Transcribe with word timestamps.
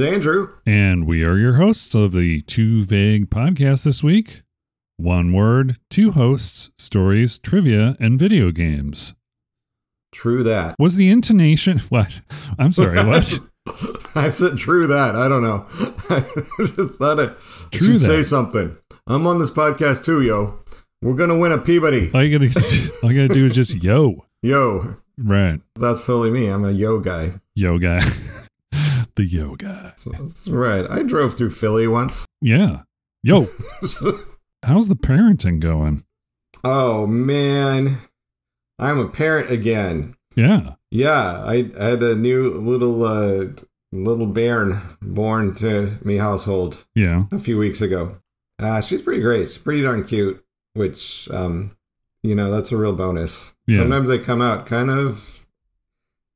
name's 0.00 0.14
Andrew. 0.14 0.50
and 0.66 1.06
we 1.06 1.24
are 1.24 1.36
your 1.36 1.54
hosts 1.54 1.94
of 1.94 2.12
the 2.12 2.42
Too 2.42 2.84
Vague 2.84 3.30
podcast 3.30 3.84
this 3.84 4.02
week. 4.02 4.42
One 4.96 5.32
word, 5.32 5.76
two 5.90 6.12
hosts, 6.12 6.70
stories, 6.78 7.38
trivia, 7.38 7.96
and 8.00 8.18
video 8.18 8.50
games. 8.50 9.14
True 10.12 10.42
that. 10.42 10.74
Was 10.78 10.96
the 10.96 11.10
intonation 11.10 11.78
what? 11.88 12.20
I'm 12.58 12.72
sorry, 12.72 13.04
what? 13.04 13.38
I 14.14 14.30
said 14.30 14.56
true 14.56 14.86
that. 14.86 15.14
I 15.16 15.28
don't 15.28 15.42
know. 15.42 15.66
I 16.10 16.20
just 16.64 16.94
thought 16.98 17.20
I 17.20 17.26
True 17.70 17.98
should 17.98 18.00
say 18.00 18.22
something. 18.22 18.76
I'm 19.06 19.26
on 19.26 19.38
this 19.38 19.50
podcast 19.50 20.04
too, 20.04 20.22
yo. 20.22 20.58
We're 21.02 21.14
gonna 21.14 21.36
win 21.38 21.52
a 21.52 21.58
Peabody. 21.58 22.10
all 22.12 22.24
you 22.24 22.38
gotta 22.38 22.90
all 23.02 23.12
you 23.12 23.26
gotta 23.28 23.34
do 23.38 23.46
is 23.46 23.52
just 23.52 23.82
yo. 23.82 24.24
Yo, 24.42 24.96
Right. 25.18 25.60
that's 25.74 26.06
totally 26.06 26.30
me. 26.30 26.46
I'm 26.46 26.64
a 26.64 26.70
yo 26.72 26.98
guy. 27.00 27.40
Yo 27.54 27.78
guy. 27.78 28.00
The 29.18 29.24
yo 29.26 29.56
guy. 29.56 29.92
That's 30.06 30.46
right. 30.48 30.86
I 30.88 31.02
drove 31.02 31.34
through 31.34 31.50
Philly 31.50 31.88
once. 31.88 32.24
Yeah. 32.40 32.82
Yo. 33.22 33.48
How's 34.64 34.88
the 34.88 34.96
parenting 34.96 35.60
going? 35.60 36.04
oh 36.64 37.06
man, 37.06 37.98
I'm 38.78 38.98
a 38.98 39.08
parent 39.08 39.50
again. 39.50 40.16
Yeah. 40.34 40.74
Yeah, 40.90 41.44
I, 41.44 41.70
I 41.78 41.84
had 41.84 42.02
a 42.02 42.14
new 42.16 42.50
little 42.54 43.04
uh, 43.04 43.46
little 43.92 44.26
bairn 44.26 44.80
born 45.02 45.54
to 45.56 45.92
me 46.04 46.16
household. 46.16 46.84
Yeah. 46.94 47.24
a 47.32 47.38
few 47.38 47.58
weeks 47.58 47.80
ago. 47.82 48.16
Uh, 48.60 48.80
she's 48.80 49.02
pretty 49.02 49.20
great. 49.20 49.48
She's 49.48 49.58
pretty 49.58 49.82
darn 49.82 50.04
cute, 50.04 50.42
which, 50.74 51.28
um, 51.30 51.76
you 52.22 52.34
know, 52.34 52.50
that's 52.50 52.72
a 52.72 52.76
real 52.76 52.92
bonus. 52.94 53.52
Yeah. 53.66 53.78
Sometimes 53.78 54.08
they 54.08 54.18
come 54.18 54.42
out 54.42 54.66
kind 54.66 54.90
of, 54.90 55.37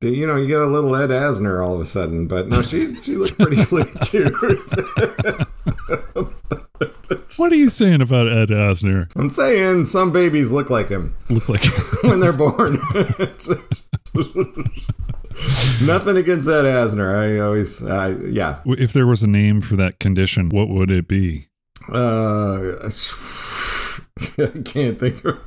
you 0.09 0.27
know, 0.27 0.35
you 0.35 0.47
get 0.47 0.61
a 0.61 0.65
little 0.65 0.95
Ed 0.95 1.09
Asner 1.09 1.63
all 1.63 1.75
of 1.75 1.81
a 1.81 1.85
sudden, 1.85 2.27
but 2.27 2.47
no, 2.47 2.61
she 2.61 2.93
she 2.95 3.15
looked 3.15 3.37
pretty, 3.37 3.63
cute. 4.05 4.33
What 7.37 7.51
are 7.51 7.55
you 7.55 7.69
saying 7.69 8.01
about 8.01 8.27
Ed 8.27 8.49
Asner? 8.49 9.09
I'm 9.15 9.31
saying 9.31 9.85
some 9.85 10.11
babies 10.11 10.51
look 10.51 10.69
like 10.69 10.89
him 10.89 11.15
Look 11.29 11.49
like 11.49 11.65
when 12.03 12.19
they're 12.19 12.37
born. 12.37 12.73
Nothing 15.81 16.17
against 16.17 16.47
Ed 16.47 16.65
Asner. 16.65 17.15
I 17.15 17.39
always, 17.39 17.81
uh, 17.81 18.17
yeah. 18.23 18.59
if 18.65 18.93
there 18.93 19.07
was 19.07 19.23
a 19.23 19.27
name 19.27 19.61
for 19.61 19.75
that 19.77 19.99
condition, 19.99 20.49
what 20.49 20.69
would 20.69 20.91
it 20.91 21.07
be? 21.07 21.47
Uh, 21.91 22.89
I 24.19 24.45
can't 24.65 24.99
think 24.99 25.25
of 25.25 25.37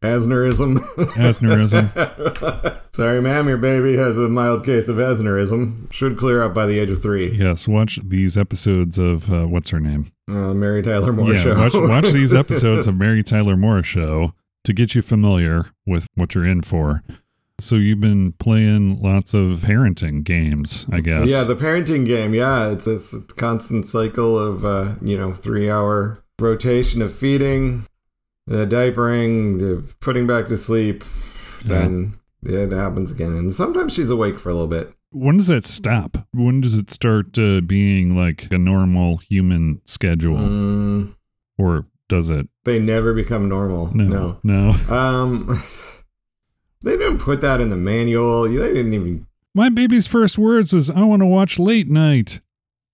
Asnerism. 0.00 0.78
Asnerism. 1.16 2.80
Sorry, 2.94 3.20
ma'am, 3.20 3.48
your 3.48 3.56
baby 3.56 3.96
has 3.96 4.16
a 4.16 4.28
mild 4.28 4.64
case 4.64 4.88
of 4.88 4.96
Asnerism. 4.96 5.92
Should 5.92 6.16
clear 6.16 6.42
up 6.42 6.54
by 6.54 6.66
the 6.66 6.78
age 6.78 6.90
of 6.90 7.02
three. 7.02 7.32
Yes, 7.36 7.66
watch 7.66 7.98
these 8.04 8.36
episodes 8.36 8.96
of 8.98 9.32
uh, 9.32 9.46
what's 9.46 9.70
her 9.70 9.80
name? 9.80 10.12
Uh, 10.28 10.54
Mary 10.54 10.82
Tyler 10.82 11.12
Moore 11.12 11.34
yeah, 11.34 11.42
show. 11.42 11.56
watch 11.56 11.72
watch 11.74 12.04
these 12.12 12.32
episodes 12.32 12.86
of 12.86 12.96
Mary 12.96 13.24
Tyler 13.24 13.56
Moore 13.56 13.82
show 13.82 14.34
to 14.64 14.72
get 14.72 14.94
you 14.94 15.02
familiar 15.02 15.70
with 15.84 16.06
what 16.14 16.34
you're 16.34 16.46
in 16.46 16.62
for. 16.62 17.02
So 17.58 17.74
you've 17.74 18.00
been 18.00 18.32
playing 18.32 19.02
lots 19.02 19.34
of 19.34 19.60
parenting 19.60 20.24
games, 20.24 20.86
I 20.90 21.00
guess. 21.00 21.28
Yeah, 21.28 21.42
the 21.42 21.56
parenting 21.56 22.06
game. 22.06 22.34
Yeah, 22.34 22.70
it's 22.70 22.86
it's 22.86 23.12
a 23.12 23.20
constant 23.20 23.84
cycle 23.84 24.38
of 24.38 24.64
uh, 24.64 24.94
you 25.02 25.18
know 25.18 25.32
three 25.32 25.68
hour 25.68 26.22
rotation 26.40 27.02
of 27.02 27.14
feeding, 27.14 27.86
the 28.46 28.66
diapering, 28.66 29.58
the 29.58 29.82
putting 30.00 30.26
back 30.26 30.48
to 30.48 30.58
sleep. 30.58 31.04
Then 31.64 32.18
yeah, 32.42 32.60
it 32.60 32.72
happens 32.72 33.10
again, 33.10 33.32
and 33.36 33.54
sometimes 33.54 33.92
she's 33.92 34.10
awake 34.10 34.38
for 34.38 34.48
a 34.48 34.54
little 34.54 34.66
bit. 34.68 34.92
when 35.12 35.36
does 35.36 35.48
that 35.48 35.66
stop? 35.66 36.26
When 36.32 36.60
does 36.60 36.74
it 36.74 36.90
start 36.90 37.38
uh, 37.38 37.60
being 37.60 38.16
like 38.16 38.48
a 38.50 38.58
normal 38.58 39.18
human 39.18 39.80
schedule, 39.84 40.38
Mm, 40.38 41.14
or 41.58 41.86
does 42.08 42.30
it? 42.30 42.48
they 42.64 42.78
never 42.78 43.12
become 43.12 43.48
normal. 43.48 43.94
No, 43.94 44.04
No. 44.04 44.38
no. 44.42 44.76
Um, 44.94 45.62
they 46.82 46.96
didn't 46.96 47.18
put 47.18 47.40
that 47.42 47.60
in 47.60 47.68
the 47.70 47.76
manual. 47.76 48.44
They 48.44 48.56
didn't 48.72 48.94
even. 48.94 49.26
My 49.54 49.68
baby's 49.68 50.06
first 50.06 50.38
words 50.38 50.72
is, 50.72 50.88
"I 50.88 51.02
want 51.02 51.20
to 51.22 51.26
watch 51.26 51.58
late 51.58 51.88
night." 51.90 52.40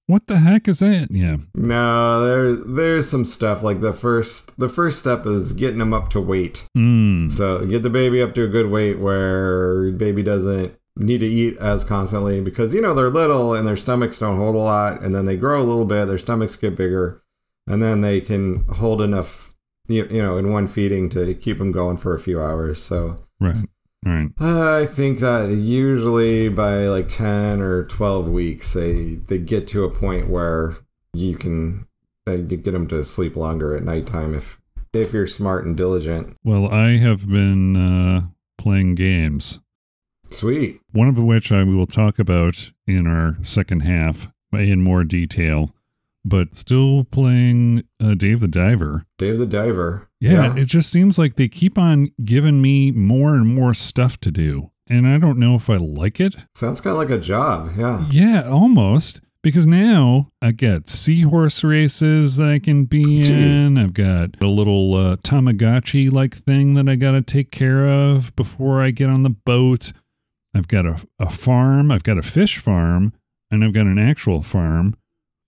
What 0.09 0.28
the 0.28 0.39
heck 0.39 0.69
is 0.69 0.78
that? 0.78 1.09
Yeah, 1.11 1.39
No, 1.55 2.25
there 2.25 2.53
there's 2.55 3.09
some 3.09 3.25
stuff 3.25 3.62
like 3.62 3.81
the 3.81 3.93
first 3.93 4.56
the 4.59 4.69
first 4.69 5.00
step 5.00 5.27
is 5.27 5.53
getting 5.53 5.78
them 5.78 5.93
up 5.93 6.11
to 6.11 6.21
weight. 6.21 6.67
mm. 6.77 7.31
So 7.33 7.67
get 7.67 7.83
the 7.83 7.91
baby 7.91 8.22
up 8.22 8.34
to 8.37 8.44
a 8.44 8.49
good 8.49 8.71
weight 8.71 9.00
where 9.00 9.91
baby 9.93 10.22
doesn't 10.22 10.75
need 10.97 11.19
to 11.19 11.27
eat 11.27 11.56
as 11.59 11.84
constantly 11.84 12.41
because 12.41 12.72
you 12.72 12.81
know 12.81 12.94
they're 12.94 13.11
little 13.11 13.55
and 13.55 13.67
their 13.67 13.77
stomachs 13.77 14.19
don't 14.19 14.39
hold 14.39 14.55
a 14.55 14.59
lot 14.59 15.03
and 15.03 15.15
then 15.15 15.27
they 15.27 15.37
grow 15.37 15.61
a 15.61 15.65
little 15.65 15.84
bit 15.84 16.06
their 16.06 16.17
stomachs 16.17 16.56
get 16.56 16.75
bigger 16.75 17.23
and 17.67 17.83
then 17.83 18.00
they 18.00 18.19
can 18.19 18.65
hold 18.69 19.03
enough 19.03 19.55
you, 19.88 20.06
you 20.11 20.23
know 20.23 20.38
in 20.38 20.50
one 20.53 20.67
feeding 20.67 21.11
to 21.11 21.34
keep 21.34 21.59
them 21.59 21.71
going 21.71 21.99
for 21.99 22.15
a 22.15 22.19
few 22.19 22.41
hours 22.41 22.83
so 22.83 23.23
right, 23.41 23.69
right. 24.06 24.31
I 24.41 24.87
think 24.87 25.21
that 25.21 25.50
usually 25.50 26.49
by 26.49 26.87
like 26.87 27.09
10 27.09 27.61
or 27.61 27.84
12 27.84 28.28
weeks, 28.28 28.72
they, 28.72 29.17
they 29.17 29.39
get 29.39 29.67
to 29.69 29.84
a 29.84 29.91
point 29.91 30.28
where 30.28 30.77
you 31.12 31.37
can 31.37 31.87
uh, 32.27 32.37
get 32.37 32.65
them 32.65 32.89
to 32.89 33.05
sleep 33.05 33.37
longer 33.37 33.77
at 33.77 33.83
nighttime 33.83 34.34
if, 34.34 34.61
if 34.93 35.12
you're 35.12 35.27
smart 35.27 35.65
and 35.65 35.77
diligent. 35.77 36.37
Well, 36.44 36.69
I 36.69 36.97
have 36.97 37.28
been 37.28 37.77
uh, 37.77 38.28
playing 38.59 38.94
games. 38.94 39.61
Sweet. 40.31 40.81
One 40.93 41.09
of 41.09 41.19
which 41.19 41.53
I 41.53 41.62
will 41.62 41.87
talk 41.87 42.19
about 42.19 42.73
in 42.87 43.06
our 43.06 43.37
second 43.43 43.81
half 43.81 44.28
in 44.53 44.83
more 44.83 45.05
detail, 45.05 45.75
but 46.25 46.56
still 46.56 47.05
playing 47.05 47.84
uh, 48.03 48.15
Dave 48.15 48.41
the 48.41 48.49
Diver. 48.49 49.06
Dave 49.19 49.38
the 49.38 49.47
Diver. 49.47 50.06
Yeah, 50.21 50.56
it 50.56 50.65
just 50.65 50.91
seems 50.91 51.19
like 51.19 51.37
they 51.37 51.49
keep 51.49 51.77
on 51.78 52.09
giving 52.25 52.62
me 52.62 52.91
more 52.91 53.34
and 53.34 53.47
more 53.47 53.75
stuff 53.75 54.19
to 54.21 54.31
do. 54.31 54.71
And 54.88 55.06
I 55.06 55.19
don't 55.19 55.38
know 55.38 55.56
if 55.56 55.69
I 55.69 55.77
like 55.77 56.21
it. 56.21 56.37
Sounds 56.54 56.81
kind 56.81 56.93
of 56.93 56.99
like 56.99 57.10
a 57.10 57.21
job. 57.21 57.72
Yeah. 57.77 58.06
Yeah, 58.10 58.49
almost. 58.49 59.21
Because 59.43 59.66
now 59.66 60.32
I 60.43 60.50
got 60.50 60.88
seahorse 60.88 61.62
races 61.62 62.37
that 62.37 62.49
I 62.49 62.59
can 62.59 62.84
be 62.84 63.05
Jeez. 63.05 63.28
in. 63.31 63.78
I've 63.78 63.93
got 63.94 64.31
a 64.43 64.47
little 64.47 64.94
uh, 64.94 65.16
Tamagotchi 65.19 66.10
like 66.10 66.34
thing 66.37 66.75
that 66.75 66.88
I 66.88 66.97
got 66.97 67.12
to 67.12 67.22
take 67.22 67.53
care 67.53 67.87
of 67.87 68.34
before 68.34 68.82
I 68.82 68.91
get 68.91 69.09
on 69.09 69.22
the 69.22 69.31
boat. 69.31 69.93
I've 70.55 70.66
got 70.66 70.87
a, 70.87 70.97
a 71.21 71.31
farm. 71.31 71.93
I've 71.93 72.03
got 72.03 72.19
a 72.19 72.22
fish 72.22 72.59
farm, 72.59 73.12
and 73.50 73.62
I've 73.62 73.75
got 73.75 73.87
an 73.87 73.99
actual 73.99 74.43
farm. 74.43 74.97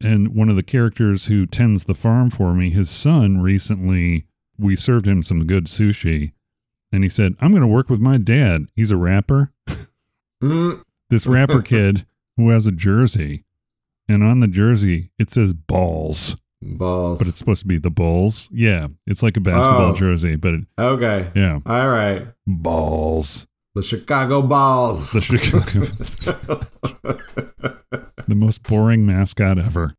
And 0.00 0.32
one 0.36 0.48
of 0.48 0.54
the 0.54 0.62
characters 0.62 1.26
who 1.26 1.44
tends 1.46 1.84
the 1.84 1.94
farm 1.94 2.30
for 2.30 2.54
me, 2.54 2.70
his 2.70 2.90
son 2.90 3.40
recently, 3.40 4.26
we 4.58 4.76
served 4.76 5.06
him 5.06 5.22
some 5.22 5.46
good 5.46 5.66
sushi. 5.66 6.32
And 6.90 7.02
he 7.02 7.10
said, 7.10 7.34
I'm 7.40 7.50
going 7.50 7.60
to 7.62 7.66
work 7.68 7.90
with 7.90 8.00
my 8.00 8.16
dad. 8.18 8.66
He's 8.74 8.90
a 8.90 8.96
rapper 8.96 9.52
Mm, 10.42 10.82
this 11.10 11.26
rapper 11.26 11.62
kid 11.62 12.06
who 12.36 12.50
has 12.50 12.64
a 12.66 12.70
jersey, 12.70 13.44
and 14.08 14.22
on 14.22 14.38
the 14.40 14.46
jersey 14.46 15.10
it 15.18 15.32
says 15.32 15.52
balls, 15.52 16.36
balls. 16.62 17.18
but 17.18 17.26
it's 17.26 17.38
supposed 17.38 17.62
to 17.62 17.66
be 17.66 17.78
the 17.78 17.90
Bulls. 17.90 18.48
Yeah, 18.52 18.86
it's 19.06 19.20
like 19.22 19.36
a 19.36 19.40
basketball 19.40 19.90
Oh. 19.90 19.94
jersey, 19.94 20.36
but 20.36 20.54
it, 20.54 20.60
okay. 20.78 21.30
yeah, 21.34 21.58
All 21.66 21.88
right. 21.88 22.28
balls. 22.46 23.46
The 23.74 23.82
Chicago 23.82 24.40
Balls. 24.42 25.10
The 25.12 25.20
Chicago, 25.20 25.80
the 28.28 28.34
most 28.36 28.62
boring 28.62 29.04
mascot 29.04 29.58
ever. 29.58 29.90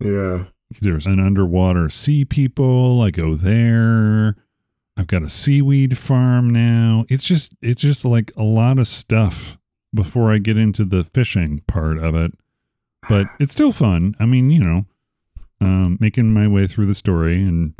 yeah. 0.00 0.44
There's 0.80 1.06
an 1.06 1.20
underwater 1.20 1.88
sea 1.88 2.24
people. 2.24 3.00
I 3.00 3.10
go 3.10 3.34
there. 3.34 4.36
I've 4.96 5.06
got 5.06 5.22
a 5.22 5.28
seaweed 5.28 5.98
farm 5.98 6.50
now. 6.50 7.04
It's 7.08 7.24
just 7.24 7.54
it's 7.60 7.82
just 7.82 8.04
like 8.04 8.32
a 8.36 8.42
lot 8.42 8.78
of 8.78 8.86
stuff 8.86 9.58
before 9.94 10.32
I 10.32 10.38
get 10.38 10.56
into 10.56 10.84
the 10.84 11.04
fishing 11.04 11.62
part 11.66 11.98
of 11.98 12.14
it. 12.14 12.32
But 13.08 13.26
it's 13.38 13.52
still 13.52 13.72
fun. 13.72 14.14
I 14.18 14.26
mean, 14.26 14.50
you 14.50 14.62
know, 14.62 14.86
um, 15.60 15.98
making 16.00 16.32
my 16.32 16.48
way 16.48 16.66
through 16.66 16.86
the 16.86 16.94
story 16.94 17.42
and 17.42 17.74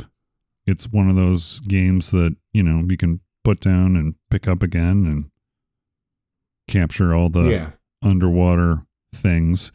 it's 0.65 0.91
one 0.91 1.09
of 1.09 1.15
those 1.15 1.59
games 1.61 2.11
that, 2.11 2.35
you 2.51 2.61
know, 2.61 2.85
you 2.89 2.97
can 2.97 3.21
put 3.43 3.61
down 3.61 3.95
and 3.95 4.15
pick 4.29 4.47
up 4.47 4.61
again 4.61 5.05
and 5.05 5.31
capture 6.67 7.15
all 7.15 7.29
the 7.29 7.43
yeah. 7.43 7.69
underwater 8.01 8.85
things. 9.13 9.71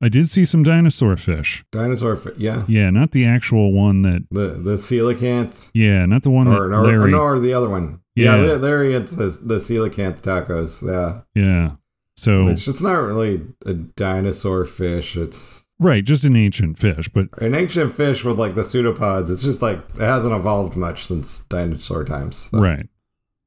I 0.00 0.08
did 0.08 0.30
see 0.30 0.44
some 0.44 0.62
dinosaur 0.62 1.16
fish. 1.16 1.64
Dinosaur. 1.72 2.14
fi- 2.16 2.30
Yeah. 2.36 2.64
Yeah, 2.68 2.90
not 2.90 3.10
the 3.12 3.24
actual 3.24 3.72
one 3.72 4.02
that. 4.02 4.26
The 4.30 4.50
the 4.50 4.74
coelacanth. 4.74 5.70
Yeah, 5.74 6.06
not 6.06 6.22
the 6.22 6.30
one 6.30 6.46
Or, 6.46 6.52
that 6.68 6.74
or, 6.76 6.80
or 6.80 6.86
Larry. 6.86 7.10
no, 7.10 7.18
or 7.20 7.38
the 7.40 7.52
other 7.52 7.68
one. 7.68 8.00
Yeah. 8.14 8.36
Yeah, 8.36 8.46
there, 8.46 8.58
there 8.58 8.84
it's 8.84 9.12
the, 9.16 9.26
the 9.26 9.56
coelacanth 9.56 10.20
tacos. 10.20 10.82
Yeah. 10.86 11.22
Yeah. 11.34 11.72
So 12.16 12.46
Which 12.46 12.66
it's 12.68 12.80
not 12.80 12.94
really 13.00 13.42
a 13.66 13.74
dinosaur 13.74 14.64
fish. 14.64 15.16
It's 15.16 15.64
right, 15.78 16.04
just 16.04 16.24
an 16.24 16.34
ancient 16.36 16.76
fish, 16.78 17.08
but 17.08 17.28
an 17.40 17.54
ancient 17.54 17.94
fish 17.94 18.24
with 18.24 18.38
like 18.38 18.54
the 18.56 18.64
pseudopods. 18.64 19.30
It's 19.30 19.44
just 19.44 19.62
like 19.62 19.78
it 19.94 20.00
hasn't 20.00 20.34
evolved 20.34 20.76
much 20.76 21.06
since 21.06 21.44
dinosaur 21.48 22.04
times. 22.04 22.48
So, 22.50 22.58
right. 22.60 22.88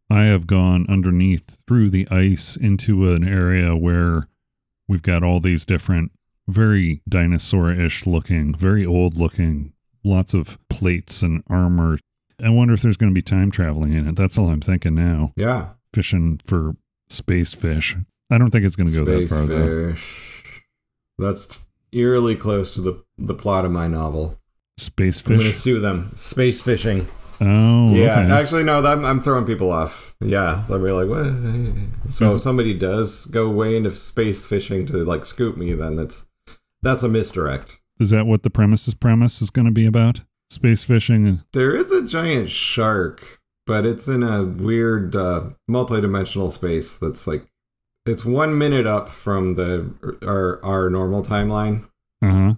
I 0.10 0.24
have 0.26 0.48
gone 0.48 0.86
underneath 0.90 1.60
through 1.68 1.90
the 1.90 2.08
ice 2.10 2.56
into 2.58 3.12
an 3.14 3.26
area 3.26 3.76
where 3.76 4.28
we've 4.88 5.02
got 5.02 5.24
all 5.24 5.40
these 5.40 5.64
different, 5.66 6.12
very 6.52 7.02
dinosaur 7.08 7.72
ish 7.72 8.06
looking, 8.06 8.54
very 8.54 8.86
old 8.86 9.18
looking, 9.18 9.74
lots 10.04 10.34
of 10.34 10.58
plates 10.70 11.22
and 11.22 11.44
armor. 11.50 11.98
I 12.44 12.50
wonder 12.50 12.74
if 12.74 12.82
there's 12.82 12.98
going 12.98 13.12
to 13.12 13.16
be 13.16 13.22
time 13.22 13.52
traveling 13.52 13.94
in 13.94 14.08
it. 14.08 14.16
That's 14.16 14.38
all 14.38 14.50
I'm 14.50 14.62
thinking 14.62 14.96
now. 14.96 15.32
Yeah. 15.36 15.70
Fishing 15.94 16.40
for 16.46 16.76
space 17.10 17.54
fish. 17.54 17.96
I 18.30 18.38
don't 18.38 18.50
think 18.50 18.66
it's 18.66 18.76
going 18.76 18.92
to 18.92 18.96
go 18.96 19.06
that 19.06 19.28
Space 19.28 19.30
far, 19.30 19.46
though. 19.46 19.92
fish. 19.92 20.32
That's 21.18 21.66
eerily 21.92 22.36
close 22.36 22.74
to 22.76 22.82
the 22.82 23.04
the 23.18 23.36
plot 23.36 23.66
of 23.66 23.72
my 23.72 23.88
novel. 23.88 24.40
Space 24.78 25.20
fish. 25.20 25.32
I'm 25.34 25.40
gonna 25.40 25.54
sue 25.54 25.80
them. 25.80 26.12
Space 26.16 26.62
fishing. 26.62 27.08
Oh, 27.44 27.92
yeah, 27.94 28.20
okay. 28.20 28.32
actually, 28.32 28.64
no, 28.64 28.86
I'm, 28.86 29.04
I'm 29.04 29.20
throwing 29.20 29.46
people 29.46 29.72
off. 29.72 30.16
Yeah, 30.22 30.64
they'll 30.70 30.78
be 30.78 30.92
like, 30.92 31.10
what? 31.10 32.14
So 32.14 32.36
if 32.36 32.42
somebody 32.44 32.76
does 32.76 33.26
go 33.26 33.50
way 33.50 33.76
into 33.76 33.92
space 33.96 34.46
fishing 34.46 34.86
to 34.88 34.98
like 35.04 35.26
scoop 35.26 35.58
me, 35.58 35.74
then 35.74 35.96
that's 35.96 36.28
that's 36.84 37.04
a 37.04 37.10
misdirect. 37.10 37.80
Is 38.00 38.10
that 38.10 38.26
what 38.26 38.44
the 38.44 38.50
premises 38.50 38.94
premise 38.94 39.42
is 39.42 39.50
going 39.50 39.66
to 39.66 39.72
be 39.72 39.86
about? 39.86 40.22
Space 40.50 40.84
fishing. 40.84 41.42
There 41.54 41.74
is 41.76 41.92
a 41.92 42.06
giant 42.06 42.50
shark, 42.50 43.40
but 43.66 43.86
it's 43.86 44.08
in 44.08 44.24
a 44.24 44.44
weird 44.44 45.16
uh, 45.16 45.50
multi-dimensional 45.68 46.52
space 46.52 46.98
that's 46.98 47.26
like 47.28 47.46
it's 48.06 48.26
one 48.26 48.58
minute 48.58 48.88
up 48.88 49.08
from 49.10 49.56
the 49.56 49.94
our 50.26 50.60
our 50.66 50.90
normal 50.90 51.24
timeline. 51.24 51.86
Uh 52.22 52.32
huh. 52.32 52.54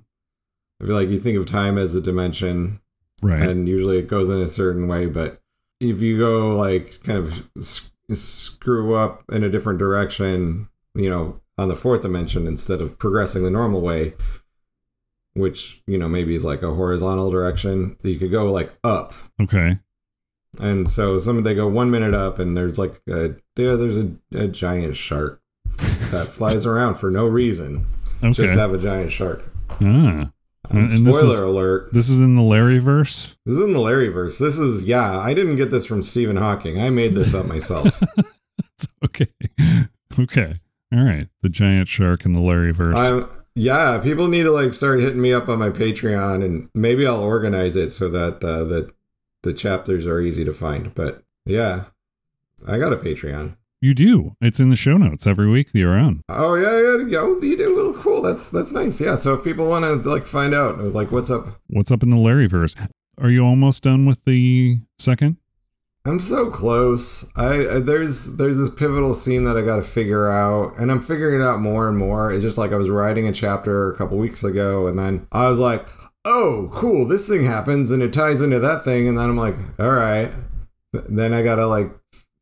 I 0.81 0.85
feel 0.85 0.95
like 0.95 1.09
you 1.09 1.19
think 1.19 1.37
of 1.37 1.45
time 1.45 1.77
as 1.77 1.93
a 1.95 2.01
dimension, 2.01 2.79
Right. 3.21 3.41
and 3.41 3.67
usually 3.69 3.99
it 3.99 4.07
goes 4.07 4.27
in 4.29 4.39
a 4.41 4.49
certain 4.49 4.87
way 4.87 5.05
but 5.05 5.39
if 5.79 5.99
you 6.01 6.17
go 6.17 6.55
like 6.55 7.01
kind 7.03 7.17
of 7.19 7.47
s- 7.57 7.91
screw 8.13 8.95
up 8.95 9.23
in 9.31 9.43
a 9.43 9.49
different 9.49 9.79
direction 9.79 10.67
you 10.95 11.09
know 11.09 11.39
on 11.57 11.67
the 11.67 11.75
fourth 11.75 12.01
dimension 12.01 12.47
instead 12.47 12.81
of 12.81 12.97
progressing 12.97 13.43
the 13.43 13.51
normal 13.51 13.81
way 13.81 14.13
which 15.35 15.81
you 15.87 15.97
know 15.97 16.07
maybe 16.07 16.35
is 16.35 16.43
like 16.45 16.61
a 16.61 16.73
horizontal 16.73 17.29
direction 17.31 17.95
you 18.03 18.17
could 18.19 18.31
go 18.31 18.51
like 18.51 18.71
up 18.83 19.13
okay. 19.41 19.79
and 20.59 20.89
so 20.89 21.19
some 21.19 21.41
they 21.43 21.55
go 21.55 21.67
one 21.67 21.89
minute 21.89 22.13
up 22.13 22.37
and 22.39 22.55
there's 22.55 22.77
like 22.77 23.01
a 23.09 23.33
there 23.55 23.75
there's 23.77 23.97
a, 23.97 24.11
a 24.35 24.47
giant 24.47 24.95
shark 24.95 25.41
that 26.11 26.27
flies 26.31 26.65
around 26.65 26.95
for 26.95 27.09
no 27.09 27.25
reason 27.25 27.85
Okay. 28.23 28.33
just 28.45 28.53
have 28.53 28.73
a 28.73 28.77
giant 28.77 29.11
shark 29.11 29.43
ah. 29.69 29.75
and 29.79 30.31
And 30.69 30.89
this 30.91 30.95
spoiler 31.17 31.33
is- 31.33 31.39
alert 31.39 31.93
This 31.93 32.09
is 32.09 32.19
in 32.19 32.35
the 32.35 32.41
Larry 32.41 32.77
verse? 32.79 33.35
This 33.45 33.55
is 33.57 33.61
in 33.61 33.73
the 33.73 33.79
Larry 33.81 34.07
verse. 34.07 34.37
This 34.37 34.57
is 34.57 34.83
yeah. 34.85 35.19
I 35.19 35.33
didn't 35.33 35.57
get 35.57 35.71
this 35.71 35.85
from 35.85 36.01
Stephen 36.01 36.37
Hawking. 36.37 36.79
I 36.79 36.89
made 36.89 37.13
this 37.15 37.33
up 37.33 37.45
myself. 37.47 38.01
Okay. 39.03 39.27
Okay. 40.19 40.53
All 40.93 41.03
right. 41.03 41.27
The 41.41 41.49
giant 41.49 41.87
shark 41.87 42.25
in 42.25 42.33
the 42.33 42.39
Larryverse. 42.39 42.95
I'm 42.95 43.29
yeah. 43.55 43.99
People 44.01 44.27
need 44.27 44.43
to 44.43 44.51
like 44.51 44.73
start 44.73 44.99
hitting 44.99 45.21
me 45.21 45.33
up 45.33 45.49
on 45.49 45.59
my 45.59 45.69
Patreon, 45.69 46.43
and 46.43 46.69
maybe 46.73 47.05
I'll 47.07 47.21
organize 47.23 47.75
it 47.75 47.89
so 47.91 48.09
that 48.09 48.43
uh, 48.43 48.63
the 48.63 48.91
the 49.41 49.53
chapters 49.53 50.05
are 50.07 50.21
easy 50.21 50.45
to 50.45 50.53
find. 50.53 50.93
But 50.93 51.23
yeah, 51.45 51.85
I 52.67 52.77
got 52.77 52.93
a 52.93 52.97
Patreon. 52.97 53.55
you 53.81 53.93
do. 53.93 54.35
It's 54.39 54.59
in 54.59 54.69
the 54.69 54.75
show 54.75 54.97
notes 54.97 55.27
every 55.27 55.49
week 55.49 55.71
that 55.71 55.79
you're 55.79 55.97
on. 55.97 56.21
Oh 56.29 56.55
yeah, 56.55 56.79
yeah. 56.79 57.07
Yo, 57.07 57.37
you 57.41 57.57
do. 57.57 57.75
Well, 57.75 57.93
cool. 58.01 58.21
That's 58.21 58.49
that's 58.49 58.71
nice. 58.71 59.01
Yeah. 59.01 59.15
So 59.15 59.33
if 59.33 59.43
people 59.43 59.67
want 59.67 59.85
to 59.85 59.95
like 60.09 60.25
find 60.27 60.53
out 60.53 60.79
like 60.79 61.11
what's 61.11 61.29
up, 61.29 61.59
What's 61.67 61.91
up 61.91 62.03
in 62.03 62.09
the 62.11 62.17
Larryverse? 62.17 62.75
Are 63.19 63.29
you 63.29 63.43
almost 63.45 63.83
done 63.83 64.05
with 64.05 64.23
the 64.25 64.79
second? 64.97 65.37
I'm 66.05 66.19
so 66.19 66.49
close. 66.49 67.25
I, 67.35 67.67
I 67.67 67.79
there's 67.79 68.35
there's 68.35 68.57
this 68.57 68.69
pivotal 68.69 69.13
scene 69.13 69.45
that 69.45 69.57
I 69.57 69.61
got 69.61 69.77
to 69.77 69.83
figure 69.83 70.29
out, 70.29 70.77
and 70.77 70.91
I'm 70.91 70.99
figuring 70.99 71.39
it 71.39 71.43
out 71.43 71.61
more 71.61 71.87
and 71.87 71.97
more. 71.97 72.31
It's 72.31 72.43
just 72.43 72.57
like 72.57 72.73
I 72.73 72.75
was 72.75 72.89
writing 72.89 73.27
a 73.27 73.31
chapter 73.31 73.91
a 73.91 73.95
couple 73.95 74.17
weeks 74.17 74.43
ago, 74.43 74.87
and 74.87 74.99
then 74.99 75.27
I 75.31 75.49
was 75.49 75.59
like, 75.59 75.85
"Oh, 76.25 76.69
cool! 76.73 77.07
This 77.07 77.27
thing 77.27 77.45
happens, 77.45 77.89
and 77.89 78.03
it 78.03 78.11
ties 78.11 78.41
into 78.41 78.59
that 78.59 78.83
thing." 78.83 79.07
And 79.07 79.17
then 79.17 79.29
I'm 79.29 79.37
like, 79.37 79.55
"All 79.79 79.91
right." 79.91 80.31
Then 80.91 81.33
I 81.33 81.41
gotta 81.41 81.67
like 81.67 81.89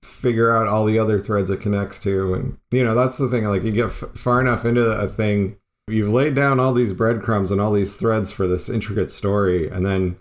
figure 0.03 0.55
out 0.55 0.67
all 0.67 0.85
the 0.85 0.97
other 0.97 1.19
threads 1.19 1.51
it 1.51 1.61
connects 1.61 1.99
to, 1.99 2.33
and 2.33 2.57
you 2.71 2.83
know 2.83 2.95
that's 2.95 3.17
the 3.17 3.27
thing. 3.29 3.45
Like 3.45 3.63
you 3.63 3.71
get 3.71 3.85
f- 3.85 4.15
far 4.15 4.41
enough 4.41 4.65
into 4.65 4.85
a 4.89 5.07
thing, 5.07 5.57
you've 5.87 6.11
laid 6.11 6.33
down 6.33 6.59
all 6.59 6.73
these 6.73 6.93
breadcrumbs 6.93 7.51
and 7.51 7.61
all 7.61 7.73
these 7.73 7.95
threads 7.95 8.31
for 8.31 8.47
this 8.47 8.69
intricate 8.69 9.11
story, 9.11 9.69
and 9.69 9.85
then 9.85 10.19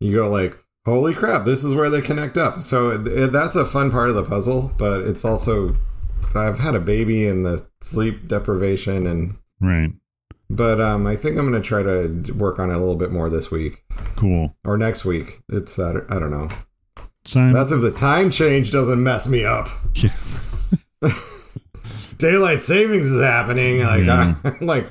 you 0.00 0.14
go 0.14 0.28
like 0.28 0.58
holy 0.88 1.14
crap 1.14 1.44
this 1.44 1.62
is 1.64 1.74
where 1.74 1.90
they 1.90 2.00
connect 2.00 2.36
up 2.36 2.60
so 2.60 2.90
it, 2.90 3.06
it- 3.08 3.32
that's 3.32 3.56
a 3.56 3.64
fun 3.64 3.90
part 3.90 4.08
of 4.08 4.14
the 4.14 4.22
puzzle 4.24 4.72
but 4.78 5.00
it's 5.02 5.24
also 5.24 5.74
i've 6.34 6.58
had 6.58 6.74
a 6.74 6.80
baby 6.80 7.26
and 7.26 7.44
the 7.46 7.64
sleep 7.80 8.26
deprivation 8.28 9.06
and 9.06 9.36
Right. 9.60 9.90
but 10.50 10.80
um 10.80 11.06
i 11.06 11.16
think 11.16 11.36
i'm 11.38 11.46
gonna 11.46 11.60
try 11.62 11.82
to 11.82 12.32
work 12.36 12.58
on 12.58 12.70
it 12.70 12.74
a 12.74 12.78
little 12.78 12.96
bit 12.96 13.10
more 13.12 13.28
this 13.30 13.50
week 13.50 13.84
Cool. 14.16 14.54
or 14.64 14.76
next 14.76 15.04
week 15.04 15.40
it's 15.48 15.72
Saturday, 15.72 16.06
i 16.10 16.18
don't 16.18 16.30
know 16.30 16.48
that's 17.52 17.72
if 17.72 17.80
the 17.82 17.90
time 17.90 18.30
change 18.30 18.70
doesn't 18.72 19.02
mess 19.02 19.28
me 19.28 19.44
up 19.44 19.68
Yeah. 19.94 20.14
daylight 22.18 22.60
savings 22.60 23.06
is 23.06 23.20
happening 23.22 23.80
like 23.80 24.04
Yeah. 24.04 24.34
i'm 24.44 24.66
like 24.66 24.86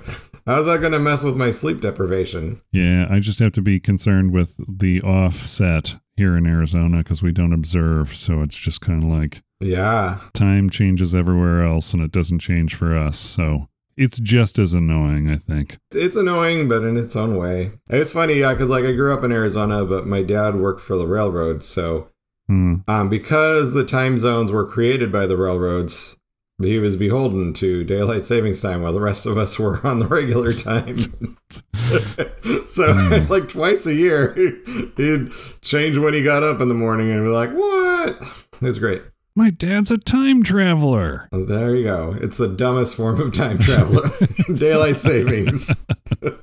how's 0.47 0.65
that 0.65 0.81
gonna 0.81 0.97
mess 0.99 1.23
with 1.23 1.35
my 1.35 1.51
sleep 1.51 1.81
deprivation 1.81 2.59
yeah. 2.71 3.05
I 3.09 3.19
just 3.19 3.37
have 3.39 3.53
to 3.53 3.61
be 3.61 3.79
concerned 3.79 4.31
with 4.31 4.55
the 4.67 5.01
offset 5.03 5.95
here 6.15 6.35
in 6.35 6.47
Arizona 6.47 6.97
because 6.99 7.21
we 7.21 7.31
don't 7.31 7.53
observe. 7.53 8.15
So 8.15 8.41
it's 8.41 8.57
just 8.57 8.81
kind 8.81 9.03
of 9.03 9.09
like 9.09 9.43
yeah 9.59 10.19
time 10.33 10.69
changes 10.69 11.13
everywhere 11.15 11.63
else 11.63 11.93
and 11.93 12.01
it 12.01 12.11
doesn't 12.11 12.39
change 12.39 12.73
for 12.75 12.97
us. 12.97 13.17
So 13.17 13.67
it's 13.95 14.19
just 14.19 14.59
as 14.59 14.73
annoying, 14.73 15.29
I 15.29 15.37
think. 15.37 15.77
it's 15.91 16.15
annoying, 16.15 16.67
but 16.67 16.83
in 16.83 16.97
its 16.97 17.15
own 17.15 17.35
way. 17.35 17.71
It's 17.89 18.11
funny, 18.11 18.35
yeah, 18.35 18.53
because 18.53 18.69
like 18.69 18.85
I 18.85 18.91
grew 18.91 19.11
up 19.13 19.23
in 19.23 19.31
Arizona, 19.31 19.85
but 19.85 20.05
my 20.05 20.21
dad 20.21 20.55
worked 20.55 20.81
for 20.81 20.97
the 20.97 21.07
railroad, 21.07 21.63
so 21.63 22.09
Hmm. 22.47 22.75
um, 22.87 23.09
because 23.09 23.73
the 23.73 23.83
time 23.85 24.17
zones 24.19 24.51
were 24.53 24.65
created 24.65 25.11
by 25.11 25.25
the 25.25 25.35
railroads, 25.35 26.15
he 26.59 26.79
was 26.79 26.97
beholden 26.97 27.53
to 27.53 27.83
daylight 27.83 28.25
savings 28.25 28.61
time, 28.61 28.81
while 28.81 28.93
the 28.93 28.99
rest 29.01 29.25
of 29.25 29.37
us 29.37 29.59
were 29.59 29.85
on 29.85 29.99
the 29.99 30.07
regular 30.07 30.53
time. 30.53 30.97
so 32.67 32.93
Hmm. 32.93 33.27
like 33.31 33.47
twice 33.49 33.85
a 33.85 33.93
year, 33.93 34.33
he'd 34.97 35.31
change 35.61 35.97
when 35.97 36.13
he 36.13 36.23
got 36.23 36.43
up 36.43 36.59
in 36.61 36.67
the 36.67 36.73
morning, 36.73 37.11
and 37.11 37.23
be 37.23 37.29
like, 37.29 37.51
"What?" 37.51 38.21
It's 38.61 38.79
great. 38.79 39.03
My 39.35 39.51
dad's 39.51 39.91
a 39.91 39.99
time 39.99 40.41
traveler. 40.41 41.29
Oh, 41.31 41.45
There 41.45 41.75
you 41.75 41.83
go. 41.83 42.15
It's 42.19 42.37
the 42.37 42.47
dumbest 42.47 42.95
form 42.95 43.21
of 43.21 43.31
time 43.33 43.59
traveler. 43.59 44.09
daylight 44.55 44.97
savings. 44.97 45.85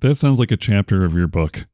That 0.00 0.16
sounds 0.16 0.38
like 0.38 0.52
a 0.52 0.56
chapter 0.56 1.04
of 1.04 1.12
your 1.14 1.26
book. 1.26 1.66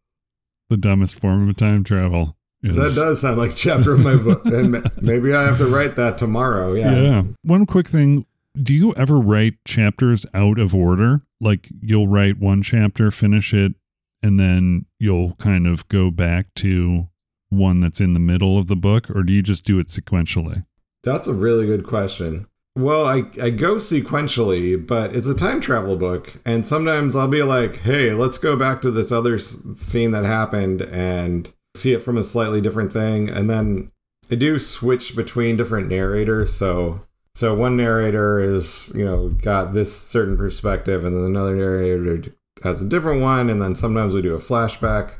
The 0.70 0.78
dumbest 0.78 1.20
form 1.20 1.47
of 1.50 1.56
time 1.59 1.85
travel. 1.85 2.38
Is, 2.62 2.73
That 2.73 2.94
does 2.99 3.20
sound 3.20 3.37
like 3.37 3.50
a 3.50 3.54
chapter 3.54 3.92
of 3.92 4.00
my 4.00 4.16
book, 4.16 4.47
and 4.47 4.90
maybe 5.02 5.35
I 5.35 5.42
have 5.42 5.59
to 5.59 5.66
write 5.66 5.97
that 5.97 6.16
tomorrow. 6.16 6.73
Yeah. 6.73 6.94
Yeah. 6.99 7.23
One 7.42 7.66
quick 7.66 7.88
thing. 7.88 8.25
Do 8.61 8.75
you 8.75 8.95
ever 8.95 9.19
write 9.19 9.54
chapters 9.64 10.26
out 10.35 10.59
of 10.59 10.75
order? 10.75 11.23
Like 11.40 11.69
you'll 11.80 12.09
write 12.09 12.38
one 12.38 12.62
chapter, 12.62 13.11
finish 13.11 13.54
it, 13.54 13.75
and 14.23 14.38
then 14.38 14.87
you'll 14.99 15.35
kind 15.35 15.66
of 15.66 15.87
go 15.88 16.11
back 16.11 16.52
to 16.57 17.09
one 17.49 17.80
that's 17.80 18.00
in 18.00 18.12
the 18.12 18.21
middle 18.21 18.59
of 18.59 18.66
the 18.69 18.76
book, 18.76 19.11
or 19.11 19.23
do 19.23 19.33
you 19.33 19.42
just 19.42 19.64
do 19.64 19.78
it 19.78 19.88
sequentially? 19.88 20.64
that's 21.02 21.26
a 21.26 21.33
really 21.33 21.66
good 21.66 21.87
question. 21.87 22.47
Well, 22.76 23.07
I 23.07 23.25
I 23.40 23.50
go 23.50 23.76
sequentially, 23.76 24.87
but 24.87 25.14
it's 25.16 25.26
a 25.26 25.35
time 25.35 25.61
travel 25.61 25.97
book, 25.97 26.35
and 26.45 26.64
sometimes 26.64 27.16
I'll 27.16 27.26
be 27.28 27.42
like, 27.42 27.76
"Hey, 27.76 28.12
let's 28.12 28.38
go 28.38 28.54
back 28.57 28.83
to 28.83 28.90
this 28.90 29.11
other 29.11 29.38
scene 29.38 30.11
that 30.12 30.25
happened 30.25 30.83
and 30.83 31.49
see 31.75 31.92
it 31.92 32.02
from 32.02 32.16
a 32.16 32.25
slightly 32.25 32.61
different 32.61 32.92
thing," 32.92 33.28
and 33.28 33.49
then 33.49 33.90
I 34.30 34.35
do 34.37 34.59
switch 34.59 35.16
between 35.16 35.57
different 35.57 35.88
narrators. 35.88 36.52
So 36.52 37.00
so 37.34 37.54
one 37.54 37.76
narrator 37.76 38.40
is 38.40 38.92
you 38.94 39.04
know 39.04 39.28
got 39.28 39.72
this 39.72 39.96
certain 39.96 40.37
perspective, 40.37 41.04
and 41.04 41.16
then 41.16 41.25
another 41.25 41.56
narrator 41.56 42.34
has 42.62 42.82
a 42.82 42.88
different 42.88 43.22
one, 43.22 43.49
and 43.50 43.60
then 43.60 43.75
sometimes 43.75 44.14
we 44.14 44.22
do 44.22 44.34
a 44.34 44.40
flashback. 44.40 45.12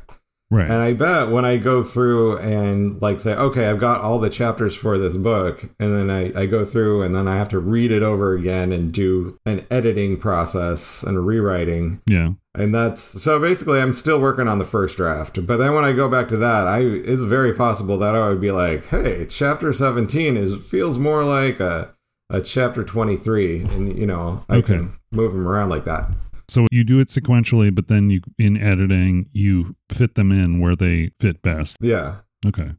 Right. 0.51 0.69
And 0.69 0.81
I 0.81 0.91
bet 0.91 1.29
when 1.29 1.45
I 1.45 1.55
go 1.55 1.81
through 1.81 2.37
and 2.39 3.01
like 3.01 3.21
say, 3.21 3.33
okay, 3.33 3.69
I've 3.69 3.79
got 3.79 4.01
all 4.01 4.19
the 4.19 4.29
chapters 4.29 4.75
for 4.75 4.97
this 4.97 5.15
book, 5.15 5.63
and 5.79 5.95
then 5.95 6.09
I, 6.09 6.41
I 6.41 6.45
go 6.45 6.65
through 6.65 7.03
and 7.03 7.15
then 7.15 7.25
I 7.25 7.37
have 7.37 7.47
to 7.49 7.59
read 7.59 7.89
it 7.89 8.03
over 8.03 8.33
again 8.33 8.73
and 8.73 8.91
do 8.91 9.39
an 9.45 9.65
editing 9.71 10.17
process 10.17 11.03
and 11.03 11.25
rewriting. 11.25 12.01
yeah. 12.05 12.31
And 12.53 12.75
that's 12.75 13.01
so 13.01 13.39
basically 13.39 13.79
I'm 13.79 13.93
still 13.93 14.19
working 14.19 14.49
on 14.49 14.59
the 14.59 14.65
first 14.65 14.97
draft. 14.97 15.45
But 15.47 15.55
then 15.55 15.73
when 15.73 15.85
I 15.85 15.93
go 15.93 16.09
back 16.09 16.27
to 16.27 16.37
that, 16.37 16.67
I 16.67 16.81
it's 16.81 17.21
very 17.21 17.53
possible 17.53 17.97
that 17.99 18.13
I 18.13 18.27
would 18.27 18.41
be 18.41 18.51
like, 18.51 18.87
hey, 18.87 19.25
chapter 19.29 19.71
17 19.71 20.35
is 20.35 20.57
feels 20.57 20.99
more 20.99 21.23
like 21.23 21.61
a 21.61 21.95
a 22.31 22.41
chapter 22.41 22.83
23 22.83 23.61
and 23.63 23.97
you 23.97 24.05
know, 24.05 24.43
I 24.49 24.57
Okay. 24.57 24.77
can 24.77 24.93
move 25.11 25.33
them 25.33 25.47
around 25.47 25.69
like 25.69 25.83
that. 25.85 26.09
So 26.47 26.65
you 26.71 26.83
do 26.83 26.99
it 26.99 27.07
sequentially, 27.09 27.73
but 27.73 27.87
then 27.87 28.09
you 28.09 28.21
in 28.39 28.57
editing 28.57 29.29
you 29.31 29.75
fit 29.89 30.15
them 30.15 30.31
in 30.31 30.59
where 30.59 30.75
they 30.75 31.11
fit 31.19 31.41
best. 31.41 31.77
Yeah. 31.79 32.15
Okay. 32.45 32.71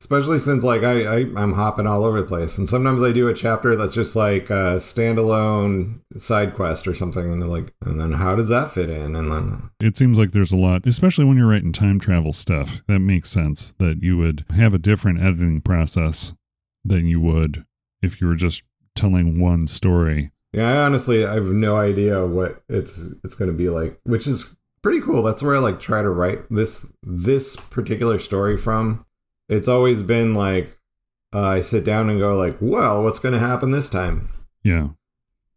especially 0.00 0.38
since 0.38 0.62
like 0.62 0.82
I, 0.82 1.04
I 1.04 1.16
I'm 1.36 1.54
hopping 1.54 1.86
all 1.86 2.04
over 2.04 2.20
the 2.20 2.26
place, 2.28 2.58
and 2.58 2.68
sometimes 2.68 3.02
I 3.02 3.12
do 3.12 3.28
a 3.28 3.34
chapter 3.34 3.74
that's 3.76 3.94
just 3.94 4.14
like 4.14 4.48
a 4.50 4.78
standalone 4.78 6.00
side 6.16 6.54
quest 6.54 6.86
or 6.86 6.94
something, 6.94 7.32
and 7.32 7.40
they're 7.42 7.48
like, 7.48 7.72
and 7.84 7.98
then 8.00 8.12
how 8.12 8.34
does 8.36 8.48
that 8.50 8.70
fit 8.70 8.90
in? 8.90 9.16
And 9.16 9.32
then 9.32 9.70
It 9.80 9.96
seems 9.96 10.18
like 10.18 10.32
there's 10.32 10.52
a 10.52 10.56
lot, 10.56 10.86
especially 10.86 11.24
when 11.24 11.36
you're 11.36 11.48
writing 11.48 11.72
time 11.72 11.98
travel 11.98 12.32
stuff. 12.32 12.82
That 12.88 13.00
makes 13.00 13.30
sense 13.30 13.72
that 13.78 14.02
you 14.02 14.16
would 14.18 14.44
have 14.54 14.74
a 14.74 14.78
different 14.78 15.20
editing 15.20 15.60
process 15.60 16.34
than 16.84 17.06
you 17.06 17.20
would 17.20 17.64
if 18.02 18.20
you 18.20 18.26
were 18.26 18.36
just 18.36 18.62
telling 18.94 19.40
one 19.40 19.66
story. 19.66 20.30
yeah, 20.52 20.72
I 20.72 20.84
honestly 20.86 21.24
I 21.26 21.34
have 21.34 21.46
no 21.46 21.76
idea 21.76 22.26
what 22.26 22.62
it's 22.68 22.98
it's 23.24 23.34
going 23.34 23.50
to 23.50 23.56
be 23.56 23.68
like, 23.68 23.98
which 24.04 24.26
is 24.26 24.56
pretty 24.82 25.00
cool. 25.00 25.22
That's 25.22 25.42
where 25.42 25.56
I 25.56 25.58
like 25.58 25.80
try 25.80 26.02
to 26.02 26.10
write 26.10 26.40
this 26.50 26.86
this 27.02 27.56
particular 27.56 28.18
story 28.18 28.56
from. 28.56 29.04
It's 29.48 29.68
always 29.68 30.02
been 30.02 30.34
like 30.34 30.78
uh, 31.34 31.42
I 31.42 31.60
sit 31.60 31.84
down 31.84 32.08
and 32.08 32.18
go 32.18 32.36
like, 32.36 32.56
well, 32.60 33.02
what's 33.02 33.18
going 33.18 33.34
to 33.34 33.40
happen 33.40 33.70
this 33.70 33.88
time? 33.90 34.30
Yeah. 34.62 34.88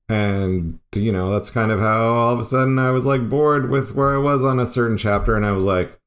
and 0.09 0.79
you 0.95 1.11
know 1.11 1.31
that's 1.31 1.49
kind 1.51 1.71
of 1.71 1.79
how 1.79 2.13
all 2.13 2.33
of 2.33 2.39
a 2.39 2.43
sudden 2.43 2.79
i 2.79 2.89
was 2.91 3.05
like 3.05 3.29
bored 3.29 3.69
with 3.69 3.93
where 3.95 4.13
i 4.13 4.17
was 4.17 4.43
on 4.43 4.59
a 4.59 4.65
certain 4.65 4.97
chapter 4.97 5.35
and 5.35 5.45
i 5.45 5.51
was 5.51 5.63
like 5.63 5.99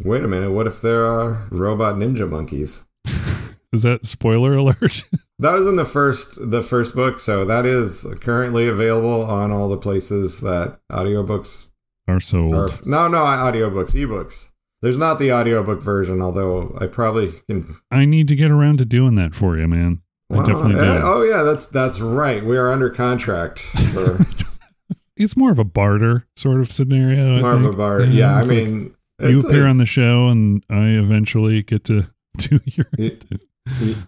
wait 0.00 0.22
a 0.24 0.28
minute 0.28 0.52
what 0.52 0.66
if 0.68 0.80
there 0.80 1.04
are 1.04 1.46
robot 1.50 1.96
ninja 1.96 2.28
monkeys 2.28 2.86
Is 3.72 3.82
that 3.82 4.06
spoiler 4.06 4.54
alert? 4.54 5.04
that 5.38 5.52
was 5.52 5.66
in 5.66 5.76
the 5.76 5.84
first 5.84 6.34
the 6.50 6.62
first 6.62 6.94
book 6.94 7.20
so 7.20 7.44
that 7.44 7.64
is 7.66 8.06
currently 8.20 8.66
available 8.68 9.22
on 9.24 9.50
all 9.52 9.68
the 9.68 9.76
places 9.76 10.40
that 10.40 10.78
audiobooks 10.90 11.68
Are 12.08 12.20
sold. 12.20 12.54
are 12.54 12.68
no 12.84 13.08
no 13.08 13.18
audiobooks 13.18 13.90
ebooks 13.92 14.48
there's 14.82 14.96
not 14.96 15.18
the 15.18 15.32
audiobook 15.32 15.82
version 15.82 16.20
although 16.22 16.76
i 16.80 16.86
probably 16.86 17.34
can 17.48 17.76
I 17.90 18.04
need 18.04 18.28
to 18.28 18.36
get 18.36 18.50
around 18.50 18.78
to 18.78 18.84
doing 18.84 19.14
that 19.16 19.34
for 19.34 19.56
you, 19.58 19.66
man. 19.66 20.02
I 20.30 20.36
definitely 20.44 20.74
do. 20.74 20.80
eh, 20.80 21.00
oh 21.02 21.22
yeah 21.22 21.42
that's 21.42 21.66
that's 21.66 22.00
right 22.00 22.44
we 22.44 22.56
are 22.56 22.70
under 22.70 22.90
contract 22.90 23.58
for 23.92 24.18
It's 25.16 25.36
more 25.36 25.50
of 25.50 25.58
a 25.58 25.64
barter 25.64 26.28
sort 26.36 26.60
of 26.60 26.70
scenario. 26.70 27.38
I 27.38 27.40
more 27.40 27.54
of 27.54 27.60
a 27.62 27.64
think. 27.64 27.76
bar 27.76 28.02
yeah 28.02 28.36
i 28.36 28.40
it's 28.42 28.50
like 28.50 28.58
mean 28.64 28.94
you 29.20 29.40
appear 29.40 29.66
on 29.66 29.78
the 29.78 29.84
show, 29.86 30.28
and 30.28 30.64
I 30.70 30.90
eventually 30.90 31.60
get 31.64 31.82
to 31.86 32.06
do 32.36 32.60
your. 32.66 32.86
You- 32.96 33.18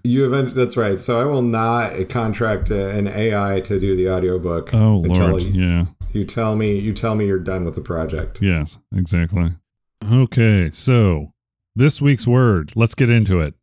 You- 0.05 0.25
eventually, 0.27 0.55
that's 0.65 0.77
right. 0.77 0.99
So 0.99 1.21
I 1.21 1.25
will 1.25 1.43
not 1.43 2.09
contract 2.09 2.71
an 2.71 3.07
AI 3.09 3.61
to 3.61 3.79
do 3.81 3.95
the 3.97 4.09
audiobook 4.11 4.73
Oh 4.75 5.05
until 5.05 5.29
Lord, 5.29 5.43
you, 5.43 5.53
yeah, 5.53 5.85
you 6.13 6.25
tell 6.25 6.57
me 6.57 6.79
you 6.79 6.93
tell 6.93 7.15
me 7.15 7.27
you're 7.27 7.39
done 7.39 7.65
with 7.65 7.75
the 7.75 7.81
project. 7.81 8.39
yes, 8.41 8.79
exactly. 8.95 9.53
Okay, 10.11 10.71
so 10.73 11.33
this 11.77 12.01
week's 12.01 12.27
word. 12.27 12.73
Let's 12.75 12.95
get 12.95 13.11
into 13.11 13.41
it. 13.41 13.55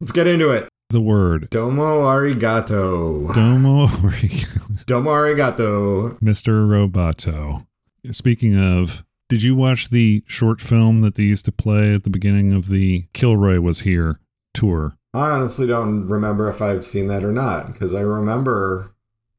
Let's 0.00 0.12
get 0.12 0.26
into 0.26 0.50
it. 0.50 0.68
The 0.90 1.00
word 1.00 1.48
Domo 1.50 2.02
arigato. 2.02 3.32
domo, 3.34 3.86
Domo 4.86 5.10
arigato. 5.10 6.18
Mr. 6.20 6.66
Roboto. 6.66 7.66
Speaking 8.10 8.58
of, 8.58 9.04
did 9.28 9.42
you 9.42 9.54
watch 9.54 9.88
the 9.90 10.22
short 10.26 10.60
film 10.60 11.00
that 11.02 11.14
they 11.14 11.22
used 11.22 11.44
to 11.46 11.52
play 11.52 11.94
at 11.94 12.02
the 12.04 12.10
beginning 12.10 12.52
of 12.52 12.68
the 12.68 13.06
Kilroy 13.14 13.60
was 13.60 13.80
here 13.80 14.18
tour? 14.52 14.96
I 15.14 15.30
honestly 15.30 15.66
don't 15.66 16.08
remember 16.08 16.48
if 16.48 16.62
I've 16.62 16.84
seen 16.84 17.08
that 17.08 17.24
or 17.24 17.32
not 17.32 17.66
because 17.72 17.94
I 17.94 18.00
remember 18.00 18.92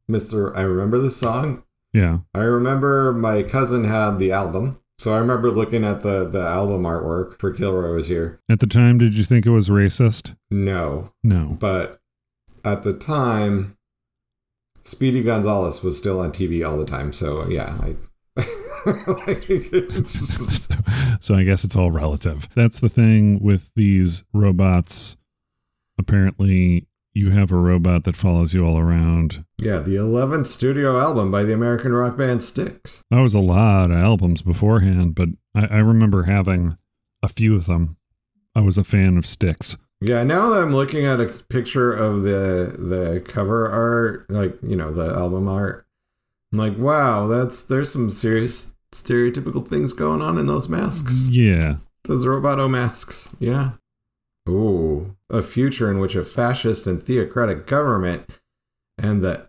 Mr. 0.09 0.55
I 0.55 0.61
remember 0.61 0.99
the 0.99 1.11
song. 1.11 1.63
Yeah, 1.93 2.19
I 2.33 2.39
remember 2.41 3.13
my 3.13 3.43
cousin 3.43 3.83
had 3.85 4.17
the 4.19 4.31
album. 4.31 4.79
So 4.99 5.13
I 5.13 5.17
remember 5.17 5.49
looking 5.51 5.83
at 5.83 6.01
the 6.01 6.27
the 6.29 6.41
album 6.41 6.83
artwork 6.83 7.39
for 7.39 7.51
Kilroy 7.51 7.93
was 7.93 8.07
here. 8.07 8.39
at 8.49 8.59
the 8.59 8.67
time, 8.67 8.97
did 8.99 9.15
you 9.15 9.23
think 9.23 9.45
it 9.45 9.49
was 9.51 9.69
racist? 9.69 10.35
No, 10.51 11.11
No. 11.23 11.57
but 11.59 11.99
at 12.63 12.83
the 12.83 12.93
time 12.93 13.75
speedy 14.85 15.23
gonzalez 15.23 15.81
was 15.83 15.97
still 15.97 16.19
on 16.19 16.31
tv 16.31 16.65
all 16.69 16.77
the 16.77 16.85
time 16.85 17.11
so 17.13 17.47
yeah 17.47 17.77
i 17.81 17.95
like, 19.25 19.41
just- 19.47 20.71
so 21.21 21.35
I 21.35 21.43
guess 21.43 21.63
it's 21.63 21.75
all 21.75 21.89
relative. 21.91 22.47
That's 22.55 22.79
the 22.79 22.89
thing 22.89 23.39
with 23.41 23.69
these 23.75 24.23
robots. 24.33 25.15
Apparently, 25.99 26.87
you 27.13 27.29
have 27.31 27.51
a 27.51 27.55
robot 27.57 28.03
that 28.05 28.15
follows 28.15 28.53
you 28.53 28.65
all 28.65 28.77
around. 28.77 29.45
yeah 29.61 29.79
the 29.79 29.95
11th 29.95 30.47
studio 30.47 30.99
album 30.99 31.29
by 31.31 31.43
the 31.43 31.53
american 31.53 31.93
rock 31.93 32.17
band 32.17 32.43
styx 32.43 33.01
That 33.11 33.21
was 33.21 33.33
a 33.35 33.39
lot 33.39 33.91
of 33.91 33.97
albums 33.97 34.41
beforehand, 34.41 35.13
but 35.15 35.29
I, 35.55 35.65
I 35.65 35.77
remember 35.79 36.23
having 36.23 36.77
a 37.21 37.29
few 37.29 37.55
of 37.55 37.67
them. 37.67 37.97
I 38.55 38.61
was 38.61 38.77
a 38.77 38.83
fan 38.83 39.17
of 39.17 39.25
Styx. 39.25 39.77
yeah 40.01 40.23
now 40.23 40.49
that 40.49 40.61
i'm 40.61 40.75
looking 40.75 41.05
at 41.05 41.21
a 41.21 41.27
picture 41.49 41.91
of 41.93 42.23
the 42.23 42.75
the 42.77 43.21
cover 43.21 43.69
art 43.69 44.29
like 44.29 44.57
you 44.61 44.75
know 44.75 44.91
the 44.91 45.07
album 45.13 45.47
art 45.47 45.85
i'm 46.51 46.59
like 46.59 46.77
wow 46.77 47.25
that's 47.27 47.63
there's 47.63 47.91
some 47.91 48.09
serious 48.11 48.73
stereotypical 48.91 49.65
things 49.67 49.93
going 49.93 50.21
on 50.21 50.37
in 50.37 50.45
those 50.47 50.67
masks 50.69 51.27
Yeah. 51.27 51.77
Those 52.05 52.25
roboto 52.25 52.69
masks, 52.69 53.29
yeah. 53.39 53.71
Ooh, 54.49 55.15
a 55.29 55.41
future 55.41 55.89
in 55.89 55.99
which 55.99 56.15
a 56.15 56.23
fascist 56.25 56.85
and 56.85 57.01
theocratic 57.01 57.65
government 57.65 58.29
and 58.97 59.23
the 59.23 59.47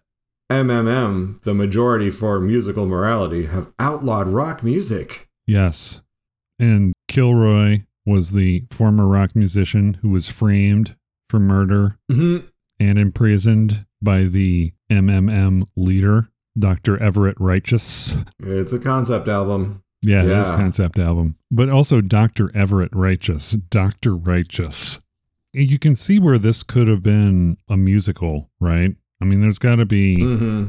MMM, 0.51 1.43
the 1.43 1.55
majority 1.55 2.11
for 2.11 2.39
musical 2.41 2.87
morality, 2.87 3.47
have 3.47 3.73
outlawed 3.79 4.29
rock 4.29 4.63
music. 4.63 5.29
Yes. 5.47 6.01
And 6.59 6.93
Kilroy 7.09 7.83
was 8.07 8.33
the 8.33 8.65
former 8.71 9.07
rock 9.07 9.35
musician 9.35 9.95
who 10.03 10.11
was 10.11 10.29
framed 10.29 10.95
for 11.29 11.41
murder 11.41 11.99
Mhm. 12.11 12.45
and 12.79 12.99
imprisoned 12.99 13.87
by 14.03 14.25
the 14.25 14.73
MMM 14.91 15.65
leader, 15.77 16.29
Dr. 16.59 16.99
Everett 16.99 17.37
Righteous. 17.41 18.15
It's 18.41 18.73
a 18.73 18.79
concept 18.79 19.27
album. 19.29 19.83
Yeah, 20.05 20.25
Yeah. 20.25 20.53
a 20.53 20.57
concept 20.57 20.99
album. 20.99 21.37
But 21.51 21.69
also 21.71 22.01
Dr. 22.01 22.51
Everett 22.57 22.95
Righteous. 22.95 23.53
Dr. 23.53 24.15
Righteous. 24.15 24.99
You 25.53 25.79
can 25.79 25.95
see 25.97 26.19
where 26.19 26.39
this 26.39 26.63
could 26.63 26.89
have 26.89 27.03
been 27.03 27.57
a 27.69 27.77
musical, 27.77 28.51
right? 28.61 28.95
I 29.21 29.25
mean, 29.25 29.41
there's 29.41 29.59
got 29.59 29.77
to 29.77 29.87
be 29.87 30.17
hmm 30.21 30.65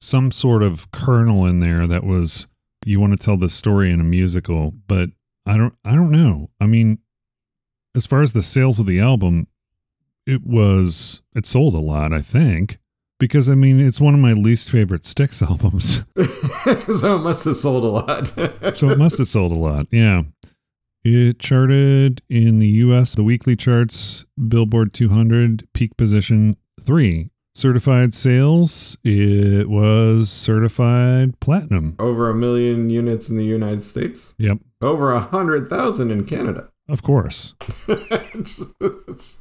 some 0.00 0.30
sort 0.30 0.62
of 0.62 0.90
kernel 0.90 1.46
in 1.46 1.60
there 1.60 1.86
that 1.86 2.04
was 2.04 2.46
you 2.84 3.00
want 3.00 3.12
to 3.18 3.24
tell 3.24 3.38
this 3.38 3.54
story 3.54 3.90
in 3.90 4.00
a 4.00 4.04
musical, 4.04 4.74
but 4.86 5.08
I 5.46 5.56
don't 5.56 5.72
I 5.84 5.92
don't 5.94 6.10
know. 6.10 6.50
I 6.60 6.66
mean, 6.66 6.98
as 7.94 8.04
far 8.04 8.20
as 8.20 8.34
the 8.34 8.42
sales 8.42 8.78
of 8.78 8.84
the 8.86 9.00
album, 9.00 9.46
it 10.26 10.44
was 10.44 11.22
it 11.34 11.46
sold 11.46 11.74
a 11.74 11.78
lot, 11.78 12.12
I 12.12 12.20
think. 12.20 12.78
Because 13.24 13.48
I 13.48 13.54
mean, 13.54 13.80
it's 13.80 14.02
one 14.02 14.12
of 14.12 14.20
my 14.20 14.34
least 14.34 14.68
favorite 14.68 15.06
Styx 15.06 15.40
albums. 15.40 16.02
so 16.94 17.16
it 17.16 17.22
must 17.22 17.46
have 17.46 17.56
sold 17.56 17.82
a 17.82 17.88
lot. 17.88 18.26
so 18.76 18.90
it 18.90 18.98
must 18.98 19.16
have 19.16 19.28
sold 19.28 19.50
a 19.50 19.54
lot. 19.54 19.86
Yeah. 19.90 20.24
It 21.04 21.38
charted 21.38 22.20
in 22.28 22.58
the 22.58 22.68
US, 22.68 23.14
the 23.14 23.22
weekly 23.22 23.56
charts, 23.56 24.26
Billboard 24.46 24.92
200, 24.92 25.66
peak 25.72 25.96
position 25.96 26.58
3. 26.84 27.30
Certified 27.54 28.12
sales, 28.12 28.98
it 29.04 29.70
was 29.70 30.30
certified 30.30 31.40
platinum. 31.40 31.96
Over 31.98 32.28
a 32.28 32.34
million 32.34 32.90
units 32.90 33.30
in 33.30 33.38
the 33.38 33.44
United 33.44 33.84
States. 33.84 34.34
Yep. 34.36 34.58
Over 34.82 35.12
a 35.12 35.20
hundred 35.20 35.70
thousand 35.70 36.10
in 36.10 36.26
Canada. 36.26 36.68
Of 36.88 37.02
course. 37.02 37.54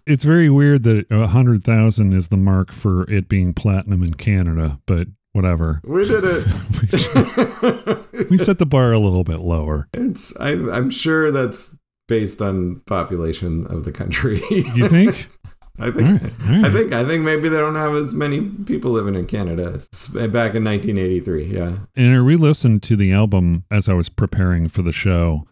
It's 0.05 0.23
very 0.23 0.50
weird 0.50 0.83
that 0.83 1.05
a 1.09 1.19
100,000 1.19 2.13
is 2.13 2.27
the 2.27 2.38
mark 2.38 2.71
for 2.71 3.09
it 3.09 3.27
being 3.27 3.53
platinum 3.53 4.03
in 4.03 4.13
Canada, 4.13 4.79
but 4.85 5.07
whatever. 5.31 5.81
we 5.83 6.07
did 6.07 6.23
it. 6.23 8.29
we 8.29 8.38
set 8.38 8.59
the 8.59 8.65
bar 8.65 8.91
a 8.91 9.00
little 9.00 9.23
bit 9.23 9.39
lower. 9.39 9.88
It's 9.93 10.35
I, 10.38 10.51
I'm 10.51 10.89
sure 10.89 11.31
that's 11.31 11.75
based 12.07 12.41
on 12.41 12.81
population 12.85 13.65
of 13.67 13.85
the 13.85 13.91
country. 13.91 14.43
You 14.50 14.88
think? 14.88 15.29
I 15.79 15.89
think 15.89 16.21
right. 16.21 16.33
All 16.47 16.55
right. 16.55 16.65
I 16.65 16.71
think 16.71 16.93
I 16.93 17.03
think 17.03 17.23
maybe 17.23 17.50
they 17.50 17.57
don't 17.57 17.75
have 17.75 17.95
as 17.95 18.13
many 18.13 18.41
people 18.41 18.91
living 18.91 19.15
in 19.15 19.25
Canada 19.25 19.81
back 20.13 20.53
in 20.53 20.63
1983. 20.63 21.45
Yeah, 21.45 21.77
And 21.95 22.13
I 22.13 22.17
re 22.17 22.35
listened 22.35 22.83
to 22.83 22.95
the 22.95 23.12
album 23.12 23.63
as 23.71 23.89
I 23.89 23.93
was 23.93 24.07
preparing 24.07 24.69
for 24.69 24.83
the 24.83 24.91
show, 24.91 25.47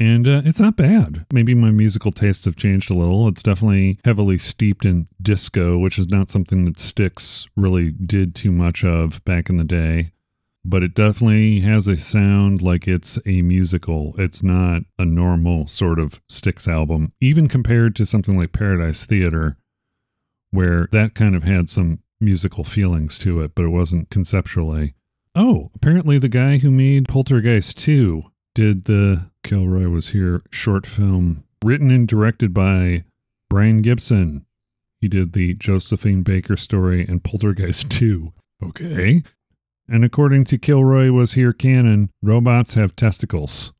and 0.00 0.28
uh, 0.28 0.42
it's 0.44 0.60
not 0.60 0.76
bad. 0.76 1.26
Maybe 1.32 1.54
my 1.54 1.70
musical 1.70 2.12
tastes 2.12 2.44
have 2.44 2.56
changed 2.56 2.90
a 2.90 2.94
little. 2.94 3.26
It's 3.28 3.42
definitely 3.42 3.98
heavily 4.04 4.38
steeped 4.38 4.84
in 4.84 5.08
disco, 5.20 5.76
which 5.76 5.98
is 5.98 6.08
not 6.08 6.30
something 6.30 6.64
that 6.66 6.78
Styx 6.78 7.48
really 7.56 7.90
did 7.90 8.34
too 8.34 8.52
much 8.52 8.84
of 8.84 9.24
back 9.24 9.50
in 9.50 9.56
the 9.56 9.64
day. 9.64 10.12
But 10.64 10.82
it 10.82 10.94
definitely 10.94 11.60
has 11.60 11.88
a 11.88 11.96
sound 11.96 12.62
like 12.62 12.86
it's 12.86 13.18
a 13.26 13.42
musical. 13.42 14.14
It's 14.18 14.42
not 14.42 14.82
a 14.98 15.04
normal 15.04 15.66
sort 15.66 15.98
of 15.98 16.20
Styx 16.28 16.68
album, 16.68 17.12
even 17.20 17.48
compared 17.48 17.96
to 17.96 18.06
something 18.06 18.38
like 18.38 18.52
Paradise 18.52 19.04
Theater, 19.06 19.56
where 20.50 20.88
that 20.92 21.14
kind 21.14 21.34
of 21.34 21.44
had 21.44 21.70
some 21.70 22.00
musical 22.20 22.64
feelings 22.64 23.18
to 23.20 23.40
it, 23.40 23.54
but 23.54 23.64
it 23.64 23.68
wasn't 23.68 24.10
conceptually. 24.10 24.94
Oh, 25.34 25.70
apparently 25.74 26.18
the 26.18 26.28
guy 26.28 26.58
who 26.58 26.70
made 26.70 27.08
Poltergeist 27.08 27.78
2 27.78 28.24
did 28.54 28.84
the 28.86 29.30
Kilroy 29.42 29.88
Was 29.88 30.08
Here 30.10 30.42
short 30.50 30.86
film, 30.86 31.44
written 31.64 31.90
and 31.90 32.06
directed 32.06 32.52
by 32.52 33.04
Brian 33.48 33.82
Gibson. 33.82 34.44
He 35.00 35.08
did 35.08 35.32
the 35.32 35.54
Josephine 35.54 36.22
Baker 36.22 36.56
story 36.56 37.06
and 37.06 37.22
Poltergeist 37.22 37.90
2. 37.90 38.32
Okay. 38.64 39.22
And 39.88 40.04
according 40.04 40.44
to 40.44 40.58
Kilroy 40.58 41.10
was 41.10 41.32
here 41.32 41.52
canon, 41.52 42.10
robots 42.22 42.74
have 42.74 42.94
testicles. 42.96 43.72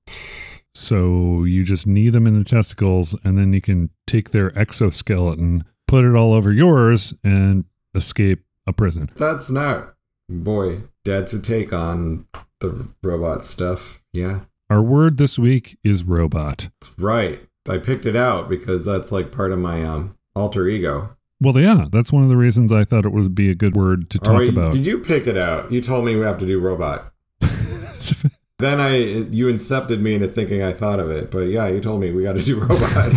So 0.74 1.44
you 1.44 1.64
just 1.64 1.86
knee 1.86 2.08
them 2.08 2.26
in 2.26 2.38
the 2.38 2.44
testicles 2.44 3.16
and 3.24 3.36
then 3.36 3.52
you 3.52 3.60
can 3.60 3.90
take 4.06 4.30
their 4.30 4.56
exoskeleton, 4.56 5.64
put 5.86 6.04
it 6.04 6.14
all 6.14 6.32
over 6.32 6.52
yours 6.52 7.12
and 7.24 7.64
escape 7.94 8.44
a 8.66 8.72
prison. 8.72 9.10
That's 9.16 9.50
not, 9.50 9.94
boy, 10.28 10.82
that's 11.04 11.32
a 11.32 11.42
take 11.42 11.72
on 11.72 12.26
the 12.60 12.86
robot 13.02 13.44
stuff. 13.44 14.02
Yeah, 14.12 14.42
Our 14.70 14.82
word 14.82 15.16
this 15.16 15.38
week 15.38 15.78
is 15.82 16.04
robot. 16.04 16.68
right. 16.98 17.40
I 17.68 17.78
picked 17.78 18.06
it 18.06 18.16
out 18.16 18.48
because 18.48 18.84
that's 18.84 19.12
like 19.12 19.30
part 19.30 19.52
of 19.52 19.58
my 19.58 19.84
um 19.84 20.16
alter 20.34 20.66
ego. 20.68 21.16
Well, 21.40 21.58
yeah, 21.58 21.86
that's 21.90 22.12
one 22.12 22.22
of 22.22 22.28
the 22.28 22.36
reasons 22.36 22.72
I 22.72 22.84
thought 22.84 23.04
it 23.04 23.12
would 23.12 23.34
be 23.34 23.50
a 23.50 23.54
good 23.54 23.76
word 23.76 24.10
to 24.10 24.18
talk 24.18 24.34
right, 24.34 24.48
about. 24.48 24.72
Did 24.72 24.86
you 24.86 24.98
pick 24.98 25.26
it 25.26 25.38
out? 25.38 25.70
You 25.70 25.80
told 25.80 26.04
me 26.04 26.16
we 26.16 26.22
have 26.22 26.38
to 26.38 26.46
do 26.46 26.58
robot. 26.58 27.12
Then 28.60 28.80
I 28.80 28.96
you 28.96 29.46
incepted 29.46 30.00
me 30.00 30.14
into 30.14 30.26
thinking 30.26 30.64
I 30.64 30.72
thought 30.72 30.98
of 30.98 31.12
it, 31.12 31.30
but 31.30 31.42
yeah, 31.42 31.68
you 31.68 31.80
told 31.80 32.00
me 32.00 32.10
we 32.10 32.24
got 32.24 32.32
to 32.32 32.42
do 32.42 32.58
robot. 32.58 33.12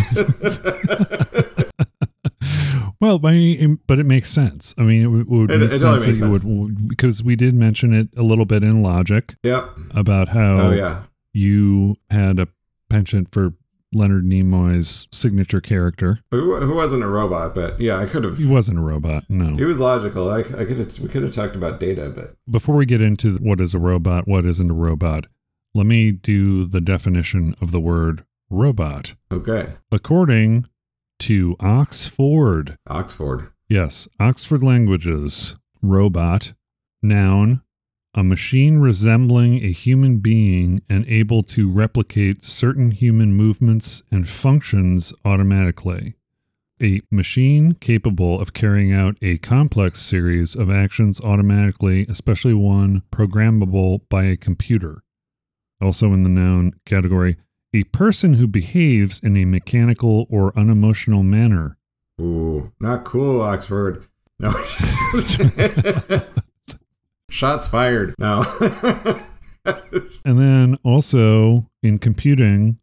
well, 3.00 3.20
I 3.26 3.32
mean, 3.32 3.80
but 3.88 3.98
it 3.98 4.06
makes 4.06 4.30
sense. 4.30 4.72
I 4.78 4.82
mean, 4.82 5.02
it 5.02 5.08
would, 5.28 5.50
It- 5.50 5.58
make 5.58 5.72
it 5.72 5.80
sense 5.80 6.04
totally 6.04 6.12
that 6.12 6.26
you 6.26 6.30
would 6.30 6.86
because 6.88 7.24
we 7.24 7.34
did 7.34 7.56
mention 7.56 7.92
it 7.92 8.08
a 8.16 8.22
little 8.22 8.44
bit 8.44 8.62
in 8.62 8.84
logic 8.84 9.34
yep. 9.42 9.68
about 9.90 10.28
how 10.28 10.68
Oh 10.68 10.70
yeah. 10.70 11.02
You 11.32 11.96
had 12.10 12.38
a 12.38 12.48
penchant 12.90 13.32
for 13.32 13.54
Leonard 13.94 14.24
Nimoy's 14.24 15.06
signature 15.12 15.60
character. 15.60 16.20
Who, 16.30 16.56
who 16.56 16.74
wasn't 16.74 17.02
a 17.02 17.08
robot? 17.08 17.54
But 17.54 17.78
yeah, 17.80 17.98
I 17.98 18.06
could 18.06 18.24
have. 18.24 18.38
He 18.38 18.46
wasn't 18.46 18.78
a 18.78 18.82
robot, 18.82 19.24
No, 19.28 19.54
He 19.56 19.64
was 19.64 19.78
logical. 19.78 20.30
I, 20.30 20.40
I 20.40 20.64
could 20.64 20.78
have. 20.78 20.98
We 20.98 21.08
could 21.08 21.22
have 21.22 21.32
talked 21.34 21.56
about 21.56 21.78
data, 21.80 22.10
but 22.14 22.34
Before 22.50 22.74
we 22.76 22.86
get 22.86 23.02
into 23.02 23.34
what 23.36 23.60
is 23.60 23.74
a 23.74 23.78
robot, 23.78 24.26
what 24.26 24.46
isn't 24.46 24.70
a 24.70 24.74
robot, 24.74 25.26
let 25.74 25.86
me 25.86 26.10
do 26.10 26.66
the 26.66 26.80
definition 26.80 27.54
of 27.60 27.70
the 27.70 27.80
word 27.80 28.24
robot. 28.50 29.14
okay. 29.30 29.74
According 29.90 30.66
to 31.20 31.56
Oxford, 31.60 32.76
Oxford. 32.86 33.48
Yes, 33.68 34.08
Oxford 34.18 34.62
Languages. 34.62 35.54
Robot. 35.82 36.52
Noun. 37.02 37.62
A 38.14 38.22
machine 38.22 38.76
resembling 38.76 39.64
a 39.64 39.72
human 39.72 40.18
being 40.18 40.82
and 40.86 41.06
able 41.08 41.42
to 41.44 41.70
replicate 41.70 42.44
certain 42.44 42.90
human 42.90 43.32
movements 43.32 44.02
and 44.10 44.28
functions 44.28 45.14
automatically. 45.24 46.16
A 46.82 47.00
machine 47.10 47.72
capable 47.72 48.38
of 48.38 48.52
carrying 48.52 48.92
out 48.92 49.16
a 49.22 49.38
complex 49.38 50.02
series 50.02 50.54
of 50.54 50.70
actions 50.70 51.22
automatically, 51.22 52.04
especially 52.06 52.52
one 52.52 53.02
programmable 53.10 54.00
by 54.10 54.24
a 54.24 54.36
computer. 54.36 55.02
Also 55.80 56.12
in 56.12 56.22
the 56.22 56.28
noun 56.28 56.72
category, 56.84 57.38
a 57.72 57.84
person 57.84 58.34
who 58.34 58.46
behaves 58.46 59.20
in 59.22 59.38
a 59.38 59.46
mechanical 59.46 60.26
or 60.28 60.52
unemotional 60.54 61.22
manner. 61.22 61.78
Ooh, 62.20 62.72
not 62.78 63.04
cool, 63.04 63.40
Oxford. 63.40 64.04
No. 64.38 64.50
Shots 67.32 67.66
fired. 67.66 68.14
No. 68.18 68.44
And 70.24 70.40
then 70.40 70.76
also 70.82 71.68
in 71.84 71.98
computing, 72.00 72.78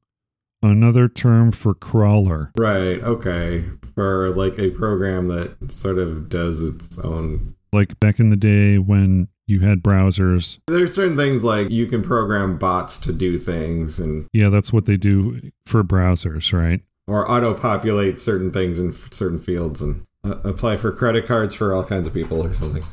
another 0.63 1.09
term 1.09 1.51
for 1.51 1.73
crawler. 1.73 2.51
right. 2.57 3.01
Okay. 3.03 3.65
For 3.95 4.29
like 4.29 4.57
a 4.57 4.69
program 4.71 5.27
that 5.27 5.71
sort 5.71 5.97
of 5.97 6.29
does 6.29 6.63
its 6.63 6.97
own. 6.99 7.53
Like 7.73 7.99
back 7.99 8.17
in 8.19 8.29
the 8.29 8.37
day 8.37 8.77
when 8.77 9.27
you 9.45 9.59
had 9.59 9.83
browsers. 9.83 10.57
There's 10.67 10.93
certain 10.95 11.17
things 11.17 11.43
like 11.43 11.69
you 11.69 11.85
can 11.85 12.01
program 12.01 12.57
bots 12.57 12.97
to 12.99 13.11
do 13.11 13.37
things 13.37 13.99
and 13.99 14.25
Yeah, 14.31 14.47
that's 14.49 14.71
what 14.71 14.85
they 14.85 14.95
do 14.97 15.51
for 15.65 15.83
browsers, 15.83 16.53
right? 16.53 16.81
or 17.07 17.29
auto 17.29 17.53
populate 17.55 18.19
certain 18.19 18.51
things 18.51 18.79
in 18.79 18.95
certain 19.11 19.39
fields 19.39 19.81
and 19.81 20.05
uh, 20.23 20.35
apply 20.43 20.77
for 20.77 20.91
credit 20.93 21.25
cards 21.25 21.53
for 21.55 21.73
all 21.73 21.83
kinds 21.83 22.07
of 22.07 22.13
people 22.13 22.41
or 22.41 22.53
something. 22.53 22.83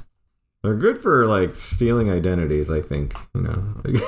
They're 0.66 0.74
good 0.74 1.00
for 1.00 1.26
like 1.26 1.54
stealing 1.54 2.10
identities, 2.10 2.70
I 2.70 2.80
think. 2.80 3.14
You 3.34 3.42
know. 3.42 3.82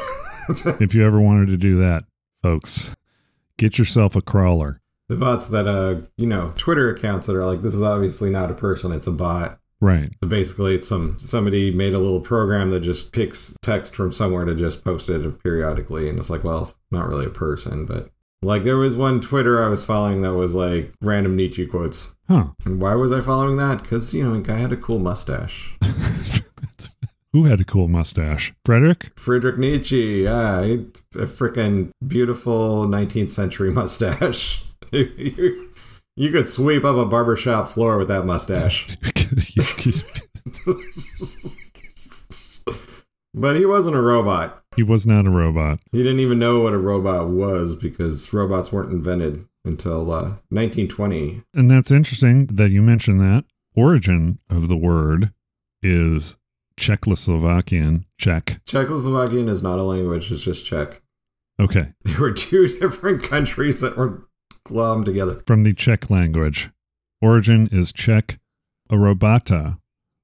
If 0.81 0.95
you 0.95 1.07
ever 1.07 1.21
wanted 1.21 1.47
to 1.49 1.57
do 1.59 1.79
that, 1.81 2.05
folks, 2.43 2.91
get 3.59 3.79
yourself 3.79 4.17
a 4.17 4.23
crawler. 4.23 4.81
the 5.09 5.17
bots 5.17 5.49
that 5.49 5.67
uh 5.69 6.01
you 6.17 6.27
know 6.27 6.53
twitter 6.57 6.91
accounts 6.91 7.27
that 7.27 7.37
are 7.37 7.45
like 7.45 7.61
this 7.63 7.75
is 7.75 7.83
obviously 7.83 8.31
not 8.31 8.51
a 8.51 8.55
person 8.55 8.91
it's 8.93 9.07
a 9.07 9.11
bot 9.13 9.59
Right. 9.81 10.11
so 10.23 10.29
basically 10.29 10.75
it's 10.75 10.89
some 10.89 11.17
somebody 11.19 11.71
made 11.71 11.95
a 11.95 11.99
little 11.99 12.21
program 12.21 12.71
that 12.71 12.81
just 12.81 13.13
picks 13.13 13.55
text 13.63 13.95
from 13.95 14.11
somewhere 14.11 14.45
to 14.47 14.55
just 14.55 14.83
post 14.85 15.09
it 15.11 15.43
periodically 15.45 16.09
and 16.09 16.19
it's 16.19 16.31
like 16.31 16.45
well 16.45 16.63
it's 16.63 16.77
not 16.91 17.09
really 17.09 17.27
a 17.27 17.31
person 17.31 17.85
but 17.87 18.11
like 18.43 18.65
there 18.65 18.77
was 18.79 18.97
one 18.97 19.21
twitter 19.21 19.63
i 19.63 19.69
was 19.69 19.85
following 19.85 20.23
that 20.23 20.35
was 20.35 20.55
like 20.55 20.93
random 21.03 21.37
nietzsche 21.37 21.67
quotes 21.67 22.15
Huh. 22.27 22.49
and 22.65 22.81
why 22.81 22.95
was 22.95 23.13
i 23.13 23.21
following 23.21 23.57
that 23.59 23.83
because 23.83 24.13
you 24.15 24.25
know 24.25 24.35
a 24.35 24.41
guy 24.41 24.57
had 24.59 24.73
a 24.73 24.77
cool 24.77 24.99
mustache 24.99 25.75
Who 27.33 27.45
had 27.45 27.61
a 27.61 27.65
cool 27.65 27.89
mustache? 27.89 28.55
Frederick? 28.65 29.13
friedrich 29.17 29.59
nietzsche 29.59 30.23
yeah 30.23 30.61
a 30.61 31.27
freaking 31.27 31.91
beautiful 32.07 32.87
19th 32.87 33.31
century 33.31 33.71
mustache 33.81 34.65
you, 34.93 35.69
you 36.17 36.31
could 36.31 36.49
sweep 36.49 36.85
up 36.85 36.97
a 36.97 37.05
barbershop 37.05 37.69
floor 37.69 37.99
with 37.99 38.09
that 38.09 38.25
mustache 38.25 38.97
but 43.35 43.57
he 43.57 43.65
wasn't 43.67 43.95
a 43.97 44.01
robot. 44.01 44.63
he 44.77 44.83
was 44.83 45.07
not 45.07 45.27
a 45.27 45.31
robot. 45.31 45.81
He 45.93 45.99
didn't 45.99 46.21
even 46.21 46.39
know 46.39 46.61
what 46.61 46.73
a 46.73 46.79
robot 46.79 47.29
was 47.29 47.77
because 47.77 48.33
robots 48.33 48.73
weren't 48.73 48.93
invented 48.93 49.47
until 49.65 50.11
uh, 50.11 50.23
1920. 50.51 51.43
And 51.55 51.71
that's 51.71 51.91
interesting 51.91 52.47
that 52.47 52.71
you 52.71 52.83
mentioned 52.83 53.21
that. 53.21 53.45
Origin 53.77 54.39
of 54.51 54.69
the 54.69 54.77
word 54.77 55.33
is 55.83 56.37
Czechoslovakian, 56.79 58.05
Czech. 58.19 58.61
Czechoslovakian 58.67 59.49
is 59.49 59.63
not 59.63 59.79
a 59.79 59.83
language, 59.83 60.31
it's 60.31 60.43
just 60.43 60.65
Czech. 60.65 61.03
Okay. 61.61 61.93
There 62.05 62.21
were 62.21 62.33
two 62.33 62.69
different 62.79 63.23
countries 63.23 63.81
that 63.81 63.97
were 63.97 64.29
glommed 64.65 65.05
together. 65.05 65.43
From 65.47 65.65
the 65.65 65.75
Czech 65.75 66.11
language. 66.11 66.71
Origin 67.21 67.69
is 67.73 67.93
Czech. 67.93 68.39
Arobata, 68.91 69.79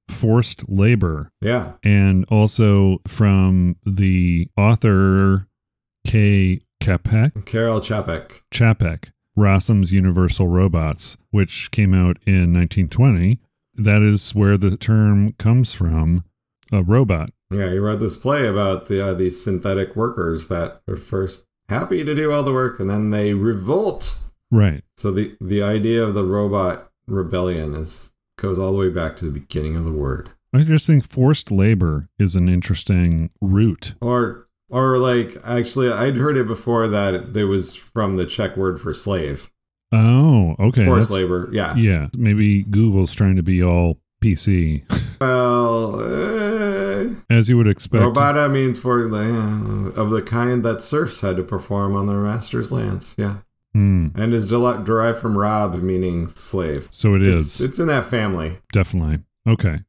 forced 0.09 0.69
labor. 0.69 1.29
Yeah. 1.41 1.73
And 1.83 2.25
also 2.29 2.99
from 3.07 3.75
the 3.85 4.47
author 4.57 5.47
K. 6.07 6.61
Kapek, 6.81 7.45
Karel 7.45 7.79
Čapek. 7.81 8.41
Chapek, 8.51 9.11
Rossum's 9.35 9.91
Universal 9.91 10.47
Robots, 10.47 11.17
which 11.31 11.71
came 11.71 11.93
out 11.93 12.17
in 12.25 12.53
1920. 12.53 13.39
That 13.75 14.01
is 14.01 14.33
where 14.33 14.57
the 14.57 14.77
term 14.77 15.31
comes 15.33 15.73
from, 15.73 16.23
a 16.75 16.83
robot. 16.83 17.29
Yeah, 17.51 17.69
he 17.69 17.77
wrote 17.77 17.99
this 17.99 18.17
play 18.17 18.47
about 18.47 18.87
the 18.87 19.07
uh, 19.07 19.13
these 19.13 19.41
synthetic 19.43 19.95
workers 19.95 20.47
that 20.49 20.81
are 20.87 20.95
first 20.97 21.45
happy 21.69 22.03
to 22.03 22.13
do 22.15 22.31
all 22.31 22.43
the 22.43 22.53
work 22.53 22.79
and 22.79 22.89
then 22.89 23.09
they 23.09 23.33
revolt. 23.33 24.19
Right. 24.51 24.83
So 24.97 25.11
the 25.11 25.35
the 25.41 25.63
idea 25.63 26.03
of 26.03 26.13
the 26.13 26.23
robot 26.25 26.89
rebellion 27.07 27.73
is 27.75 28.13
goes 28.37 28.59
all 28.59 28.71
the 28.71 28.77
way 28.79 28.89
back 28.89 29.15
to 29.17 29.25
the 29.25 29.31
beginning 29.31 29.75
of 29.75 29.85
the 29.85 29.91
word. 29.91 30.29
I 30.53 30.63
just 30.63 30.87
think 30.87 31.07
forced 31.09 31.51
labor 31.51 32.07
is 32.19 32.35
an 32.35 32.49
interesting 32.49 33.29
root. 33.41 33.93
Or 34.01 34.47
or 34.71 34.97
like 34.97 35.37
actually 35.45 35.91
I'd 35.91 36.15
heard 36.17 36.37
it 36.37 36.47
before 36.47 36.87
that 36.87 37.35
it 37.37 37.43
was 37.45 37.75
from 37.75 38.17
the 38.17 38.25
Czech 38.25 38.57
word 38.57 38.79
for 38.81 38.93
slave. 38.93 39.49
Oh, 39.91 40.55
okay. 40.59 40.85
Forced 40.85 41.09
that's- 41.09 41.11
labor. 41.11 41.49
Yeah. 41.53 41.75
Yeah, 41.75 42.07
maybe 42.17 42.63
Google's 42.63 43.13
trying 43.13 43.35
to 43.35 43.43
be 43.43 43.61
all 43.63 43.99
PC, 44.23 44.83
Well, 45.21 45.99
uh, 45.99 46.64
as 47.29 47.49
you 47.49 47.57
would 47.57 47.67
expect. 47.67 48.03
robata 48.03 48.51
means 48.51 48.79
for 48.79 49.07
the 49.07 49.17
uh, 49.95 50.01
of 50.01 50.09
the 50.09 50.21
kind 50.21 50.63
that 50.63 50.81
serfs 50.81 51.21
had 51.21 51.35
to 51.37 51.43
perform 51.43 51.95
on 51.95 52.07
their 52.07 52.17
master's 52.21 52.71
lands. 52.71 53.13
Yeah. 53.17 53.37
Hmm. 53.73 54.07
And 54.15 54.33
is 54.33 54.47
deli- 54.47 54.83
derived 54.85 55.19
from 55.19 55.37
rob 55.37 55.75
meaning 55.81 56.29
slave. 56.29 56.87
So 56.91 57.13
it 57.15 57.21
It's, 57.23 57.59
is 57.59 57.61
it's 57.61 57.79
in 57.79 57.87
that 57.87 58.05
family. 58.05 58.59
definitely 58.71 59.19
okay. 59.47 59.79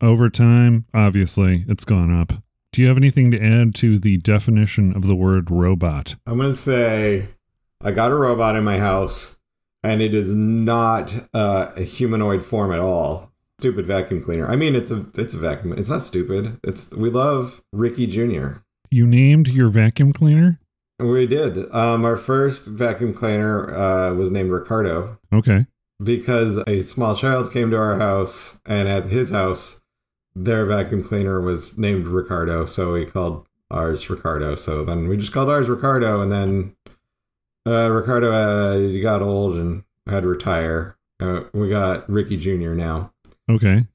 Over 0.00 0.30
time, 0.30 0.86
obviously, 0.94 1.64
it's 1.68 1.84
gone 1.84 2.12
up. 2.16 2.32
Do 2.72 2.80
you 2.82 2.88
have 2.88 2.96
anything 2.96 3.30
to 3.32 3.42
add 3.42 3.74
to 3.76 3.98
the 3.98 4.18
definition 4.18 4.94
of 4.96 5.06
the 5.06 5.16
word 5.16 5.50
robot? 5.50 6.14
I'm 6.26 6.38
gonna 6.38 6.52
say 6.54 7.28
I 7.82 7.90
got 7.90 8.10
a 8.12 8.14
robot 8.14 8.56
in 8.56 8.64
my 8.64 8.78
house, 8.78 9.38
and 9.82 10.00
it 10.00 10.14
is 10.14 10.34
not 10.34 11.12
uh, 11.34 11.72
a 11.76 11.82
humanoid 11.82 12.44
form 12.44 12.72
at 12.72 12.80
all. 12.80 13.32
Stupid 13.60 13.86
vacuum 13.86 14.22
cleaner. 14.22 14.48
I 14.48 14.54
mean, 14.54 14.76
it's 14.76 14.90
a 14.92 15.04
it's 15.16 15.34
a 15.34 15.38
vacuum. 15.38 15.72
It's 15.76 15.90
not 15.90 16.02
stupid. 16.02 16.60
It's 16.62 16.90
we 16.92 17.10
love 17.10 17.60
Ricky 17.72 18.06
Jr. 18.06 18.58
You 18.90 19.06
named 19.06 19.48
your 19.48 19.68
vacuum 19.68 20.12
cleaner? 20.12 20.60
We 21.00 21.26
did. 21.26 21.72
Um, 21.74 22.04
our 22.04 22.16
first 22.16 22.66
vacuum 22.66 23.12
cleaner 23.14 23.74
uh, 23.74 24.14
was 24.14 24.30
named 24.30 24.50
Ricardo. 24.50 25.18
Okay. 25.32 25.66
because 26.02 26.58
a 26.68 26.82
small 26.84 27.16
child 27.16 27.52
came 27.52 27.70
to 27.70 27.76
our 27.76 27.98
house, 27.98 28.60
and 28.64 28.88
at 28.88 29.06
his 29.06 29.30
house, 29.30 29.80
their 30.34 30.64
vacuum 30.64 31.02
cleaner 31.02 31.40
was 31.40 31.76
named 31.76 32.06
Ricardo, 32.06 32.66
so 32.66 32.92
we 32.92 33.04
called 33.06 33.46
ours 33.70 34.08
Ricardo. 34.08 34.54
So 34.54 34.84
then 34.84 35.08
we 35.08 35.16
just 35.16 35.32
called 35.32 35.50
ours 35.50 35.68
Ricardo, 35.68 36.20
and 36.20 36.30
then 36.30 36.76
uh, 37.66 37.90
Ricardo 37.90 38.30
uh, 38.32 39.02
got 39.02 39.20
old 39.22 39.56
and 39.56 39.82
had 40.06 40.22
to 40.22 40.28
retire. 40.28 40.96
Uh, 41.20 41.42
we 41.52 41.68
got 41.68 42.08
Ricky 42.08 42.36
Jr. 42.36 42.74
now. 42.74 43.12
Okay. 43.48 43.86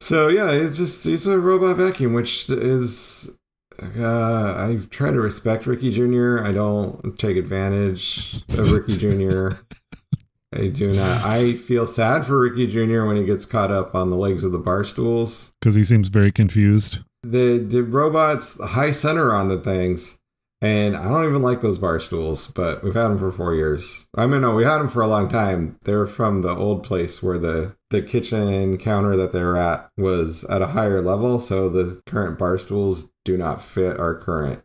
So 0.00 0.28
yeah, 0.28 0.50
it's 0.50 0.76
just 0.76 1.06
it's 1.06 1.26
a 1.26 1.38
robot 1.38 1.76
vacuum, 1.76 2.12
which 2.12 2.48
is 2.50 3.36
uh, 3.82 4.54
I 4.56 4.78
try 4.90 5.10
to 5.10 5.20
respect 5.20 5.66
Ricky 5.66 5.90
Jr. 5.90 6.40
I 6.44 6.52
don't 6.52 7.18
take 7.18 7.36
advantage 7.36 8.42
of 8.58 8.70
Ricky 8.70 8.96
Jr. 8.96 9.50
I 10.54 10.68
do 10.68 10.92
not. 10.92 11.24
I 11.24 11.54
feel 11.54 11.86
sad 11.86 12.24
for 12.24 12.38
Ricky 12.38 12.66
Jr. 12.66 13.04
when 13.06 13.16
he 13.16 13.24
gets 13.24 13.44
caught 13.44 13.72
up 13.72 13.94
on 13.94 14.10
the 14.10 14.16
legs 14.16 14.44
of 14.44 14.52
the 14.52 14.58
bar 14.58 14.84
stools. 14.84 15.52
Because 15.60 15.74
he 15.74 15.84
seems 15.84 16.08
very 16.08 16.30
confused. 16.30 17.00
The 17.22 17.58
the 17.58 17.82
robots 17.82 18.62
high 18.62 18.92
center 18.92 19.34
on 19.34 19.48
the 19.48 19.58
things, 19.58 20.18
and 20.60 20.96
I 20.96 21.08
don't 21.08 21.24
even 21.24 21.42
like 21.42 21.60
those 21.60 21.78
bar 21.78 21.98
stools. 21.98 22.48
But 22.48 22.84
we've 22.84 22.94
had 22.94 23.08
them 23.08 23.18
for 23.18 23.32
four 23.32 23.54
years. 23.54 24.06
I 24.16 24.26
mean, 24.26 24.42
no, 24.42 24.54
we 24.54 24.64
had 24.64 24.78
them 24.78 24.88
for 24.88 25.02
a 25.02 25.08
long 25.08 25.28
time. 25.28 25.78
They're 25.84 26.06
from 26.06 26.42
the 26.42 26.54
old 26.54 26.84
place 26.84 27.22
where 27.22 27.38
the 27.38 27.74
the 27.94 28.02
kitchen 28.02 28.76
counter 28.76 29.16
that 29.16 29.32
they're 29.32 29.56
at 29.56 29.88
was 29.96 30.44
at 30.44 30.62
a 30.62 30.66
higher 30.66 31.00
level, 31.00 31.38
so 31.38 31.68
the 31.68 32.02
current 32.06 32.38
bar 32.38 32.58
stools 32.58 33.10
do 33.24 33.36
not 33.36 33.62
fit 33.62 34.00
our 34.00 34.16
current 34.16 34.64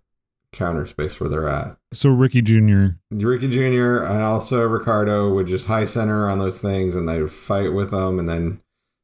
counter 0.51 0.87
space 0.87 1.19
where 1.19 1.29
they're 1.29 1.47
at. 1.47 1.77
So 1.93 2.09
Ricky 2.09 2.41
Jr. 2.41 2.87
Ricky 3.11 3.47
Jr. 3.47 3.97
and 3.97 4.23
also 4.23 4.67
Ricardo 4.67 5.31
would 5.33 5.45
just 5.45 5.67
high 5.67 5.85
center 5.85 6.27
on 6.27 6.39
those 6.39 6.59
things 6.59 6.95
and 6.95 7.07
they 7.07 7.21
would 7.21 7.31
fight 7.31 7.71
with 7.71 7.91
them. 7.91 8.17
And 8.17 8.27
then 8.27 8.61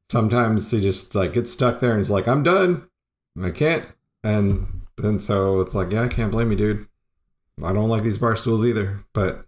sometimes 0.10 0.72
he 0.72 0.82
just 0.82 1.14
like 1.14 1.34
gets 1.34 1.52
stuck 1.52 1.80
there 1.80 1.92
and 1.92 2.00
he's 2.00 2.10
like, 2.10 2.28
I'm 2.28 2.42
done. 2.42 2.90
I 3.42 3.52
can't. 3.52 3.86
And 4.24 4.82
then 4.98 5.20
so 5.20 5.60
it's 5.60 5.76
like, 5.76 5.92
yeah, 5.92 6.04
I 6.04 6.08
can't 6.08 6.32
blame 6.32 6.50
you, 6.50 6.58
dude. 6.58 6.88
I 7.64 7.74
don't 7.74 7.90
like 7.90 8.02
these 8.02 8.18
bar 8.18 8.36
stools 8.36 8.66
either. 8.66 9.06
But 9.14 9.45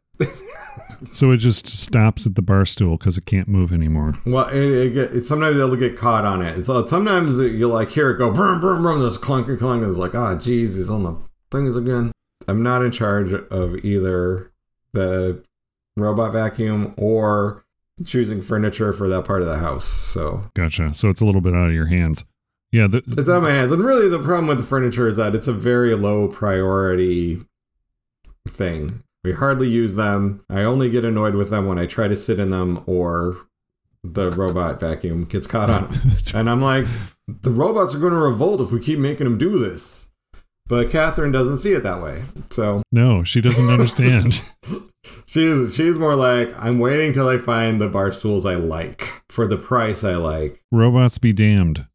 So 1.14 1.32
it 1.32 1.38
just 1.38 1.68
stops 1.68 2.26
at 2.26 2.36
the 2.36 2.42
bar 2.42 2.66
stool 2.66 2.98
because 2.98 3.18
it 3.18 3.26
can't 3.26 3.48
move 3.48 3.72
anymore. 3.72 4.16
well, 4.26 4.48
it, 4.50 4.56
it, 4.64 4.94
get- 4.94 5.12
it, 5.16 5.24
sometimes 5.26 5.56
it'll 5.60 5.76
get 5.76 5.98
caught 5.98 6.26
on 6.26 6.42
it. 6.42 6.68
Uh, 6.68 6.86
sometimes 6.88 7.40
you'll 7.40 7.72
like 7.74 7.90
hear 7.90 8.12
it 8.12 8.18
go 8.18 8.32
brum 8.32 8.60
brum 8.60 8.82
brum. 8.82 9.02
This 9.02 9.18
clunk 9.18 9.48
and 9.48 9.60
clunk. 9.60 9.82
And 9.84 9.92
it's 9.92 10.00
like, 10.00 10.16
oh, 10.16 10.38
geez, 10.38 10.76
he's 10.76 10.90
on 10.90 11.04
the 11.04 11.16
things 11.52 11.76
again. 11.78 12.12
I'm 12.48 12.64
not 12.64 12.84
in 12.84 12.92
charge 12.92 13.34
of 13.34 13.76
either 13.84 14.52
the 14.94 15.44
robot 15.98 16.32
vacuum 16.34 16.94
or 16.98 17.66
choosing 18.06 18.42
furniture 18.42 18.94
for 18.94 19.10
that 19.10 19.26
part 19.26 19.42
of 19.42 19.48
the 19.48 19.58
house. 19.58 19.86
So 19.86 20.50
Gotcha. 20.56 20.94
So 20.94 21.10
it's 21.10 21.22
a 21.22 21.26
little 21.26 21.42
bit 21.42 21.54
out 21.56 21.68
of 21.68 21.74
your 21.74 21.88
hands. 21.88 22.24
Yeah. 22.72 22.88
The, 22.88 22.98
it's 23.08 23.28
of 23.28 23.44
my 23.44 23.52
hands. 23.52 23.72
And 23.72 23.84
really, 23.84 24.08
the 24.08 24.20
problem 24.20 24.48
with 24.48 24.58
the 24.60 24.64
furniture 24.64 25.08
is 25.08 25.16
that 25.18 25.36
it's 25.36 25.48
a 25.48 25.54
very 25.54 25.96
low 25.96 26.28
priority 26.28 27.42
thing. 28.48 29.04
We 29.28 29.34
hardly 29.34 29.68
use 29.68 29.96
them. 29.96 30.42
I 30.50 30.62
only 30.62 30.90
get 30.90 31.04
annoyed 31.04 31.36
with 31.36 31.50
them 31.50 31.68
when 31.68 31.78
I 31.78 31.86
try 31.86 32.08
to 32.08 32.16
sit 32.16 32.40
in 32.40 32.50
them 32.50 32.82
or 32.86 33.36
the 34.02 34.32
robot 34.32 34.80
vacuum 34.80 35.26
gets 35.26 35.46
caught 35.46 35.70
on 35.70 35.92
them. 35.92 36.12
And 36.34 36.50
I'm 36.50 36.62
like, 36.62 36.88
the 37.28 37.52
robots 37.52 37.94
are 37.94 38.00
going 38.00 38.14
to 38.14 38.20
revolt 38.20 38.62
if 38.62 38.72
we 38.72 38.80
keep 38.80 39.00
making 39.00 39.26
them 39.26 39.38
do 39.38 39.60
this. 39.60 40.12
But 40.66 40.92
Catherine 40.92 41.34
doesn't 41.34 41.58
see 41.58 41.74
it 41.74 41.84
that 41.84 42.02
way. 42.02 42.24
So 42.52 42.84
no, 42.94 43.26
she 43.26 43.42
doesn't 43.42 43.70
understand. 43.70 44.42
she's 45.26 45.76
she's 45.76 46.00
more 46.00 46.16
like, 46.16 46.54
I'm 46.58 46.80
waiting 46.80 47.12
till 47.12 47.28
I 47.28 47.38
find 47.38 47.82
the 47.82 47.90
bar 47.90 48.14
stools 48.14 48.46
I 48.46 48.56
like 48.56 49.24
for 49.28 49.46
the 49.46 49.58
price 49.58 50.06
I 50.06 50.16
like. 50.16 50.62
Robots 50.72 51.18
be 51.18 51.34
damned. 51.34 51.86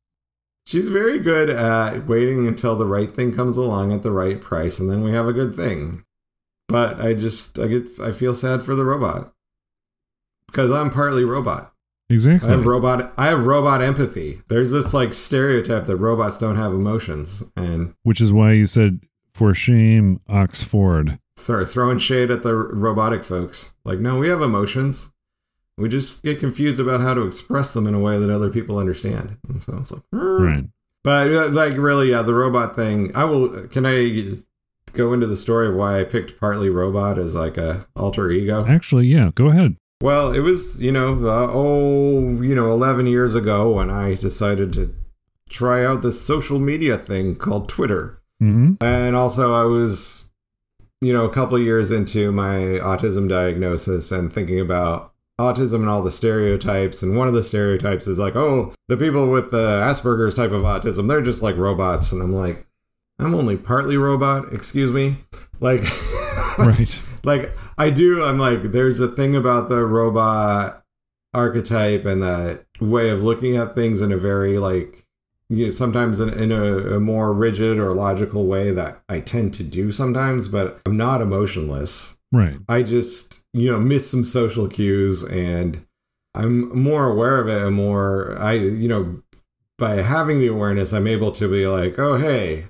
She's 0.66 0.88
very 0.90 1.18
good 1.18 1.48
at 1.48 2.06
waiting 2.06 2.46
until 2.46 2.76
the 2.76 2.84
right 2.84 3.10
thing 3.10 3.34
comes 3.34 3.56
along 3.56 3.90
at 3.94 4.02
the 4.02 4.12
right 4.12 4.38
price, 4.38 4.78
and 4.78 4.90
then 4.90 5.02
we 5.02 5.12
have 5.12 5.26
a 5.26 5.32
good 5.32 5.56
thing. 5.56 6.04
But 6.72 7.00
I 7.00 7.14
just 7.14 7.58
I 7.58 7.66
get 7.68 7.84
I 8.00 8.12
feel 8.12 8.34
sad 8.34 8.62
for 8.62 8.74
the 8.74 8.84
robot 8.84 9.32
because 10.46 10.70
I'm 10.70 10.90
partly 10.90 11.24
robot. 11.24 11.72
Exactly. 12.10 12.48
I 12.48 12.52
have 12.52 12.66
robot 12.66 13.12
I 13.16 13.26
have 13.26 13.46
robot 13.46 13.80
empathy. 13.82 14.42
There's 14.48 14.70
this 14.70 14.92
like 14.92 15.14
stereotype 15.14 15.86
that 15.86 15.96
robots 15.96 16.38
don't 16.38 16.56
have 16.56 16.72
emotions, 16.72 17.42
and 17.56 17.94
Which 18.02 18.20
is 18.20 18.32
why 18.32 18.52
you 18.52 18.66
said, 18.66 19.00
for 19.32 19.54
shame, 19.54 20.20
Oxford. 20.28 21.18
sorry, 21.36 21.64
throwing 21.66 21.98
shade 21.98 22.30
at 22.30 22.42
the 22.42 22.54
robotic 22.54 23.24
folks. 23.24 23.74
Like, 23.84 23.98
no, 23.98 24.18
we 24.18 24.28
have 24.28 24.42
emotions. 24.42 25.10
We 25.78 25.88
just 25.88 26.22
get 26.22 26.38
confused 26.38 26.78
about 26.80 27.00
how 27.00 27.14
to 27.14 27.22
express 27.26 27.72
them 27.72 27.86
in 27.86 27.94
a 27.94 27.98
way 27.98 28.18
that 28.18 28.30
other 28.30 28.50
people 28.50 28.78
understand. 28.78 29.38
And 29.48 29.62
so 29.62 29.78
it's 29.78 29.90
like, 29.90 30.02
Right. 30.12 30.64
But 31.02 31.32
uh, 31.32 31.48
like 31.48 31.76
really, 31.78 32.10
yeah, 32.10 32.22
the 32.22 32.34
robot 32.34 32.76
thing. 32.76 33.10
I 33.16 33.24
will. 33.24 33.66
Can 33.68 33.86
I 33.86 34.36
go 34.92 35.12
into 35.12 35.26
the 35.26 35.36
story 35.36 35.68
of 35.68 35.74
why 35.74 36.00
I 36.00 36.04
picked 36.04 36.38
partly 36.38 36.70
robot 36.70 37.18
as 37.18 37.34
like 37.34 37.56
a 37.56 37.86
alter 37.96 38.30
ego? 38.30 38.66
Actually, 38.66 39.06
yeah, 39.06 39.30
go 39.34 39.48
ahead. 39.48 39.76
Well, 40.00 40.32
it 40.32 40.40
was 40.40 40.82
you 40.82 40.92
know 40.92 41.14
uh, 41.26 41.48
oh 41.52 42.40
you 42.42 42.54
know 42.54 42.72
eleven 42.72 43.06
years 43.06 43.34
ago 43.34 43.72
when 43.72 43.90
I 43.90 44.14
decided 44.14 44.72
to 44.74 44.94
try 45.48 45.84
out 45.84 46.02
this 46.02 46.20
social 46.20 46.58
media 46.58 46.98
thing 46.98 47.36
called 47.36 47.68
Twitter, 47.68 48.20
hmm 48.40 48.74
and 48.80 49.14
also 49.14 49.54
I 49.54 49.64
was 49.64 50.30
you 51.00 51.12
know 51.12 51.24
a 51.24 51.32
couple 51.32 51.56
of 51.56 51.62
years 51.62 51.90
into 51.90 52.32
my 52.32 52.58
autism 52.80 53.28
diagnosis 53.28 54.10
and 54.10 54.32
thinking 54.32 54.60
about 54.60 55.12
autism 55.40 55.76
and 55.76 55.88
all 55.88 56.02
the 56.02 56.12
stereotypes 56.12 57.02
and 57.02 57.16
one 57.16 57.26
of 57.26 57.34
the 57.34 57.42
stereotypes 57.42 58.06
is 58.06 58.18
like 58.18 58.36
oh 58.36 58.72
the 58.88 58.96
people 58.96 59.28
with 59.28 59.50
the 59.50 59.80
asperger's 59.82 60.34
type 60.34 60.52
of 60.52 60.62
autism 60.62 61.08
they're 61.08 61.22
just 61.22 61.42
like 61.42 61.56
robots 61.56 62.12
and 62.12 62.22
i'm 62.22 62.32
like 62.32 62.66
i'm 63.18 63.34
only 63.34 63.56
partly 63.56 63.96
robot 63.96 64.52
excuse 64.52 64.90
me 64.90 65.16
like 65.60 65.82
Right. 66.58 66.98
like 67.24 67.52
i 67.78 67.88
do 67.90 68.24
i'm 68.24 68.38
like 68.38 68.62
there's 68.72 69.00
a 69.00 69.08
thing 69.08 69.34
about 69.34 69.68
the 69.68 69.84
robot 69.84 70.84
archetype 71.32 72.04
and 72.04 72.22
that 72.22 72.66
way 72.80 73.08
of 73.08 73.22
looking 73.22 73.56
at 73.56 73.74
things 73.74 74.00
in 74.00 74.12
a 74.12 74.18
very 74.18 74.58
like 74.58 75.06
you 75.48 75.66
know, 75.66 75.70
sometimes 75.72 76.20
in, 76.20 76.30
in 76.30 76.50
a, 76.50 76.96
a 76.96 77.00
more 77.00 77.32
rigid 77.32 77.78
or 77.78 77.92
logical 77.92 78.46
way 78.46 78.70
that 78.70 79.02
i 79.08 79.18
tend 79.20 79.54
to 79.54 79.62
do 79.62 79.90
sometimes 79.90 80.48
but 80.48 80.80
i'm 80.84 80.96
not 80.96 81.22
emotionless 81.22 82.16
Right. 82.32 82.56
I 82.68 82.82
just, 82.82 83.44
you 83.52 83.70
know, 83.70 83.78
miss 83.78 84.10
some 84.10 84.24
social 84.24 84.66
cues 84.66 85.22
and 85.22 85.84
I'm 86.34 86.76
more 86.76 87.10
aware 87.10 87.38
of 87.38 87.46
it 87.48 87.60
and 87.60 87.76
more, 87.76 88.36
I, 88.38 88.54
you 88.54 88.88
know, 88.88 89.22
by 89.78 89.96
having 89.96 90.40
the 90.40 90.46
awareness, 90.46 90.94
I'm 90.94 91.06
able 91.06 91.30
to 91.32 91.46
be 91.46 91.66
like, 91.66 91.98
oh, 91.98 92.16
hey, 92.16 92.68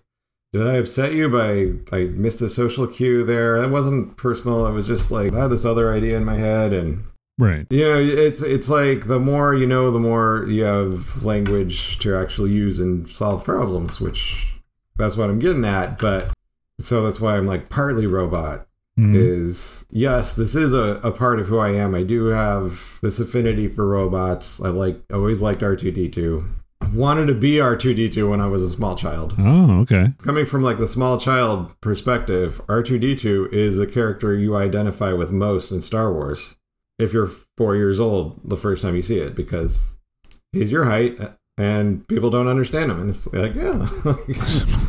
did 0.53 0.67
I 0.67 0.75
upset 0.75 1.13
you 1.15 1.29
by, 1.29 1.73
I 1.97 2.05
missed 2.07 2.41
a 2.43 2.49
social 2.49 2.87
cue 2.87 3.25
there? 3.25 3.57
It 3.63 3.71
wasn't 3.71 4.17
personal. 4.17 4.67
It 4.67 4.73
was 4.73 4.87
just 4.87 5.11
like, 5.11 5.33
I 5.33 5.43
had 5.43 5.51
this 5.51 5.65
other 5.65 5.93
idea 5.93 6.17
in 6.17 6.25
my 6.25 6.37
head. 6.37 6.73
And, 6.73 7.05
Right. 7.39 7.67
you 7.71 7.85
know, 7.89 7.99
it's, 7.99 8.43
it's 8.43 8.69
like 8.69 9.07
the 9.07 9.19
more 9.19 9.55
you 9.55 9.67
know, 9.67 9.91
the 9.91 9.99
more 9.99 10.45
you 10.49 10.65
have 10.65 11.25
language 11.25 11.99
to 12.01 12.15
actually 12.17 12.51
use 12.53 12.79
and 12.79 13.09
solve 13.09 13.45
problems, 13.45 14.01
which 14.01 14.55
that's 14.97 15.17
what 15.17 15.31
I'm 15.31 15.39
getting 15.39 15.65
at. 15.65 15.99
But 15.99 16.33
so 16.79 17.03
that's 17.03 17.21
why 17.21 17.37
I'm 17.37 17.47
like 17.47 17.69
partly 17.71 18.07
robot 18.07 18.67
Mhm. 19.01 19.15
is 19.17 19.87
yes, 19.91 20.37
this 20.37 20.55
is 20.55 20.75
a, 20.75 21.01
a 21.03 21.11
part 21.11 21.41
of 21.41 21.47
who 21.49 21.57
I 21.57 21.71
am. 21.71 21.95
I 21.95 22.03
do 22.03 22.27
have 22.27 22.99
this 23.01 23.19
affinity 23.19 23.67
for 23.67 23.87
robots. 23.89 24.61
I 24.61 24.69
like 24.69 25.01
always 25.11 25.41
liked 25.41 25.63
R2D2. 25.63 26.45
Wanted 26.93 27.27
to 27.27 27.35
be 27.35 27.57
R2D2 27.57 28.29
when 28.29 28.41
I 28.41 28.47
was 28.47 28.63
a 28.63 28.71
small 28.71 28.97
child. 28.97 29.35
Oh, 29.39 29.81
okay. 29.81 30.13
Coming 30.19 30.47
from 30.47 30.63
like 30.63 30.79
the 30.79 30.89
small 30.89 31.19
child 31.19 31.79
perspective, 31.81 32.61
R2D2 32.67 33.53
is 33.53 33.77
the 33.77 33.87
character 33.87 34.37
you 34.37 34.57
identify 34.57 35.13
with 35.13 35.33
most 35.33 35.71
in 35.71 35.83
Star 35.83 36.13
Wars. 36.13 36.57
If 36.99 37.13
you're 37.13 37.31
four 37.57 37.77
years 37.77 37.99
old 37.99 38.41
the 38.45 38.57
first 38.57 38.83
time 38.83 38.95
you 38.95 39.03
see 39.03 39.19
it, 39.19 39.35
because 39.35 39.93
he's 40.53 40.71
your 40.71 40.85
height 40.85 41.19
and 41.59 42.07
people 42.09 42.31
don't 42.31 42.49
understand 42.49 42.91
him. 42.91 43.01
And 43.01 43.11
it's 43.11 43.27
like, 43.33 43.55
yeah. 43.55 43.89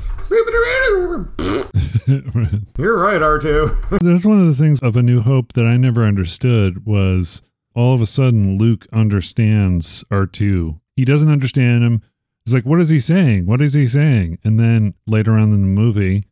You're 2.78 2.98
right, 2.98 3.22
R2. 3.22 4.00
That's 4.02 4.26
one 4.26 4.42
of 4.42 4.48
the 4.48 4.56
things 4.56 4.80
of 4.82 4.96
A 4.96 5.04
New 5.04 5.22
Hope 5.22 5.54
that 5.54 5.66
I 5.66 5.78
never 5.78 6.04
understood 6.04 6.86
was 6.86 7.42
all 7.76 7.94
of 7.94 8.02
a 8.02 8.06
sudden 8.06 8.58
Luke 8.58 8.88
understands 8.92 10.04
R2. 10.12 10.80
He 10.96 11.06
doesn't 11.06 11.30
understand 11.30 11.84
him. 11.84 12.02
He's 12.46 12.54
like, 12.54 12.66
what 12.66 12.80
is 12.80 12.90
he 12.90 13.00
saying? 13.00 13.46
What 13.46 13.62
is 13.62 13.74
he 13.74 13.88
saying? 13.88 14.40
And 14.44 14.60
then 14.60 14.94
later 15.08 15.34
on 15.34 15.54
in 15.54 15.62
the 15.62 15.82
movie, 15.82 16.26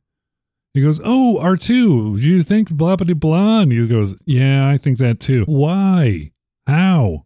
he 0.73 0.81
goes, 0.81 0.99
Oh, 1.03 1.39
R2, 1.41 2.19
do 2.19 2.27
you 2.27 2.43
think 2.43 2.69
blah 2.71 2.95
blah 2.95 3.13
blah? 3.13 3.61
And 3.61 3.71
he 3.71 3.87
goes, 3.87 4.15
Yeah, 4.25 4.69
I 4.69 4.77
think 4.77 4.97
that 4.99 5.19
too. 5.19 5.43
Why? 5.45 6.31
How? 6.67 7.25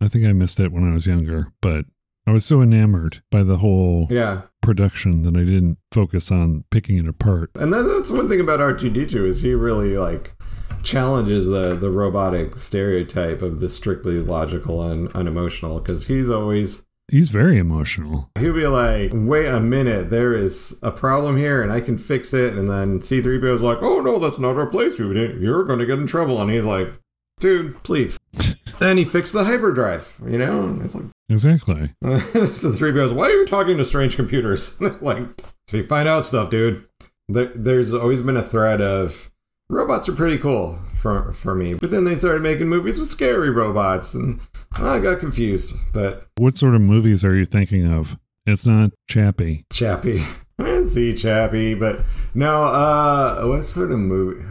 I 0.00 0.08
think 0.08 0.26
I 0.26 0.32
missed 0.32 0.58
it 0.58 0.72
when 0.72 0.88
I 0.88 0.94
was 0.94 1.06
younger, 1.06 1.52
but 1.60 1.84
I 2.26 2.32
was 2.32 2.44
so 2.44 2.62
enamored 2.62 3.22
by 3.30 3.42
the 3.42 3.58
whole 3.58 4.06
yeah. 4.10 4.42
production 4.62 5.22
that 5.22 5.36
I 5.36 5.44
didn't 5.44 5.78
focus 5.90 6.30
on 6.30 6.64
picking 6.70 6.96
it 6.96 7.08
apart. 7.08 7.50
And 7.56 7.72
that's 7.72 8.10
one 8.10 8.28
thing 8.28 8.40
about 8.40 8.60
R2D2 8.60 9.26
is 9.26 9.42
he 9.42 9.54
really 9.54 9.96
like 9.96 10.34
challenges 10.82 11.46
the 11.46 11.74
the 11.74 11.90
robotic 11.90 12.56
stereotype 12.56 13.42
of 13.42 13.60
the 13.60 13.70
strictly 13.70 14.18
logical 14.18 14.82
and 14.82 15.08
unemotional 15.12 15.80
because 15.80 16.06
he's 16.06 16.30
always 16.30 16.82
He's 17.10 17.30
very 17.30 17.58
emotional. 17.58 18.30
he'll 18.38 18.54
be 18.54 18.66
like, 18.66 19.10
"Wait 19.12 19.46
a 19.46 19.60
minute, 19.60 20.08
there 20.08 20.32
is 20.34 20.78
a 20.82 20.90
problem 20.90 21.36
here, 21.36 21.62
and 21.62 21.70
I 21.70 21.80
can 21.80 21.98
fix 21.98 22.32
it." 22.32 22.54
And 22.54 22.70
then 22.70 23.02
C-3PO 23.02 23.56
is 23.56 23.60
like, 23.60 23.78
"Oh 23.82 24.00
no, 24.00 24.18
that's 24.18 24.38
not 24.38 24.56
our 24.56 24.66
place. 24.66 24.98
You 24.98 25.12
you're 25.12 25.64
going 25.64 25.80
to 25.80 25.86
get 25.86 25.98
in 25.98 26.06
trouble." 26.06 26.40
And 26.40 26.50
he's 26.50 26.64
like, 26.64 26.92
"Dude, 27.40 27.82
please." 27.82 28.18
then 28.78 28.96
he 28.96 29.04
fixed 29.04 29.34
the 29.34 29.44
hyperdrive. 29.44 30.18
You 30.26 30.38
know, 30.38 30.62
And 30.62 30.82
it's 30.82 30.94
like. 30.94 31.04
Exactly. 31.28 31.90
so 32.02 32.70
the 32.70 32.76
three 32.76 32.92
goes, 32.92 33.12
Why 33.12 33.26
are 33.26 33.30
you 33.30 33.46
talking 33.46 33.78
to 33.78 33.84
strange 33.84 34.16
computers? 34.16 34.80
like, 35.00 35.22
so 35.66 35.78
you 35.78 35.82
find 35.82 36.06
out 36.08 36.26
stuff, 36.26 36.50
dude. 36.50 36.86
There, 37.28 37.46
there's 37.54 37.94
always 37.94 38.20
been 38.22 38.36
a 38.36 38.42
thread 38.42 38.80
of 38.82 39.30
robots 39.72 40.08
are 40.08 40.12
pretty 40.12 40.38
cool 40.38 40.78
for 41.00 41.32
for 41.32 41.54
me, 41.54 41.74
but 41.74 41.90
then 41.90 42.04
they 42.04 42.16
started 42.16 42.42
making 42.42 42.68
movies 42.68 42.98
with 42.98 43.08
scary 43.08 43.50
robots, 43.50 44.14
and 44.14 44.40
I 44.74 45.00
got 45.00 45.18
confused. 45.18 45.74
But 45.92 46.26
What 46.36 46.56
sort 46.58 46.74
of 46.74 46.80
movies 46.80 47.24
are 47.24 47.34
you 47.34 47.44
thinking 47.46 47.92
of? 47.92 48.16
It's 48.46 48.66
not 48.66 48.90
Chappie. 49.08 49.64
Chappie, 49.72 50.22
I 50.58 50.64
didn't 50.64 50.88
see 50.88 51.14
Chappie, 51.14 51.74
but 51.74 52.00
no. 52.34 52.64
Uh, 52.64 53.44
what 53.46 53.64
sort 53.64 53.90
of 53.90 53.98
movie? 53.98 54.44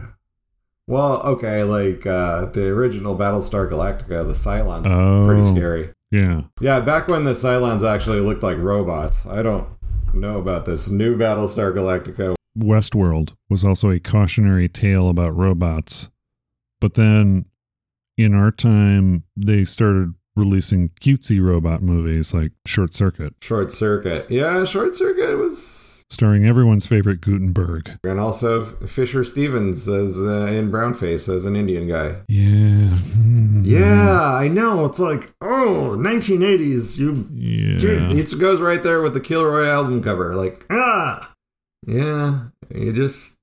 Well, 0.87 1.21
okay, 1.23 1.63
like 1.63 2.05
uh, 2.05 2.45
the 2.47 2.67
original 2.67 3.15
Battlestar 3.17 3.69
Galactica, 3.69 4.27
the 4.27 4.33
Cylons, 4.33 4.87
Oh, 4.87 5.25
pretty 5.25 5.45
scary. 5.55 5.93
Yeah. 6.09 6.41
Yeah, 6.59 6.81
back 6.81 7.07
when 7.07 7.23
the 7.23 7.31
Cylons 7.31 7.87
actually 7.87 8.19
looked 8.19 8.43
like 8.43 8.57
robots. 8.57 9.25
I 9.25 9.41
don't 9.41 9.69
know 10.13 10.37
about 10.39 10.65
this 10.65 10.89
new 10.89 11.15
Battlestar 11.17 11.73
Galactica. 11.73 12.35
Westworld 12.57 13.35
was 13.49 13.63
also 13.65 13.89
a 13.89 13.99
cautionary 13.99 14.67
tale 14.69 15.09
about 15.09 15.35
robots. 15.35 16.09
But 16.79 16.95
then 16.95 17.45
in 18.17 18.33
our 18.33 18.51
time, 18.51 19.23
they 19.37 19.65
started 19.65 20.13
releasing 20.35 20.89
cutesy 21.01 21.41
robot 21.43 21.81
movies 21.81 22.33
like 22.33 22.51
Short 22.65 22.93
Circuit, 22.93 23.33
Short 23.41 23.71
Circuit. 23.71 24.29
Yeah, 24.29 24.63
Short 24.65 24.95
Circuit 24.95 25.37
was. 25.37 26.03
starring 26.09 26.45
everyone's 26.45 26.85
favorite 26.85 27.21
Guttenberg. 27.21 27.97
And 28.03 28.19
also 28.19 28.65
Fisher 28.87 29.23
Stevens 29.23 29.87
as 29.87 30.17
uh, 30.17 30.47
in 30.51 30.69
Brownface 30.71 31.33
as 31.33 31.45
an 31.45 31.55
Indian 31.55 31.87
guy. 31.87 32.15
Yeah. 32.27 32.97
Yeah, 33.63 34.21
I 34.35 34.47
know. 34.47 34.85
It's 34.85 34.99
like, 34.99 35.31
oh, 35.41 35.95
1980s. 35.97 36.97
You, 36.97 37.27
Yeah. 37.33 37.77
dude, 37.77 38.11
it 38.17 38.39
goes 38.39 38.59
right 38.59 38.81
there 38.83 39.01
with 39.01 39.13
the 39.13 39.19
Kilroy 39.21 39.67
album 39.67 40.01
cover. 40.03 40.35
Like, 40.35 40.65
ah, 40.69 41.30
yeah. 41.85 42.45
You 42.73 42.93
just, 42.93 43.35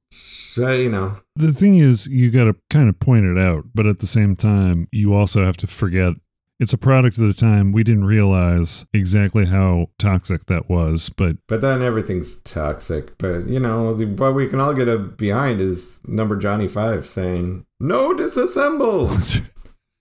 you 0.56 0.88
know, 0.88 1.18
the 1.36 1.52
thing 1.52 1.76
is, 1.76 2.06
you 2.06 2.30
got 2.30 2.44
to 2.44 2.56
kind 2.70 2.88
of 2.88 2.98
point 2.98 3.26
it 3.26 3.38
out, 3.38 3.64
but 3.74 3.86
at 3.86 3.98
the 4.00 4.06
same 4.06 4.36
time, 4.36 4.88
you 4.90 5.14
also 5.14 5.44
have 5.44 5.56
to 5.58 5.66
forget 5.66 6.14
it's 6.60 6.72
a 6.72 6.78
product 6.78 7.18
of 7.18 7.26
the 7.26 7.34
time. 7.34 7.72
We 7.72 7.84
didn't 7.84 8.04
realize 8.04 8.84
exactly 8.92 9.46
how 9.46 9.90
toxic 9.98 10.46
that 10.46 10.68
was, 10.68 11.08
but 11.08 11.36
But 11.46 11.60
then 11.60 11.82
everything's 11.82 12.40
toxic. 12.40 13.16
But 13.18 13.46
you 13.46 13.60
know, 13.60 13.94
the, 13.94 14.06
what 14.06 14.34
we 14.34 14.48
can 14.48 14.60
all 14.60 14.74
get 14.74 14.88
a, 14.88 14.98
behind 14.98 15.60
is 15.60 16.00
number 16.04 16.36
Johnny 16.36 16.68
Five 16.68 17.06
saying, 17.06 17.64
"No, 17.78 18.14
disassemble." 18.14 19.10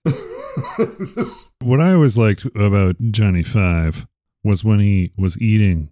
what 1.60 1.80
I 1.80 1.92
always 1.92 2.18
liked 2.18 2.44
about 2.56 2.96
Johnny 3.10 3.42
Five 3.42 4.06
was 4.42 4.64
when 4.64 4.80
he 4.80 5.12
was 5.16 5.38
eating 5.40 5.90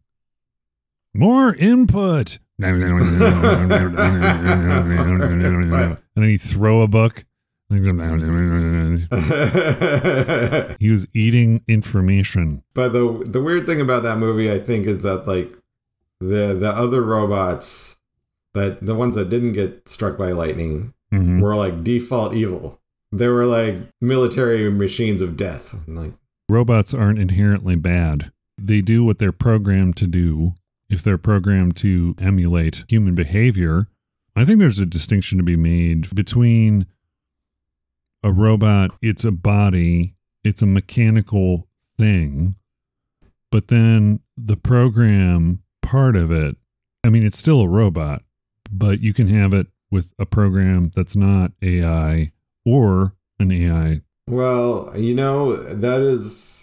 more 1.18 1.54
input. 1.54 2.38
and 2.58 2.80
then 6.14 6.28
he'd 6.28 6.40
throw 6.40 6.82
a 6.82 6.88
book. 6.88 7.24
He 10.78 10.90
was 10.90 11.06
eating 11.14 11.62
information. 11.68 12.62
but 12.74 12.90
the 12.92 13.24
the 13.26 13.40
weird 13.42 13.66
thing 13.66 13.80
about 13.80 14.02
that 14.04 14.18
movie, 14.18 14.50
I 14.52 14.58
think, 14.60 14.86
is 14.86 15.02
that 15.02 15.26
like 15.26 15.52
the 16.20 16.54
the 16.54 16.70
other 16.74 17.02
robots 17.02 17.96
that 18.54 18.84
the 18.86 18.94
ones 18.94 19.16
that 19.16 19.28
didn't 19.30 19.52
get 19.52 19.88
struck 19.88 20.16
by 20.16 20.32
lightning 20.32 20.92
Mhm. 21.12 21.40
were 21.40 21.56
like 21.56 21.82
default 21.84 22.34
evil. 22.34 22.80
They 23.12 23.28
were 23.28 23.46
like 23.46 23.76
military 24.00 24.70
machines 24.70 25.20
of 25.22 25.36
death. 25.36 25.74
Like 25.88 26.12
robots 26.48 26.94
aren't 26.94 27.18
inherently 27.18 27.74
bad. 27.76 28.30
They 28.58 28.80
do 28.80 29.04
what 29.04 29.18
they're 29.18 29.32
programmed 29.32 29.96
to 29.96 30.06
do. 30.06 30.54
If 30.88 31.02
they're 31.02 31.18
programmed 31.18 31.76
to 31.78 32.14
emulate 32.18 32.84
human 32.88 33.14
behavior, 33.14 33.88
I 34.34 34.44
think 34.44 34.58
there's 34.58 34.78
a 34.78 34.86
distinction 34.86 35.38
to 35.38 35.44
be 35.44 35.56
made 35.56 36.14
between 36.14 36.86
a 38.22 38.30
robot, 38.32 38.90
it's 39.00 39.24
a 39.24 39.30
body, 39.30 40.14
it's 40.44 40.62
a 40.62 40.66
mechanical 40.66 41.68
thing, 41.98 42.56
but 43.50 43.68
then 43.68 44.20
the 44.36 44.56
program 44.56 45.62
part 45.82 46.16
of 46.16 46.30
it, 46.30 46.56
I 47.04 47.08
mean, 47.08 47.24
it's 47.24 47.38
still 47.38 47.60
a 47.60 47.68
robot, 47.68 48.22
but 48.70 49.00
you 49.00 49.12
can 49.12 49.28
have 49.28 49.54
it 49.54 49.68
with 49.90 50.12
a 50.18 50.26
program 50.26 50.92
that's 50.94 51.16
not 51.16 51.52
AI 51.62 52.32
or 52.64 53.14
an 53.38 53.52
AI. 53.52 54.02
Well, 54.28 54.92
you 54.96 55.14
know, 55.14 55.56
that 55.56 56.00
is 56.00 56.55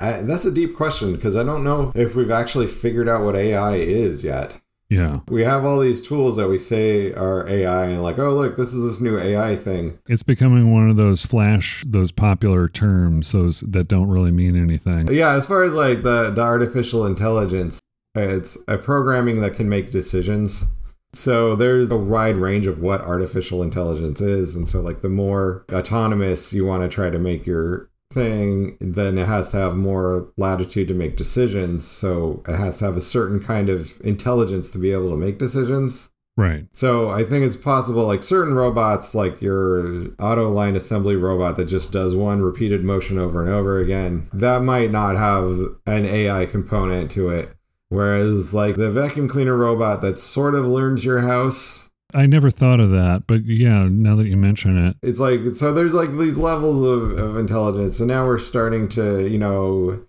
I, 0.00 0.12
that's 0.22 0.44
a 0.44 0.50
deep 0.50 0.76
question 0.76 1.14
because 1.14 1.36
I 1.36 1.42
don't 1.42 1.64
know 1.64 1.92
if 1.94 2.14
we've 2.14 2.30
actually 2.30 2.68
figured 2.68 3.08
out 3.08 3.24
what 3.24 3.34
AI 3.34 3.74
is 3.74 4.22
yet. 4.22 4.60
Yeah. 4.88 5.20
We 5.28 5.44
have 5.44 5.64
all 5.64 5.80
these 5.80 6.00
tools 6.00 6.36
that 6.36 6.48
we 6.48 6.58
say 6.58 7.12
are 7.12 7.46
AI, 7.46 7.86
and 7.86 8.02
like, 8.02 8.18
oh, 8.18 8.34
look, 8.34 8.56
this 8.56 8.72
is 8.72 8.82
this 8.84 9.00
new 9.00 9.18
AI 9.18 9.54
thing. 9.54 9.98
It's 10.08 10.22
becoming 10.22 10.72
one 10.72 10.88
of 10.88 10.96
those 10.96 11.26
flash, 11.26 11.84
those 11.86 12.10
popular 12.10 12.68
terms, 12.68 13.32
those 13.32 13.60
that 13.60 13.88
don't 13.88 14.08
really 14.08 14.30
mean 14.30 14.56
anything. 14.56 15.12
Yeah, 15.12 15.32
as 15.32 15.46
far 15.46 15.62
as 15.62 15.74
like 15.74 16.02
the 16.02 16.30
the 16.30 16.40
artificial 16.40 17.04
intelligence, 17.04 17.80
it's 18.14 18.56
a 18.66 18.78
programming 18.78 19.40
that 19.42 19.56
can 19.56 19.68
make 19.68 19.92
decisions. 19.92 20.64
So 21.12 21.54
there's 21.54 21.90
a 21.90 21.96
wide 21.96 22.36
range 22.36 22.66
of 22.66 22.80
what 22.80 23.00
artificial 23.02 23.62
intelligence 23.62 24.22
is, 24.22 24.54
and 24.54 24.66
so 24.66 24.80
like 24.80 25.02
the 25.02 25.10
more 25.10 25.66
autonomous 25.70 26.52
you 26.54 26.64
want 26.64 26.82
to 26.82 26.88
try 26.88 27.10
to 27.10 27.18
make 27.18 27.46
your 27.46 27.90
thing, 28.18 28.76
then 28.80 29.16
it 29.16 29.26
has 29.26 29.50
to 29.50 29.56
have 29.56 29.76
more 29.76 30.32
latitude 30.36 30.88
to 30.88 30.94
make 30.94 31.16
decisions. 31.16 31.86
So 31.86 32.42
it 32.48 32.56
has 32.56 32.78
to 32.78 32.86
have 32.86 32.96
a 32.96 33.00
certain 33.00 33.40
kind 33.40 33.68
of 33.68 33.92
intelligence 34.02 34.68
to 34.70 34.78
be 34.78 34.92
able 34.92 35.10
to 35.10 35.16
make 35.16 35.38
decisions. 35.38 36.10
Right. 36.36 36.66
So 36.72 37.10
I 37.10 37.24
think 37.24 37.44
it's 37.44 37.56
possible, 37.56 38.06
like 38.06 38.22
certain 38.22 38.54
robots, 38.54 39.14
like 39.14 39.42
your 39.42 40.06
auto 40.20 40.48
line 40.48 40.76
assembly 40.76 41.16
robot 41.16 41.56
that 41.56 41.64
just 41.64 41.90
does 41.90 42.14
one 42.14 42.42
repeated 42.42 42.84
motion 42.84 43.18
over 43.18 43.40
and 43.42 43.50
over 43.50 43.80
again, 43.80 44.28
that 44.32 44.62
might 44.62 44.92
not 44.92 45.16
have 45.16 45.58
an 45.86 46.06
AI 46.06 46.46
component 46.46 47.10
to 47.12 47.30
it. 47.30 47.50
Whereas, 47.88 48.54
like 48.54 48.76
the 48.76 48.90
vacuum 48.90 49.28
cleaner 49.28 49.56
robot 49.56 50.00
that 50.02 50.18
sort 50.18 50.54
of 50.54 50.66
learns 50.66 51.04
your 51.04 51.20
house, 51.20 51.87
I 52.14 52.26
never 52.26 52.50
thought 52.50 52.80
of 52.80 52.90
that, 52.90 53.26
but 53.26 53.44
yeah, 53.44 53.86
now 53.90 54.16
that 54.16 54.26
you 54.26 54.36
mention 54.36 54.78
it, 54.78 54.96
it's 55.02 55.20
like 55.20 55.40
so. 55.54 55.74
There's 55.74 55.92
like 55.92 56.16
these 56.16 56.38
levels 56.38 56.82
of, 56.82 57.18
of 57.18 57.36
intelligence, 57.36 57.98
and 58.00 58.08
now 58.08 58.26
we're 58.26 58.38
starting 58.38 58.88
to, 58.90 59.28
you 59.28 59.36
know, 59.36 60.06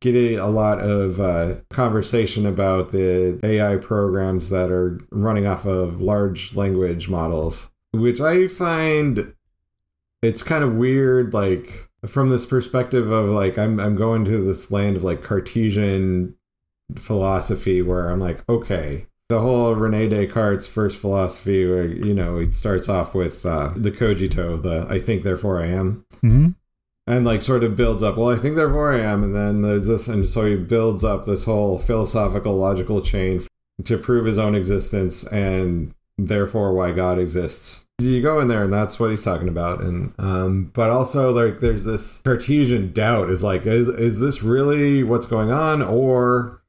get 0.00 0.14
a, 0.14 0.36
a 0.36 0.46
lot 0.46 0.80
of 0.80 1.20
uh, 1.20 1.56
conversation 1.70 2.46
about 2.46 2.92
the 2.92 3.38
AI 3.42 3.76
programs 3.76 4.48
that 4.50 4.70
are 4.70 5.00
running 5.10 5.46
off 5.46 5.66
of 5.66 6.00
large 6.00 6.54
language 6.54 7.10
models, 7.10 7.70
which 7.92 8.20
I 8.20 8.48
find 8.48 9.34
it's 10.22 10.42
kind 10.42 10.64
of 10.64 10.74
weird. 10.76 11.34
Like 11.34 11.90
from 12.06 12.30
this 12.30 12.46
perspective 12.46 13.10
of 13.10 13.28
like 13.28 13.58
I'm 13.58 13.78
I'm 13.80 13.96
going 13.96 14.24
to 14.24 14.38
this 14.44 14.70
land 14.70 14.96
of 14.96 15.04
like 15.04 15.22
Cartesian 15.22 16.36
philosophy 16.96 17.82
where 17.82 18.08
I'm 18.08 18.20
like, 18.20 18.46
okay, 18.48 19.06
the 19.28 19.40
whole 19.40 19.74
Rene 19.74 20.08
Descartes' 20.08 20.66
first 20.66 21.00
philosophy, 21.00 21.66
where 21.66 21.86
you 21.86 22.14
know 22.14 22.38
he 22.38 22.50
starts 22.50 22.88
off 22.88 23.14
with 23.14 23.44
uh, 23.46 23.72
the 23.76 23.90
cogito, 23.90 24.56
the 24.56 24.86
I 24.88 24.98
think 24.98 25.22
therefore 25.22 25.60
I 25.60 25.66
am, 25.66 26.04
hmm 26.20 26.50
and 27.06 27.24
like 27.24 27.42
sort 27.42 27.64
of 27.64 27.76
builds 27.76 28.02
up. 28.02 28.16
Well, 28.16 28.30
I 28.30 28.36
think 28.36 28.56
therefore 28.56 28.92
I 28.92 29.00
am, 29.00 29.22
and 29.22 29.34
then 29.34 29.62
there's 29.62 29.86
this, 29.86 30.08
and 30.08 30.28
so 30.28 30.46
he 30.46 30.56
builds 30.56 31.04
up 31.04 31.26
this 31.26 31.44
whole 31.44 31.78
philosophical 31.78 32.56
logical 32.56 33.02
chain 33.02 33.42
to 33.84 33.98
prove 33.98 34.24
his 34.26 34.38
own 34.38 34.54
existence 34.54 35.24
and 35.24 35.92
therefore 36.16 36.72
why 36.72 36.92
God 36.92 37.18
exists. 37.18 37.84
You 37.98 38.22
go 38.22 38.40
in 38.40 38.48
there, 38.48 38.64
and 38.64 38.72
that's 38.72 38.98
what 38.98 39.10
he's 39.10 39.22
talking 39.22 39.48
about, 39.48 39.80
and 39.80 40.14
um, 40.18 40.70
but 40.74 40.90
also 40.90 41.30
like 41.30 41.60
there's 41.60 41.84
this 41.84 42.20
Cartesian 42.22 42.92
doubt 42.92 43.30
is 43.30 43.42
like, 43.42 43.66
is 43.66 43.88
is 43.88 44.18
this 44.18 44.42
really 44.42 45.04
what's 45.04 45.26
going 45.26 45.52
on, 45.52 45.80
or 45.80 46.60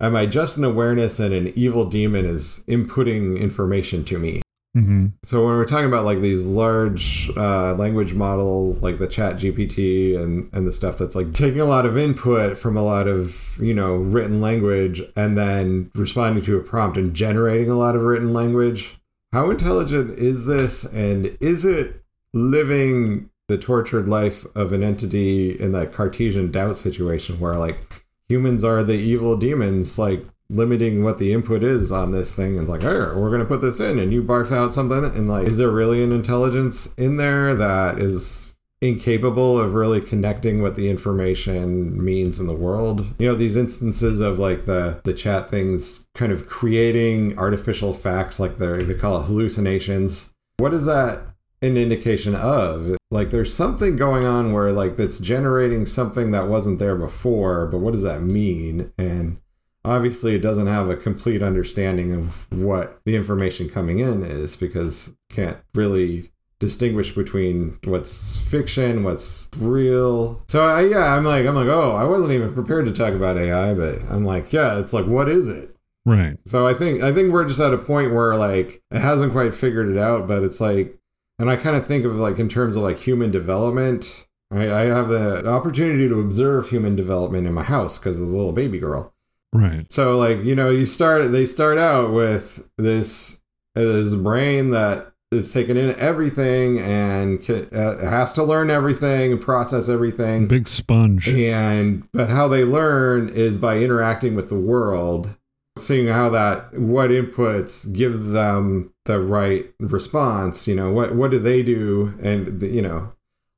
am 0.00 0.16
I 0.16 0.26
just 0.26 0.56
an 0.56 0.64
awareness 0.64 1.18
and 1.20 1.34
an 1.34 1.52
evil 1.56 1.84
demon 1.84 2.24
is 2.26 2.64
inputting 2.68 3.40
information 3.40 4.04
to 4.06 4.18
me? 4.18 4.42
hmm 4.74 5.06
So 5.22 5.44
when 5.46 5.54
we're 5.54 5.66
talking 5.66 5.86
about 5.86 6.04
like 6.04 6.20
these 6.20 6.44
large 6.44 7.30
uh, 7.36 7.74
language 7.74 8.14
model, 8.14 8.74
like 8.74 8.98
the 8.98 9.06
Chat 9.06 9.36
GPT 9.36 10.18
and 10.18 10.50
and 10.52 10.66
the 10.66 10.72
stuff 10.72 10.98
that's 10.98 11.14
like 11.14 11.32
taking 11.32 11.60
a 11.60 11.64
lot 11.64 11.86
of 11.86 11.96
input 11.96 12.58
from 12.58 12.76
a 12.76 12.82
lot 12.82 13.06
of 13.06 13.56
you 13.60 13.74
know 13.74 13.94
written 13.94 14.40
language 14.40 15.00
and 15.16 15.38
then 15.38 15.90
responding 15.94 16.44
to 16.44 16.56
a 16.56 16.60
prompt 16.60 16.96
and 16.96 17.14
generating 17.14 17.70
a 17.70 17.76
lot 17.76 17.94
of 17.94 18.02
written 18.02 18.32
language, 18.32 18.96
how 19.32 19.50
intelligent 19.50 20.18
is 20.18 20.46
this 20.46 20.84
and 20.84 21.36
is 21.40 21.64
it 21.64 22.02
living 22.32 23.30
the 23.48 23.58
tortured 23.58 24.08
life 24.08 24.44
of 24.56 24.72
an 24.72 24.82
entity 24.82 25.58
in 25.60 25.72
that 25.72 25.92
Cartesian 25.92 26.50
doubt 26.50 26.76
situation 26.76 27.38
where 27.38 27.56
like 27.56 28.03
humans 28.28 28.64
are 28.64 28.82
the 28.82 28.94
evil 28.94 29.36
demons, 29.36 29.98
like 29.98 30.24
limiting 30.50 31.02
what 31.02 31.18
the 31.18 31.32
input 31.32 31.64
is 31.64 31.90
on 31.90 32.12
this 32.12 32.32
thing. 32.32 32.58
And 32.58 32.68
like, 32.68 32.82
hey, 32.82 32.88
we're 32.88 33.30
gonna 33.30 33.44
put 33.44 33.60
this 33.60 33.80
in 33.80 33.98
and 33.98 34.12
you 34.12 34.22
barf 34.22 34.52
out 34.52 34.74
something 34.74 35.04
and 35.04 35.28
like 35.28 35.48
is 35.48 35.58
there 35.58 35.70
really 35.70 36.02
an 36.02 36.12
intelligence 36.12 36.92
in 36.94 37.16
there 37.16 37.54
that 37.54 37.98
is 37.98 38.54
incapable 38.80 39.58
of 39.58 39.72
really 39.72 40.00
connecting 40.00 40.60
what 40.60 40.76
the 40.76 40.90
information 40.90 42.02
means 42.02 42.38
in 42.38 42.46
the 42.46 42.54
world? 42.54 43.06
You 43.18 43.28
know 43.28 43.34
these 43.34 43.56
instances 43.56 44.20
of 44.20 44.38
like 44.38 44.66
the 44.66 45.00
the 45.04 45.14
chat 45.14 45.50
things 45.50 46.06
kind 46.14 46.32
of 46.32 46.46
creating 46.46 47.38
artificial 47.38 47.94
facts 47.94 48.38
like 48.38 48.58
they 48.58 48.82
they 48.82 48.94
call 48.94 49.20
it 49.20 49.24
hallucinations. 49.24 50.32
What 50.58 50.74
is 50.74 50.84
that 50.86 51.33
an 51.72 51.76
indication 51.76 52.34
of 52.34 52.96
like 53.10 53.30
there's 53.30 53.54
something 53.54 53.96
going 53.96 54.24
on 54.24 54.52
where 54.52 54.72
like 54.72 54.96
that's 54.96 55.18
generating 55.18 55.86
something 55.86 56.30
that 56.32 56.48
wasn't 56.48 56.78
there 56.78 56.96
before 56.96 57.66
but 57.66 57.78
what 57.78 57.94
does 57.94 58.02
that 58.02 58.22
mean? 58.22 58.92
And 58.98 59.38
obviously 59.84 60.34
it 60.34 60.40
doesn't 60.40 60.66
have 60.66 60.88
a 60.88 60.96
complete 60.96 61.42
understanding 61.42 62.12
of 62.12 62.50
what 62.52 63.00
the 63.04 63.14
information 63.14 63.68
coming 63.68 63.98
in 64.00 64.22
is 64.24 64.56
because 64.56 65.12
can't 65.30 65.58
really 65.74 66.30
distinguish 66.60 67.14
between 67.14 67.78
what's 67.84 68.38
fiction 68.38 69.04
what's 69.04 69.48
real. 69.58 70.42
So 70.48 70.64
I, 70.64 70.82
yeah 70.86 71.14
i'm 71.14 71.24
like 71.24 71.44
i'm 71.46 71.54
like 71.54 71.66
oh 71.66 71.94
i 71.94 72.04
wasn't 72.04 72.32
even 72.32 72.54
prepared 72.54 72.86
to 72.86 72.92
talk 72.92 73.12
about 73.12 73.36
ai 73.36 73.74
but 73.74 74.00
i'm 74.10 74.24
like 74.24 74.52
yeah 74.52 74.78
it's 74.78 74.92
like 74.92 75.06
what 75.06 75.28
is 75.28 75.48
it? 75.48 75.76
Right. 76.06 76.36
so 76.44 76.66
i 76.66 76.74
think 76.74 77.02
i 77.02 77.12
think 77.12 77.32
we're 77.32 77.46
just 77.46 77.60
at 77.60 77.72
a 77.72 77.78
point 77.78 78.12
where 78.12 78.36
like 78.36 78.82
it 78.90 79.00
hasn't 79.00 79.32
quite 79.32 79.54
figured 79.54 79.88
it 79.88 79.98
out 79.98 80.28
but 80.28 80.42
it's 80.42 80.60
like 80.60 80.98
and 81.38 81.50
i 81.50 81.56
kind 81.56 81.76
of 81.76 81.86
think 81.86 82.04
of 82.04 82.14
like 82.16 82.38
in 82.38 82.48
terms 82.48 82.76
of 82.76 82.82
like 82.82 82.98
human 82.98 83.30
development 83.30 84.26
i, 84.50 84.62
I 84.70 84.80
have 84.84 85.08
the 85.08 85.46
opportunity 85.46 86.08
to 86.08 86.20
observe 86.20 86.68
human 86.68 86.96
development 86.96 87.46
in 87.46 87.52
my 87.54 87.62
house 87.64 87.98
because 87.98 88.16
of 88.16 88.22
the 88.22 88.28
little 88.32 88.52
baby 88.52 88.78
girl 88.78 89.12
Right. 89.52 89.90
so 89.92 90.16
like 90.18 90.42
you 90.42 90.54
know 90.56 90.70
you 90.70 90.84
start 90.84 91.30
they 91.30 91.46
start 91.46 91.78
out 91.78 92.12
with 92.12 92.68
this 92.76 93.40
this 93.76 94.14
brain 94.16 94.70
that 94.70 95.12
is 95.30 95.52
taking 95.52 95.76
in 95.76 95.94
everything 95.96 96.78
and 96.80 97.44
ca- 97.44 97.66
uh, 97.72 97.98
has 98.08 98.32
to 98.34 98.42
learn 98.44 98.68
everything 98.70 99.32
and 99.32 99.40
process 99.40 99.88
everything 99.88 100.46
Big 100.48 100.66
sponge. 100.68 101.28
and 101.28 102.02
but 102.12 102.30
how 102.30 102.46
they 102.48 102.64
learn 102.64 103.28
is 103.28 103.58
by 103.58 103.78
interacting 103.78 104.34
with 104.34 104.48
the 104.48 104.54
world 104.58 105.30
seeing 105.76 106.06
how 106.06 106.28
that 106.30 106.78
what 106.78 107.10
inputs 107.10 107.92
give 107.92 108.26
them 108.26 108.92
the 109.06 109.20
right 109.20 109.72
response 109.80 110.68
you 110.68 110.74
know 110.74 110.90
what 110.90 111.14
what 111.14 111.30
do 111.30 111.38
they 111.38 111.62
do 111.62 112.14
and 112.22 112.62
you 112.62 112.80
know 112.80 113.12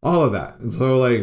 all 0.07 0.23
of 0.23 0.33
that. 0.33 0.59
And 0.59 0.73
so 0.73 0.99
like 0.99 1.21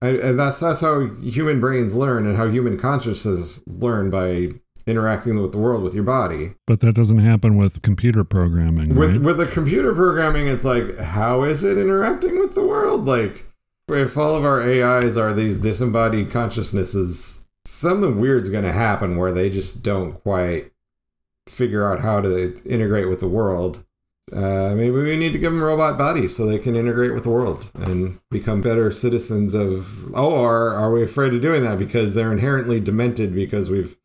and, 0.00 0.16
and 0.18 0.40
that's 0.40 0.60
that's 0.60 0.80
how 0.80 1.06
human 1.20 1.60
brains 1.60 1.94
learn 1.94 2.26
and 2.26 2.36
how 2.36 2.48
human 2.48 2.78
consciousness 2.78 3.60
learn 3.66 4.10
by 4.10 4.52
interacting 4.86 5.40
with 5.40 5.52
the 5.52 5.58
world 5.58 5.82
with 5.82 5.94
your 5.94 6.04
body. 6.04 6.54
But 6.66 6.80
that 6.80 6.94
doesn't 6.94 7.18
happen 7.18 7.56
with 7.56 7.82
computer 7.82 8.24
programming, 8.24 8.94
with 8.94 9.10
right? 9.10 9.20
with 9.20 9.36
the 9.36 9.46
computer 9.46 9.94
programming 9.94 10.48
it's 10.48 10.64
like 10.64 10.98
how 10.98 11.44
is 11.44 11.64
it 11.64 11.78
interacting 11.78 12.38
with 12.38 12.54
the 12.54 12.66
world? 12.66 13.06
Like 13.06 13.46
if 13.88 14.16
all 14.16 14.34
of 14.34 14.44
our 14.44 14.62
ais 14.62 15.16
are 15.16 15.34
these 15.34 15.58
disembodied 15.58 16.30
consciousnesses 16.30 17.43
something 17.66 18.20
weird's 18.20 18.50
going 18.50 18.64
to 18.64 18.72
happen 18.72 19.16
where 19.16 19.32
they 19.32 19.50
just 19.50 19.82
don't 19.82 20.22
quite 20.22 20.72
figure 21.48 21.90
out 21.90 22.00
how 22.00 22.20
to 22.20 22.54
integrate 22.64 23.08
with 23.08 23.20
the 23.20 23.28
world 23.28 23.84
uh, 24.32 24.74
maybe 24.74 24.90
we 24.90 25.16
need 25.16 25.34
to 25.34 25.38
give 25.38 25.52
them 25.52 25.62
robot 25.62 25.98
bodies 25.98 26.34
so 26.34 26.46
they 26.46 26.58
can 26.58 26.74
integrate 26.74 27.12
with 27.12 27.24
the 27.24 27.30
world 27.30 27.70
and 27.74 28.18
become 28.30 28.62
better 28.62 28.90
citizens 28.90 29.52
of 29.52 30.14
oh 30.14 30.32
or 30.32 30.70
are 30.70 30.90
we 30.90 31.02
afraid 31.02 31.34
of 31.34 31.42
doing 31.42 31.62
that 31.62 31.78
because 31.78 32.14
they're 32.14 32.32
inherently 32.32 32.80
demented 32.80 33.34
because 33.34 33.68
we've 33.68 33.96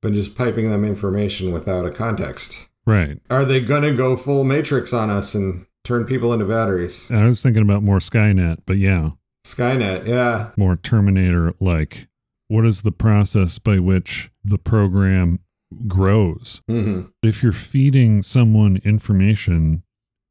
been 0.00 0.14
just 0.14 0.34
piping 0.34 0.70
them 0.70 0.84
information 0.84 1.52
without 1.52 1.84
a 1.84 1.90
context 1.90 2.68
right. 2.86 3.20
are 3.28 3.44
they 3.44 3.60
gonna 3.60 3.92
go 3.92 4.16
full 4.16 4.44
matrix 4.44 4.94
on 4.94 5.10
us 5.10 5.34
and 5.34 5.66
turn 5.84 6.04
people 6.06 6.32
into 6.32 6.46
batteries 6.46 7.10
I 7.10 7.26
was 7.26 7.42
thinking 7.42 7.62
about 7.62 7.82
more 7.82 7.98
Skynet, 7.98 8.62
but 8.64 8.78
yeah, 8.78 9.10
skynet 9.46 10.06
yeah 10.06 10.50
more 10.56 10.76
Terminator 10.76 11.54
like. 11.60 12.08
What 12.50 12.66
is 12.66 12.82
the 12.82 12.90
process 12.90 13.60
by 13.60 13.78
which 13.78 14.28
the 14.42 14.58
program 14.58 15.38
grows? 15.86 16.62
hmm 16.66 17.02
If 17.22 17.44
you're 17.44 17.52
feeding 17.52 18.24
someone 18.24 18.80
information, 18.84 19.84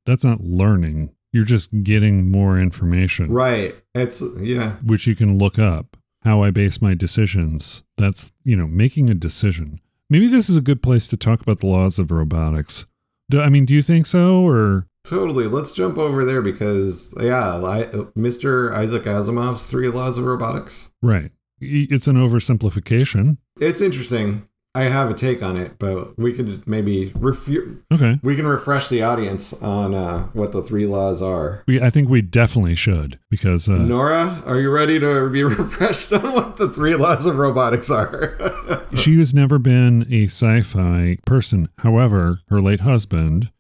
that's 0.06 0.26
not 0.26 0.44
learning. 0.44 1.12
You're 1.32 1.46
just 1.46 1.70
getting 1.82 2.30
more 2.30 2.60
information, 2.60 3.32
right 3.32 3.74
it's 3.96 4.22
yeah 4.38 4.72
which 4.84 5.08
you 5.08 5.16
can 5.16 5.38
look 5.38 5.58
up. 5.58 5.96
How 6.24 6.44
I 6.44 6.52
base 6.52 6.82
my 6.82 6.94
decisions. 6.94 7.86
That's, 7.98 8.34
you 8.44 8.58
know, 8.58 8.68
making 8.68 9.10
a 9.10 9.14
decision. 9.14 9.80
Maybe 10.10 10.28
this 10.28 10.50
is 10.50 10.58
a 10.58 10.62
good 10.62 10.84
place 10.84 11.08
to 11.08 11.16
talk 11.16 11.40
about 11.40 11.60
the 11.60 11.68
laws 11.68 12.00
of 12.00 12.12
robotics. 12.12 12.86
Do, 13.30 13.40
I 13.40 13.48
mean, 13.48 13.64
do 13.64 13.74
you 13.74 13.82
think 13.82 14.06
so? 14.06 14.42
Or, 14.46 14.88
totally 15.06 15.48
let's 15.48 15.72
jump 15.72 15.98
over 15.98 16.26
there 16.26 16.42
because 16.42 17.14
yeah 17.22 17.56
I, 17.56 17.84
mr 18.18 18.74
isaac 18.74 19.04
asimov's 19.04 19.66
three 19.66 19.88
laws 19.88 20.18
of 20.18 20.26
robotics 20.26 20.92
right. 21.02 21.32
It's 21.62 22.08
an 22.08 22.16
oversimplification. 22.16 23.38
it's 23.60 23.82
interesting 23.82 24.46
i 24.76 24.84
have 24.84 25.10
a 25.10 25.16
take 25.16 25.42
on 25.42 25.58
it 25.58 25.80
but 25.80 26.16
we 26.18 26.32
could 26.32 26.66
maybe 26.68 27.10
refu- 27.18 27.80
Okay. 27.92 28.20
we 28.22 28.36
can 28.36 28.46
refresh 28.46 28.88
the 28.88 29.02
audience 29.02 29.52
on 29.64 29.96
uh, 29.96 30.26
what 30.34 30.52
the 30.52 30.62
three 30.62 30.86
laws 30.86 31.24
are 31.24 31.64
We, 31.68 31.82
I 31.82 31.90
think 31.90 32.08
we 32.08 32.22
definitely 32.22 32.76
should 32.76 33.18
because 33.32 33.68
uh, 33.68 33.78
nora 33.78 34.44
are 34.46 34.60
you 34.60 34.70
ready 34.70 35.00
to 35.00 35.28
be 35.32 35.44
refreshed 35.62 36.14
on 36.14 36.34
what 36.34 36.58
the 36.58 36.70
three 36.70 36.94
laws 36.96 37.26
of 37.26 37.38
robotics 37.38 37.90
are 37.90 38.38
she 38.96 39.18
has 39.18 39.34
never 39.34 39.58
been 39.58 40.06
a 40.12 40.26
sci-fi 40.26 41.18
person. 41.26 41.70
However, 41.80 42.40
her 42.50 42.60
late 42.62 42.82
husband 42.82 43.52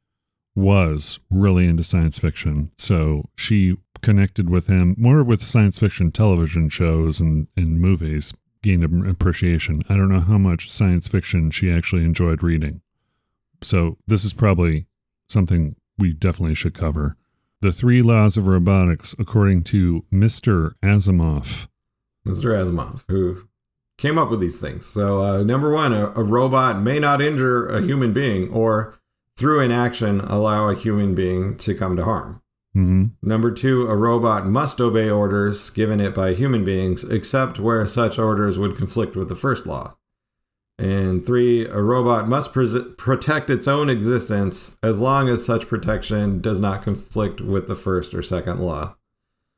was 0.59 1.19
really 1.29 1.67
into 1.67 1.83
science 1.83 2.19
fiction, 2.19 2.71
so 2.77 3.29
she 3.35 3.77
connected 4.01 4.49
with 4.49 4.67
him 4.67 4.95
more 4.97 5.23
with 5.23 5.45
science 5.45 5.77
fiction 5.77 6.11
television 6.11 6.69
shows 6.69 7.19
and, 7.19 7.47
and 7.57 7.79
movies. 7.79 8.33
Gained 8.61 8.83
an 8.83 9.09
appreciation. 9.09 9.83
I 9.87 9.95
don't 9.95 10.09
know 10.09 10.19
how 10.19 10.37
much 10.37 10.69
science 10.69 11.07
fiction 11.07 11.49
she 11.49 11.71
actually 11.71 12.03
enjoyed 12.03 12.43
reading. 12.43 12.81
So 13.61 13.97
this 14.05 14.25
is 14.25 14.33
probably 14.33 14.85
something 15.29 15.75
we 15.97 16.13
definitely 16.13 16.55
should 16.55 16.73
cover. 16.73 17.15
The 17.61 17.71
three 17.71 18.01
laws 18.01 18.37
of 18.37 18.47
robotics, 18.47 19.15
according 19.19 19.63
to 19.65 20.05
Mr. 20.11 20.73
Asimov. 20.83 21.67
Mr. 22.25 22.53
Asimov, 22.53 23.03
who 23.07 23.47
came 23.97 24.17
up 24.17 24.29
with 24.29 24.39
these 24.39 24.59
things. 24.59 24.85
So, 24.85 25.21
uh, 25.21 25.43
number 25.43 25.71
one, 25.71 25.93
a, 25.93 26.07
a 26.11 26.23
robot 26.23 26.81
may 26.81 26.99
not 26.99 27.21
injure 27.21 27.67
a 27.67 27.81
human 27.81 28.13
being 28.13 28.49
or, 28.49 28.98
through 29.39 29.61
inaction, 29.61 30.19
allow 30.19 30.67
a 30.67 30.75
human 30.75 31.15
being 31.15 31.55
to 31.59 31.73
come 31.73 31.95
to 31.95 32.03
harm. 32.03 32.41
hmm 32.73 33.05
Number 33.21 33.51
two, 33.51 33.87
a 33.87 33.95
robot 33.95 34.45
must 34.45 34.81
obey 34.81 35.09
orders 35.09 35.69
given 35.69 36.01
it 36.01 36.13
by 36.13 36.33
human 36.33 36.65
beings, 36.65 37.05
except 37.05 37.57
where 37.57 37.85
such 37.87 38.19
orders 38.19 38.59
would 38.59 38.75
conflict 38.75 39.15
with 39.15 39.29
the 39.29 39.37
first 39.37 39.65
law. 39.65 39.95
And 40.77 41.25
three, 41.25 41.65
a 41.65 41.81
robot 41.81 42.27
must 42.27 42.53
pres 42.53 42.75
protect 42.97 43.49
its 43.49 43.67
own 43.67 43.89
existence 43.89 44.77
as 44.83 44.99
long 44.99 45.29
as 45.29 45.45
such 45.45 45.67
protection 45.67 46.41
does 46.41 46.59
not 46.59 46.83
conflict 46.83 47.39
with 47.39 47.67
the 47.67 47.75
first 47.75 48.13
or 48.13 48.21
second 48.21 48.59
law. 48.59 48.97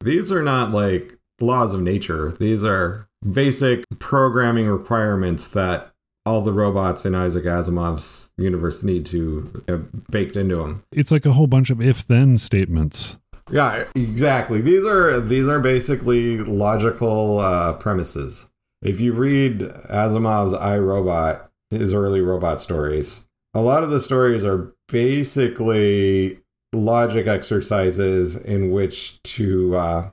These 0.03 0.31
are 0.31 0.43
not 0.43 0.71
like 0.71 1.17
laws 1.39 1.73
of 1.73 1.81
nature, 1.81 2.35
these 2.39 2.63
are 2.63 3.07
basic 3.29 3.83
programming 3.99 4.67
requirements 4.67 5.47
that 5.49 5.90
all 6.25 6.41
the 6.41 6.53
robots 6.53 7.05
in 7.05 7.15
Isaac 7.15 7.45
Asimov's 7.45 8.31
universe 8.37 8.83
need 8.83 9.05
to 9.07 9.63
have 9.67 9.85
baked 10.11 10.35
into 10.35 10.57
them. 10.57 10.83
It's 10.91 11.11
like 11.11 11.25
a 11.25 11.33
whole 11.33 11.47
bunch 11.47 11.69
of 11.69 11.81
if-then 11.81 12.37
statements. 12.37 13.17
Yeah, 13.51 13.85
exactly. 13.95 14.61
These 14.61 14.85
are 14.85 15.19
these 15.19 15.47
are 15.47 15.59
basically 15.59 16.37
logical 16.37 17.39
uh, 17.39 17.73
premises. 17.73 18.49
If 18.81 18.99
you 18.99 19.13
read 19.13 19.59
Asimov's 19.59 20.53
I 20.53 20.77
Robot, 20.77 21.51
his 21.69 21.93
early 21.93 22.21
robot 22.21 22.61
stories, 22.61 23.27
a 23.53 23.61
lot 23.61 23.83
of 23.83 23.89
the 23.89 23.99
stories 23.99 24.45
are 24.45 24.73
basically 24.87 26.39
logic 26.73 27.27
exercises 27.27 28.37
in 28.37 28.71
which 28.71 29.21
to 29.23 29.75
uh, 29.75 30.09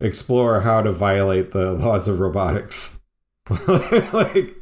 explore 0.00 0.60
how 0.60 0.82
to 0.82 0.92
violate 0.92 1.52
the 1.52 1.72
laws 1.74 2.08
of 2.08 2.20
robotics. 2.20 3.00
like 4.12 4.56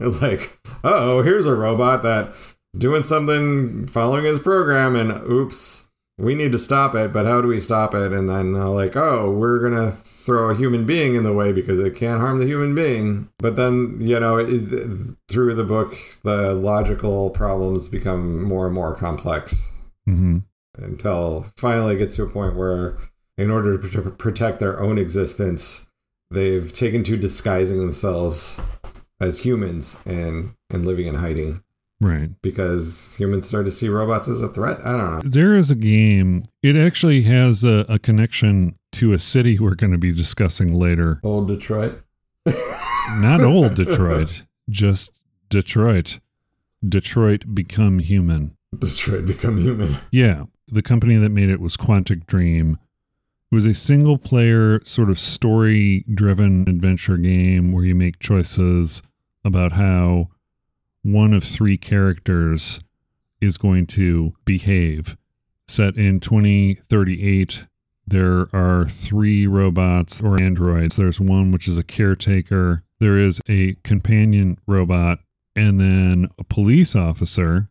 it's 0.06 0.22
like, 0.22 0.58
oh, 0.82 1.22
here's 1.22 1.46
a 1.46 1.54
robot 1.54 2.02
that 2.02 2.34
doing 2.76 3.02
something 3.02 3.86
following 3.86 4.24
his 4.24 4.40
program, 4.40 4.96
and 4.96 5.12
oops, 5.30 5.88
we 6.18 6.34
need 6.34 6.52
to 6.52 6.58
stop 6.58 6.94
it. 6.94 7.12
But 7.12 7.26
how 7.26 7.40
do 7.40 7.48
we 7.48 7.60
stop 7.60 7.94
it? 7.94 8.12
And 8.12 8.28
then 8.28 8.54
uh, 8.54 8.70
like, 8.70 8.96
oh, 8.96 9.30
we're 9.30 9.60
gonna 9.60 9.92
throw 9.92 10.50
a 10.50 10.56
human 10.56 10.86
being 10.86 11.14
in 11.14 11.22
the 11.22 11.32
way 11.32 11.52
because 11.52 11.78
it 11.78 11.96
can't 11.96 12.20
harm 12.20 12.38
the 12.38 12.46
human 12.46 12.74
being. 12.74 13.28
But 13.38 13.56
then 13.56 13.98
you 14.00 14.18
know, 14.18 14.38
it, 14.38 14.48
through 15.28 15.54
the 15.54 15.64
book, 15.64 15.96
the 16.24 16.54
logical 16.54 17.30
problems 17.30 17.88
become 17.88 18.42
more 18.42 18.66
and 18.66 18.74
more 18.74 18.94
complex. 18.94 19.54
hmm 20.06 20.38
until 20.76 21.46
finally 21.56 21.94
it 21.94 21.98
gets 21.98 22.16
to 22.16 22.22
a 22.22 22.28
point 22.28 22.56
where, 22.56 22.96
in 23.36 23.50
order 23.50 23.76
to 23.76 23.88
pr- 23.88 24.08
protect 24.10 24.60
their 24.60 24.80
own 24.80 24.98
existence, 24.98 25.88
they've 26.30 26.72
taken 26.72 27.02
to 27.04 27.16
disguising 27.16 27.78
themselves 27.78 28.60
as 29.20 29.40
humans 29.40 29.96
and 30.06 30.54
and 30.70 30.84
living 30.86 31.06
in 31.06 31.16
hiding 31.16 31.62
Right. 32.02 32.30
because 32.40 33.14
humans 33.16 33.46
start 33.46 33.66
to 33.66 33.72
see 33.72 33.88
robots 33.90 34.26
as 34.26 34.40
a 34.40 34.48
threat. 34.48 34.78
I 34.84 34.92
don't 34.96 35.10
know. 35.16 35.20
There 35.22 35.54
is 35.54 35.70
a 35.70 35.74
game. 35.74 36.44
It 36.62 36.74
actually 36.74 37.22
has 37.24 37.62
a, 37.62 37.84
a 37.90 37.98
connection 37.98 38.78
to 38.92 39.12
a 39.12 39.18
city 39.18 39.58
we're 39.58 39.74
going 39.74 39.92
to 39.92 39.98
be 39.98 40.10
discussing 40.12 40.72
later. 40.74 41.20
Old 41.22 41.48
Detroit. 41.48 42.00
Not 43.10 43.42
old 43.42 43.74
Detroit, 43.74 44.42
just 44.68 45.12
Detroit. 45.50 46.20
Detroit 46.86 47.54
Become 47.54 47.98
Human. 47.98 48.56
Detroit 48.78 49.26
become 49.26 49.58
human. 49.58 49.96
Yeah. 50.10 50.44
The 50.68 50.80
company 50.82 51.16
that 51.16 51.28
made 51.30 51.50
it 51.50 51.60
was 51.60 51.76
Quantic 51.76 52.24
Dream. 52.26 52.78
It 53.50 53.54
was 53.54 53.66
a 53.66 53.74
single 53.74 54.16
player, 54.16 54.80
sort 54.84 55.10
of 55.10 55.18
story 55.18 56.04
driven 56.14 56.66
adventure 56.68 57.16
game 57.18 57.72
where 57.72 57.84
you 57.84 57.94
make 57.96 58.20
choices 58.20 59.02
about 59.44 59.72
how 59.72 60.28
one 61.02 61.32
of 61.32 61.44
three 61.44 61.76
characters 61.76 62.80
is 63.40 63.56
going 63.56 63.86
to 63.86 64.34
behave. 64.44 65.16
Set 65.66 65.96
in 65.96 66.20
2038, 66.20 67.66
there 68.06 68.48
are 68.52 68.88
three 68.88 69.46
robots 69.46 70.22
or 70.22 70.40
androids. 70.40 70.96
There's 70.96 71.20
one 71.20 71.52
which 71.52 71.68
is 71.68 71.78
a 71.78 71.84
caretaker, 71.84 72.82
there 72.98 73.16
is 73.16 73.40
a 73.48 73.76
companion 73.84 74.58
robot, 74.66 75.20
and 75.56 75.80
then 75.80 76.28
a 76.38 76.44
police 76.44 76.94
officer 76.94 77.68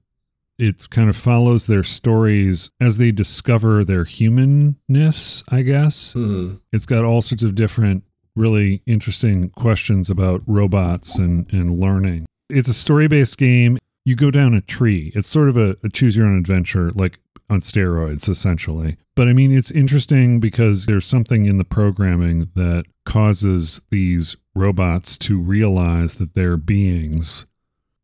it 0.60 0.90
kind 0.90 1.10
of 1.10 1.16
follows 1.16 1.68
their 1.68 1.84
stories 1.84 2.70
as 2.82 2.98
they 2.98 3.12
discover 3.12 3.86
their 3.86 4.04
humanness, 4.04 5.42
I 5.48 5.62
guess. 5.62 6.12
Hmm. 6.12 6.56
It's 6.74 6.86
got 6.86 7.06
all 7.06 7.22
sorts 7.22 7.44
of 7.44 7.56
different, 7.56 8.04
really 8.36 8.82
interesting 8.86 9.50
questions 9.50 10.10
about 10.10 10.42
robots 10.46 11.18
and, 11.18 11.52
and 11.52 11.78
learning. 11.78 12.26
It's 12.50 12.70
a 12.70 12.74
story 12.74 13.08
based 13.08 13.38
game. 13.38 13.78
You 14.06 14.16
go 14.16 14.32
down 14.32 14.54
a 14.54 14.62
tree. 14.62 15.12
It's 15.16 15.30
sort 15.30 15.50
of 15.50 15.58
a, 15.58 15.78
a 15.84 15.90
choose 15.90 16.16
your 16.16 16.26
own 16.26 16.38
adventure, 16.38 16.92
like 16.92 17.20
on 17.50 17.62
steroids, 17.62 18.30
essentially. 18.30 18.98
But 19.16 19.28
I 19.28 19.34
mean, 19.34 19.56
it's 19.56 19.72
interesting 19.72 20.40
because 20.40 20.86
there's 20.86 21.06
something 21.06 21.46
in 21.46 21.58
the 21.58 21.66
programming 21.66 22.50
that 22.56 22.86
causes 23.06 23.82
these 23.90 24.38
robots 24.56 25.18
to 25.20 25.40
realize 25.40 26.16
that 26.16 26.36
they're 26.36 26.58
beings 26.58 27.46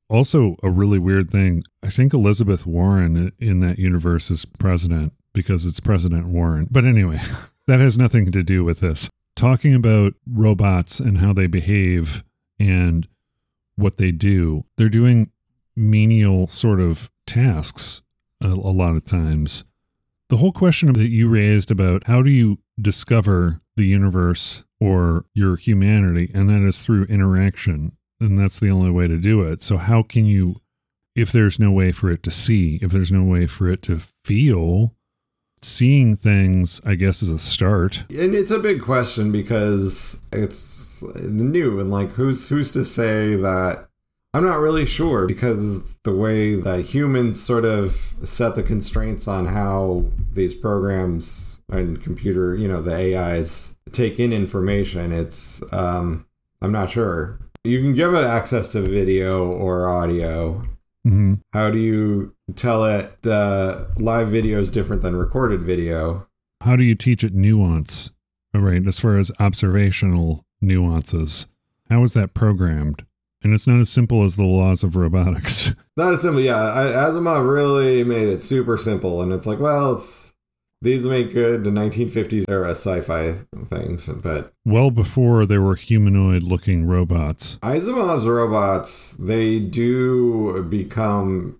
also, 0.09 0.55
a 0.61 0.69
really 0.69 0.99
weird 0.99 1.32
thing. 1.32 1.63
I 1.82 1.89
think 1.89 2.13
Elizabeth 2.13 2.65
Warren 2.65 3.32
in 3.39 3.59
that 3.61 3.80
universe 3.80 4.30
is 4.30 4.45
president 4.45 5.13
because 5.34 5.65
it's 5.65 5.80
President 5.80 6.28
Warren. 6.28 6.67
But 6.69 6.86
anyway, 6.86 7.21
that 7.67 7.80
has 7.80 7.97
nothing 7.97 8.32
to 8.32 8.43
do 8.43 8.63
with 8.63 8.80
this. 8.80 9.09
Talking 9.36 9.73
about 9.73 10.13
robots 10.29 10.99
and 10.99 11.17
how 11.17 11.33
they 11.33 11.47
behave 11.47 12.23
and 12.59 13.07
what 13.75 13.97
they 13.97 14.11
do, 14.11 14.65
they're 14.77 14.89
doing 14.89 15.31
menial 15.75 16.47
sort 16.47 16.79
of 16.79 17.09
tasks 17.27 18.01
a, 18.41 18.47
a 18.47 18.73
lot 18.73 18.95
of 18.95 19.03
times. 19.03 19.65
The 20.29 20.38
whole 20.38 20.53
question 20.53 20.93
that 20.93 21.09
you 21.09 21.27
raised 21.27 21.69
about 21.69 22.07
how 22.07 22.21
do 22.21 22.31
you 22.31 22.59
discover 22.79 23.61
the 23.75 23.86
universe 23.86 24.63
or 24.79 25.25
your 25.33 25.57
humanity, 25.57 26.31
and 26.33 26.49
that 26.49 26.65
is 26.65 26.81
through 26.81 27.05
interaction 27.05 27.91
and 28.19 28.39
that's 28.39 28.59
the 28.59 28.69
only 28.69 28.91
way 28.91 29.07
to 29.07 29.17
do 29.17 29.41
it. 29.41 29.61
So 29.61 29.77
how 29.77 30.03
can 30.03 30.25
you 30.25 30.61
if 31.15 31.31
there's 31.31 31.59
no 31.59 31.71
way 31.71 31.93
for 31.93 32.11
it 32.11 32.23
to 32.23 32.31
see, 32.31 32.77
if 32.81 32.91
there's 32.91 33.11
no 33.11 33.23
way 33.23 33.47
for 33.47 33.69
it 33.69 33.81
to 33.83 34.01
feel, 34.25 34.93
seeing 35.66 36.16
things 36.16 36.80
I 36.86 36.95
guess 36.95 37.22
is 37.24 37.30
a 37.30 37.39
start. 37.39 38.03
And 38.09 38.36
it's 38.36 38.51
a 38.51 38.59
big 38.59 38.82
question 38.82 39.32
because 39.32 40.22
it's 40.32 41.01
new 41.16 41.80
and 41.80 41.91
like 41.91 42.11
who's 42.11 42.47
who's 42.47 42.72
to 42.72 42.86
say 42.86 43.36
that 43.36 43.88
I'm 44.34 44.43
not 44.43 44.59
really 44.59 44.86
sure 44.86 45.26
because 45.26 45.95
the 46.03 46.13
way 46.13 46.55
that 46.55 46.82
humans 46.82 47.41
sort 47.41 47.66
of 47.66 48.13
set 48.24 48.55
the 48.55 48.63
constraints 48.63 49.28
on 49.28 49.45
how 49.45 50.05
these 50.32 50.53
programs 50.53 51.61
and 51.72 52.01
computer, 52.01 52.53
you 52.53 52.68
know, 52.68 52.82
the 52.82 53.18
AIs 53.18 53.76
take 53.91 54.20
in 54.20 54.34
information, 54.34 55.11
it's 55.11 55.61
um 55.72 56.26
I'm 56.61 56.72
not 56.72 56.91
sure. 56.91 57.39
You 57.63 57.82
can 57.82 57.95
give 57.95 58.13
it 58.13 58.24
access 58.24 58.70
to 58.70 58.82
video 58.82 59.47
or 59.51 59.88
audio. 59.88 60.63
Hmm 61.06 61.36
How 61.53 61.70
do 61.70 61.78
you 61.78 62.34
tell 62.56 62.84
it 62.86 63.22
the 63.22 63.88
live 63.97 64.30
video 64.30 64.60
is 64.60 64.72
different 64.72 65.03
than 65.03 65.16
recorded 65.16 65.62
video? 65.62 66.28
How 66.62 66.76
do 66.76 66.84
you 66.84 66.95
teach 66.95 67.24
it 67.24 67.34
nuance? 67.34 68.12
All 68.56 68.62
right, 68.62 68.86
as 68.86 68.99
far 68.99 69.18
as 69.18 69.32
observational 69.39 70.45
nuances, 70.62 71.45
how 71.89 72.03
is 72.03 72.14
that 72.14 72.34
programmed? 72.34 73.06
And 73.43 73.53
it's 73.53 73.68
not 73.68 73.80
as 73.80 73.89
simple 73.91 74.24
as 74.24 74.36
the 74.36 74.43
laws 74.43 74.82
of 74.84 74.95
robotics. 74.95 75.76
Not 75.97 76.14
as 76.14 76.22
simple, 76.22 76.41
yeah. 76.41 76.74
I, 76.74 76.86
Asimov 76.86 77.47
really 77.47 78.03
made 78.03 78.28
it 78.28 78.41
super 78.41 78.76
simple, 78.76 79.22
and 79.22 79.32
it's 79.32 79.45
like, 79.45 79.60
well, 79.60 79.93
it's 79.93 80.24
these 80.86 81.03
make 81.03 81.33
good 81.33 81.63
the 81.63 81.69
1950s 81.71 82.45
era 82.47 82.71
sci-fi 82.71 83.33
things, 83.67 84.07
but 84.07 84.53
well 84.63 84.91
before 84.91 85.45
there 85.45 85.61
were 85.61 85.75
humanoid 85.75 86.43
looking 86.43 86.86
robots. 86.86 87.57
Asimov's 87.57 88.25
robots 88.25 89.11
they 89.19 89.59
do 89.59 90.63
become 90.63 91.59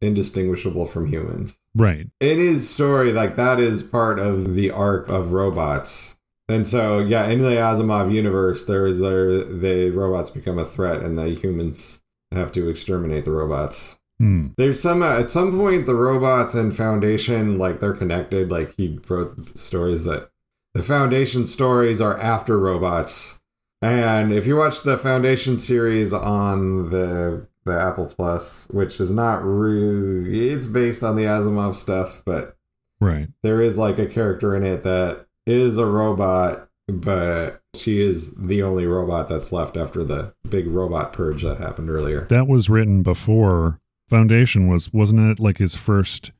indistinguishable 0.00 0.86
from 0.86 1.06
humans. 1.06 1.58
Right. 1.74 2.08
In 2.20 2.38
his 2.38 2.68
story, 2.68 3.12
like 3.12 3.36
that 3.36 3.60
is 3.60 3.82
part 3.82 4.18
of 4.18 4.54
the 4.54 4.70
arc 4.70 5.08
of 5.08 5.32
robots. 5.32 6.16
And 6.48 6.66
so, 6.66 7.00
yeah, 7.00 7.26
in 7.26 7.40
the 7.40 7.56
Asimov 7.56 8.12
universe, 8.12 8.64
there 8.64 8.86
is 8.86 9.00
there 9.00 9.44
the 9.44 9.90
robots 9.90 10.30
become 10.30 10.58
a 10.58 10.64
threat, 10.64 11.02
and 11.02 11.18
the 11.18 11.30
humans 11.30 12.00
have 12.32 12.52
to 12.52 12.68
exterminate 12.68 13.26
the 13.26 13.32
robots. 13.32 13.97
Hmm. 14.18 14.48
There's 14.56 14.80
some 14.80 15.02
at 15.02 15.30
some 15.30 15.56
point 15.56 15.86
the 15.86 15.94
robots 15.94 16.54
and 16.54 16.76
Foundation 16.76 17.56
like 17.58 17.80
they're 17.80 17.92
connected. 17.94 18.50
Like 18.50 18.74
he 18.76 18.98
wrote 19.08 19.58
stories 19.58 20.04
that 20.04 20.30
the 20.74 20.82
Foundation 20.82 21.46
stories 21.46 22.00
are 22.00 22.18
after 22.18 22.58
robots. 22.58 23.38
And 23.80 24.32
if 24.32 24.44
you 24.44 24.56
watch 24.56 24.82
the 24.82 24.98
Foundation 24.98 25.58
series 25.58 26.12
on 26.12 26.90
the 26.90 27.46
the 27.64 27.78
Apple 27.78 28.06
Plus, 28.06 28.66
which 28.70 28.98
is 28.98 29.10
not 29.10 29.44
really 29.44 30.48
it's 30.50 30.66
based 30.66 31.02
on 31.04 31.14
the 31.16 31.24
Asimov 31.24 31.74
stuff, 31.74 32.22
but 32.24 32.56
Right. 33.00 33.28
there 33.44 33.60
is 33.62 33.78
like 33.78 33.98
a 34.00 34.06
character 34.06 34.56
in 34.56 34.64
it 34.64 34.82
that 34.82 35.26
is 35.46 35.78
a 35.78 35.86
robot, 35.86 36.68
but 36.88 37.62
she 37.76 38.00
is 38.00 38.34
the 38.34 38.62
only 38.64 38.86
robot 38.86 39.28
that's 39.28 39.52
left 39.52 39.76
after 39.76 40.02
the 40.02 40.34
big 40.48 40.66
robot 40.66 41.12
purge 41.12 41.42
that 41.44 41.58
happened 41.58 41.88
earlier. 41.90 42.22
That 42.30 42.48
was 42.48 42.68
written 42.68 43.02
before 43.04 43.78
Foundation 44.08 44.68
was 44.68 44.92
wasn't 44.92 45.30
it 45.30 45.40
like 45.40 45.58
his 45.58 45.74
first 45.74 46.32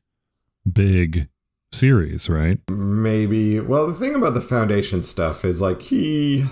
big 0.71 1.29
series, 1.71 2.29
right? 2.29 2.59
Maybe. 2.69 3.59
Well, 3.59 3.87
the 3.87 3.93
thing 3.93 4.15
about 4.15 4.33
the 4.33 4.41
Foundation 4.41 5.03
stuff 5.03 5.45
is 5.45 5.61
like 5.61 5.81
he, 5.81 6.45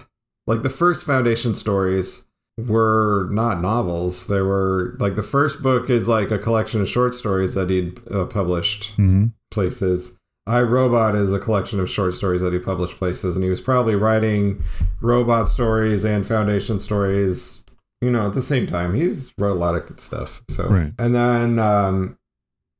like 0.45 0.61
the 0.61 0.69
first 0.69 1.05
Foundation 1.05 1.55
stories 1.55 2.25
were 2.57 3.27
not 3.31 3.61
novels. 3.61 4.27
They 4.27 4.41
were 4.41 4.95
like 4.99 5.15
the 5.15 5.23
first 5.23 5.61
book 5.61 5.89
is 5.89 6.07
like 6.07 6.31
a 6.31 6.39
collection 6.39 6.81
of 6.81 6.89
short 6.89 7.15
stories 7.15 7.53
that 7.53 7.69
he'd 7.69 7.99
uh, 8.11 8.25
published 8.25 8.91
hmm 8.95 9.27
places. 9.49 10.17
I 10.45 10.61
Robot 10.61 11.15
is 11.15 11.33
a 11.33 11.39
collection 11.39 11.79
of 11.79 11.89
short 11.89 12.13
stories 12.13 12.41
that 12.41 12.53
he 12.53 12.59
published 12.59 12.97
places, 12.97 13.35
and 13.35 13.43
he 13.43 13.49
was 13.49 13.61
probably 13.61 13.95
writing 13.95 14.63
robot 15.01 15.49
stories 15.49 16.05
and 16.05 16.25
Foundation 16.25 16.79
stories, 16.79 17.56
you 18.01 18.11
know, 18.11 18.27
at 18.27 18.33
the 18.33 18.41
same 18.41 18.67
time. 18.67 18.93
He's 18.93 19.33
wrote 19.37 19.53
a 19.55 19.59
lot 19.59 19.75
of 19.75 19.87
good 19.87 19.99
stuff. 19.99 20.43
So, 20.49 20.67
Right. 20.67 20.93
and 20.99 21.15
then 21.15 21.59
um, 21.59 22.17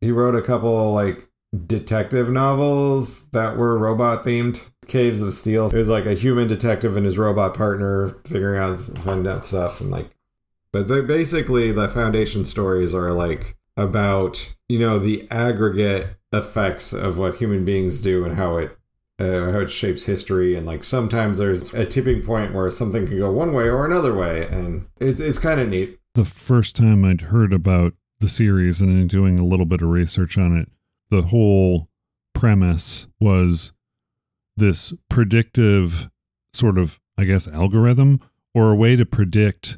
he 0.01 0.11
wrote 0.11 0.35
a 0.35 0.41
couple 0.41 0.93
like 0.93 1.27
detective 1.65 2.29
novels 2.29 3.27
that 3.29 3.57
were 3.57 3.77
robot 3.77 4.23
themed. 4.23 4.59
Caves 4.87 5.21
of 5.21 5.33
Steel. 5.33 5.67
It 5.67 5.73
was 5.73 5.89
like 5.89 6.05
a 6.05 6.13
human 6.13 6.47
detective 6.47 6.95
and 6.95 7.05
his 7.05 7.17
robot 7.17 7.53
partner 7.53 8.09
figuring 8.25 8.57
out 8.61 8.79
finding 8.79 9.29
out 9.31 9.45
stuff 9.45 9.81
and 9.81 9.91
like 9.91 10.09
but 10.71 10.87
they're 10.87 11.03
basically 11.03 11.71
the 11.73 11.89
foundation 11.89 12.45
stories 12.45 12.93
are 12.93 13.11
like 13.11 13.57
about 13.75 14.55
you 14.69 14.79
know 14.79 14.97
the 14.97 15.27
aggregate 15.29 16.15
effects 16.31 16.93
of 16.93 17.17
what 17.17 17.35
human 17.35 17.65
beings 17.65 17.99
do 17.99 18.23
and 18.23 18.35
how 18.35 18.55
it 18.57 18.76
uh, 19.19 19.51
how 19.51 19.59
it 19.61 19.71
shapes 19.71 20.03
history 20.03 20.55
and 20.55 20.65
like 20.65 20.83
sometimes 20.83 21.37
there's 21.37 21.73
a 21.73 21.85
tipping 21.85 22.21
point 22.23 22.53
where 22.53 22.69
something 22.69 23.07
can 23.07 23.17
go 23.17 23.31
one 23.31 23.51
way 23.53 23.67
or 23.67 23.85
another 23.85 24.13
way 24.13 24.47
and 24.47 24.85
it's 24.99 25.19
it's 25.19 25.39
kind 25.39 25.59
of 25.59 25.67
neat 25.69 25.99
The 26.15 26.25
first 26.25 26.75
time 26.75 27.03
I'd 27.03 27.21
heard 27.21 27.51
about 27.53 27.93
the 28.19 28.29
series 28.29 28.81
and 28.81 28.89
in 28.91 29.07
doing 29.07 29.39
a 29.39 29.45
little 29.45 29.65
bit 29.65 29.81
of 29.81 29.89
research 29.89 30.37
on 30.37 30.57
it, 30.57 30.69
the 31.09 31.23
whole 31.23 31.89
premise 32.33 33.07
was 33.19 33.73
this 34.55 34.93
predictive 35.09 36.09
sort 36.53 36.77
of, 36.79 36.99
I 37.17 37.25
guess, 37.25 37.47
algorithm 37.47 38.19
or 38.55 38.71
a 38.71 38.75
way 38.75 38.95
to 38.95 39.05
predict 39.05 39.77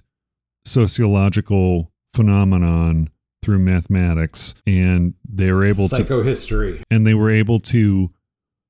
sociological 0.66 1.92
phenomenon 2.14 3.10
through 3.42 3.60
mathematics 3.60 4.54
and 4.66 5.14
they 5.28 5.52
were 5.52 5.66
able 5.66 5.88
to 5.88 5.96
Psychohistory. 5.98 6.82
and 6.92 7.06
they 7.06 7.14
were 7.14 7.30
able 7.32 7.60
to 7.60 8.12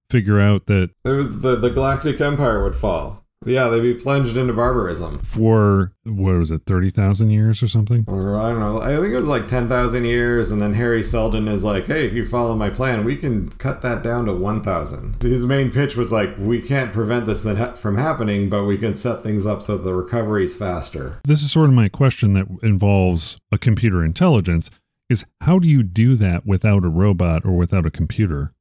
figure 0.10 0.40
out 0.40 0.66
that 0.68 0.92
the, 1.04 1.58
the 1.60 1.70
Galactic 1.70 2.20
Empire 2.22 2.64
would 2.64 2.76
fall. 2.76 3.24
Yeah, 3.46 3.70
they'd 3.70 3.80
be 3.80 3.94
plunged 3.94 4.36
into 4.36 4.52
barbarism. 4.52 5.20
for 5.20 5.94
what 6.04 6.34
was 6.36 6.52
it 6.52 6.64
30,000 6.66 7.30
years 7.30 7.64
or 7.64 7.70
something 7.70 8.04
Or 8.06 8.36
I 8.38 8.50
don't 8.50 8.60
know. 8.60 8.82
I 8.82 8.98
think 8.98 9.14
it 9.14 9.18
was 9.18 9.30
like 9.30 9.48
10,000 9.48 10.04
years. 10.04 10.52
And 10.52 10.62
then 10.62 10.74
Hari 10.74 11.04
Seldon 11.04 11.48
is 11.48 11.64
like, 11.64 11.86
hey, 11.86 12.06
if 12.06 12.12
you 12.12 12.26
follow 12.26 12.54
my 12.56 12.70
plan, 12.70 13.06
we 13.06 13.16
can 13.16 13.48
cut 13.52 13.82
that 13.82 14.04
down 14.04 14.26
to 14.26 14.34
1,000. 14.34 15.24
His 15.24 15.46
main 15.46 15.72
pitch 15.72 15.96
was 15.96 16.12
like, 16.12 16.36
we 16.38 16.62
can't 16.62 16.92
prevent 16.92 17.28
this 17.28 17.44
from 17.80 17.96
happening, 17.96 18.50
but 18.50 18.66
we 18.66 18.78
can 18.78 18.94
set 18.98 19.24
things 19.24 19.46
up 19.46 19.64
so 19.64 19.78
that 19.78 19.84
the 19.84 19.96
recovery's 19.96 20.58
faster. 20.58 21.16
this 21.24 21.42
is 21.42 21.50
sort 21.50 21.70
of 21.70 21.74
my 21.76 21.88
question 21.88 22.34
that 22.34 22.48
involves 22.62 23.38
a 23.54 23.58
computer 23.58 24.04
intelligence 24.04 24.70
is 25.10 25.24
how 25.42 25.60
do 25.60 25.68
you 25.68 25.82
do 25.82 26.16
that 26.16 26.46
without 26.46 26.84
a 26.84 26.90
robot 26.90 27.46
or 27.46 27.54
without 27.54 27.86
a 27.86 27.90
computer 27.92 28.52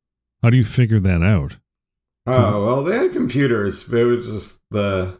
how 0.43 0.51
do 0.51 0.57
you 0.57 0.65
figure 0.65 1.01
that 1.01 1.23
out 1.23 1.57
Oh, 2.31 2.65
well, 2.65 2.85
they 2.85 2.97
had 2.97 3.13
computers. 3.13 3.85
but 3.85 4.01
It 4.01 4.05
was 4.05 4.27
just 4.27 4.61
the. 4.71 5.19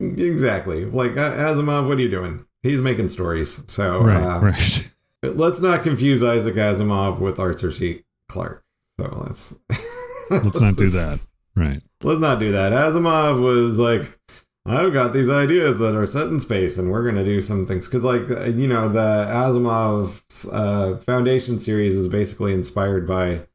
Exactly. 0.00 0.84
Like, 0.84 1.12
uh, 1.16 1.32
Asimov, 1.32 1.86
what 1.88 1.98
are 1.98 2.00
you 2.00 2.10
doing? 2.10 2.44
He's 2.62 2.80
making 2.80 3.08
stories. 3.10 3.62
So 3.70 4.02
right 4.02 4.22
uh, 4.22 4.40
right 4.40 4.90
let's 5.22 5.60
not 5.60 5.82
confuse 5.82 6.22
Isaac 6.22 6.54
Asimov 6.54 7.20
with 7.20 7.38
Arthur 7.38 7.72
C. 7.72 8.04
Clarke. 8.28 8.64
So 8.98 9.22
let's. 9.26 9.58
let's 10.30 10.60
not 10.60 10.76
do 10.76 10.88
that 10.90 11.24
right 11.54 11.82
Let's 12.02 12.20
not 12.20 12.40
do 12.40 12.52
that. 12.52 12.72
Asimov 12.72 13.40
was 13.40 13.78
like, 13.78 14.18
I've 14.66 14.92
got 14.92 15.12
these 15.12 15.30
ideas 15.30 15.78
that 15.78 15.94
are 15.94 16.06
set 16.06 16.26
in 16.28 16.40
space, 16.40 16.76
and 16.76 16.90
we're 16.90 17.04
going 17.04 17.14
to 17.16 17.24
do 17.24 17.40
some 17.40 17.64
things. 17.66 17.86
Because, 17.86 18.02
like, 18.02 18.30
uh, 18.30 18.44
you 18.46 18.66
know, 18.66 18.88
the 18.88 18.98
Asimov 19.30 20.22
uh, 20.52 20.98
Foundation 20.98 21.58
series 21.58 21.94
is 21.94 22.08
basically 22.08 22.52
inspired 22.52 23.06
by 23.06 23.46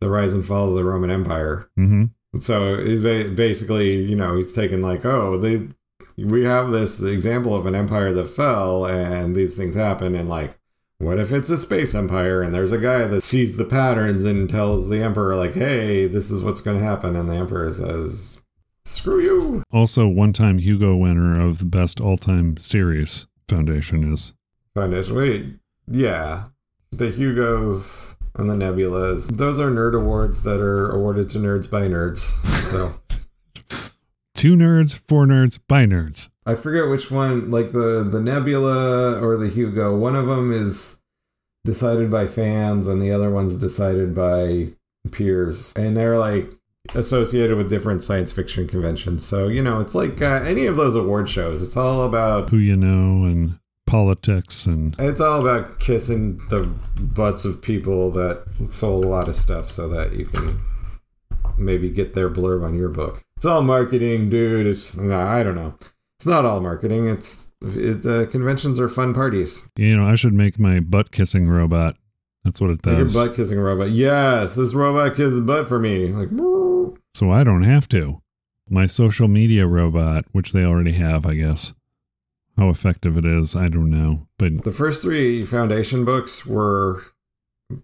the 0.00 0.10
rise 0.10 0.32
and 0.32 0.44
fall 0.44 0.68
of 0.68 0.74
the 0.74 0.84
Roman 0.84 1.10
Empire. 1.10 1.68
mm-hmm 1.78 2.04
So 2.40 2.84
he's 2.84 3.00
basically, 3.00 4.02
you 4.02 4.16
know, 4.16 4.36
he's 4.36 4.52
taken 4.52 4.82
like, 4.82 5.04
oh, 5.04 5.38
they, 5.38 5.68
we 6.16 6.44
have 6.44 6.70
this 6.70 7.02
example 7.02 7.54
of 7.54 7.66
an 7.66 7.74
empire 7.74 8.12
that 8.12 8.30
fell, 8.30 8.86
and 8.86 9.34
these 9.34 9.56
things 9.56 9.74
happen, 9.74 10.14
and 10.14 10.28
like, 10.28 10.58
what 10.98 11.18
if 11.18 11.30
it's 11.30 11.50
a 11.50 11.58
space 11.58 11.94
empire 11.94 12.40
and 12.40 12.54
there's 12.54 12.72
a 12.72 12.78
guy 12.78 13.06
that 13.06 13.20
sees 13.20 13.58
the 13.58 13.66
patterns 13.66 14.24
and 14.24 14.48
tells 14.48 14.88
the 14.88 15.02
emperor 15.02 15.36
like, 15.36 15.52
hey, 15.54 16.06
this 16.06 16.30
is 16.30 16.42
what's 16.42 16.62
going 16.62 16.78
to 16.78 16.84
happen, 16.84 17.14
and 17.14 17.28
the 17.28 17.34
emperor 17.34 17.72
says, 17.72 18.42
screw 18.86 19.20
you. 19.20 19.62
also 19.70 20.06
one 20.08 20.32
time 20.32 20.58
hugo 20.58 20.96
winner 20.96 21.38
of 21.38 21.58
the 21.58 21.64
best 21.66 22.00
all-time 22.00 22.56
series 22.58 23.26
foundation 23.48 24.10
is 24.10 24.32
Foundation. 24.74 25.14
Wait, 25.14 25.44
yeah, 25.86 26.44
the 26.92 27.10
Hugos 27.10 28.15
and 28.36 28.48
the 28.48 28.54
Nebulas. 28.54 29.26
Those 29.36 29.58
are 29.58 29.70
nerd 29.70 29.94
awards 29.94 30.42
that 30.44 30.60
are 30.60 30.90
awarded 30.90 31.28
to 31.30 31.38
nerds 31.38 31.70
by 31.70 31.82
nerds. 31.82 32.18
So. 32.64 33.00
two 34.34 34.54
nerds 34.54 35.00
four 35.08 35.24
nerds 35.24 35.58
by 35.66 35.86
nerds 35.86 36.28
I 36.46 36.54
forget 36.54 36.88
which 36.88 37.10
one, 37.10 37.50
like 37.50 37.72
the 37.72 38.04
the 38.04 38.20
Nebula 38.20 39.20
or 39.20 39.36
the 39.36 39.48
Hugo. 39.48 39.96
One 39.96 40.14
of 40.14 40.26
them 40.26 40.52
is 40.52 41.00
decided 41.64 42.08
by 42.08 42.28
fans, 42.28 42.86
and 42.86 43.02
the 43.02 43.10
other 43.10 43.30
one's 43.30 43.56
decided 43.56 44.14
by 44.14 44.68
peers, 45.10 45.72
and 45.74 45.96
they're 45.96 46.18
like 46.18 46.48
associated 46.94 47.56
with 47.56 47.68
different 47.68 48.04
science 48.04 48.30
fiction 48.30 48.68
conventions. 48.68 49.26
So 49.26 49.48
you 49.48 49.60
know, 49.60 49.80
it's 49.80 49.96
like 49.96 50.22
uh, 50.22 50.42
any 50.46 50.66
of 50.66 50.76
those 50.76 50.94
award 50.94 51.28
shows. 51.28 51.60
It's 51.60 51.76
all 51.76 52.04
about 52.04 52.50
who 52.50 52.58
you 52.58 52.76
know 52.76 53.26
and 53.26 53.58
politics 53.86 54.66
and 54.66 54.94
it's 54.98 55.20
all 55.20 55.40
about 55.40 55.78
kissing 55.80 56.38
the 56.50 56.64
butts 57.00 57.44
of 57.44 57.62
people 57.62 58.10
that 58.10 58.44
sold 58.68 59.04
a 59.04 59.08
lot 59.08 59.28
of 59.28 59.36
stuff, 59.36 59.70
so 59.70 59.88
that 59.88 60.12
you 60.12 60.26
can 60.26 60.60
maybe 61.56 61.88
get 61.88 62.14
their 62.14 62.28
blurb 62.28 62.64
on 62.64 62.76
your 62.76 62.88
book. 62.88 63.22
It's 63.36 63.46
all 63.46 63.62
marketing, 63.62 64.28
dude. 64.30 64.66
It's 64.66 64.94
nah, 64.96 65.26
I 65.26 65.42
don't 65.42 65.54
know. 65.54 65.74
It's 66.18 66.26
not 66.26 66.44
all 66.44 66.60
marketing. 66.60 67.08
It's 67.08 67.52
it, 67.62 68.04
uh, 68.04 68.26
conventions 68.26 68.78
are 68.78 68.88
fun 68.88 69.14
parties. 69.14 69.66
you 69.76 69.96
know 69.96 70.06
i 70.06 70.14
should 70.14 70.34
make 70.34 70.58
my 70.58 70.78
butt 70.78 71.10
kissing 71.10 71.48
robot 71.48 71.96
that's 72.44 72.60
what 72.60 72.70
it 72.70 72.84
Like 72.84 72.96
your 72.96 73.04
does 73.06 73.14
butt 73.14 73.34
kissing 73.34 73.58
robot. 73.58 73.90
Yes, 73.90 74.54
this 74.54 74.74
robot 74.74 75.16
kisses 75.16 75.40
butt 75.40 75.66
for 75.68 75.78
me. 75.80 76.08
Like, 76.08 76.28
so 77.14 77.30
i 77.30 77.42
don't 77.42 77.62
have 77.62 77.88
to 77.88 78.20
my 78.68 78.86
social 78.86 79.26
media 79.26 79.66
robot 79.66 80.26
which 80.32 80.52
they 80.52 80.64
already 80.64 80.92
have 80.92 81.24
i 81.24 81.34
guess 81.34 81.72
how 82.56 82.68
effective 82.68 83.16
it 83.16 83.24
is 83.24 83.54
i 83.54 83.68
don't 83.68 83.90
know 83.90 84.26
but 84.38 84.64
the 84.64 84.72
first 84.72 85.02
three 85.02 85.44
foundation 85.44 86.04
books 86.04 86.46
were 86.46 87.02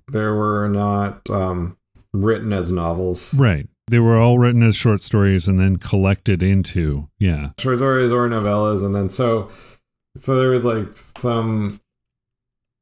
there 0.08 0.34
were 0.34 0.68
not 0.68 1.28
um, 1.28 1.76
written 2.12 2.52
as 2.52 2.70
novels. 2.70 3.34
right 3.34 3.68
they 3.88 3.98
were 3.98 4.16
all 4.16 4.38
written 4.38 4.62
as 4.62 4.76
short 4.76 5.02
stories 5.02 5.48
and 5.48 5.58
then 5.58 5.76
collected 5.76 6.42
into 6.42 7.08
yeah 7.18 7.50
short 7.58 7.78
stories 7.78 8.12
or 8.12 8.28
novellas 8.28 8.84
and 8.84 8.94
then 8.94 9.08
so 9.08 9.50
so 10.16 10.36
there 10.36 10.50
was 10.50 10.64
like 10.64 10.92
some 11.18 11.80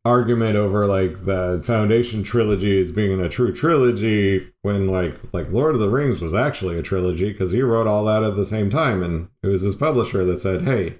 argument 0.05 0.57
over 0.57 0.87
like 0.87 1.25
the 1.25 1.63
foundation 1.65 2.23
trilogy 2.23 2.81
as 2.81 2.91
being 2.91 3.21
a 3.21 3.29
true 3.29 3.53
trilogy 3.53 4.47
when 4.63 4.89
like 4.89 5.15
like 5.33 5.51
lord 5.51 5.75
of 5.75 5.81
the 5.81 5.91
rings 5.91 6.23
was 6.23 6.35
actually 6.35 6.79
a 6.79 6.83
trilogy 6.83 7.31
because 7.31 7.53
he 7.53 7.61
wrote 7.61 7.87
all 7.87 8.05
that 8.05 8.23
at 8.23 8.35
the 8.35 8.47
same 8.47 8.71
time 8.71 9.03
and 9.03 9.29
it 9.43 9.49
was 9.49 9.61
his 9.61 9.77
publisher 9.77 10.25
that 10.25 10.41
said 10.41 10.63
hey 10.63 10.95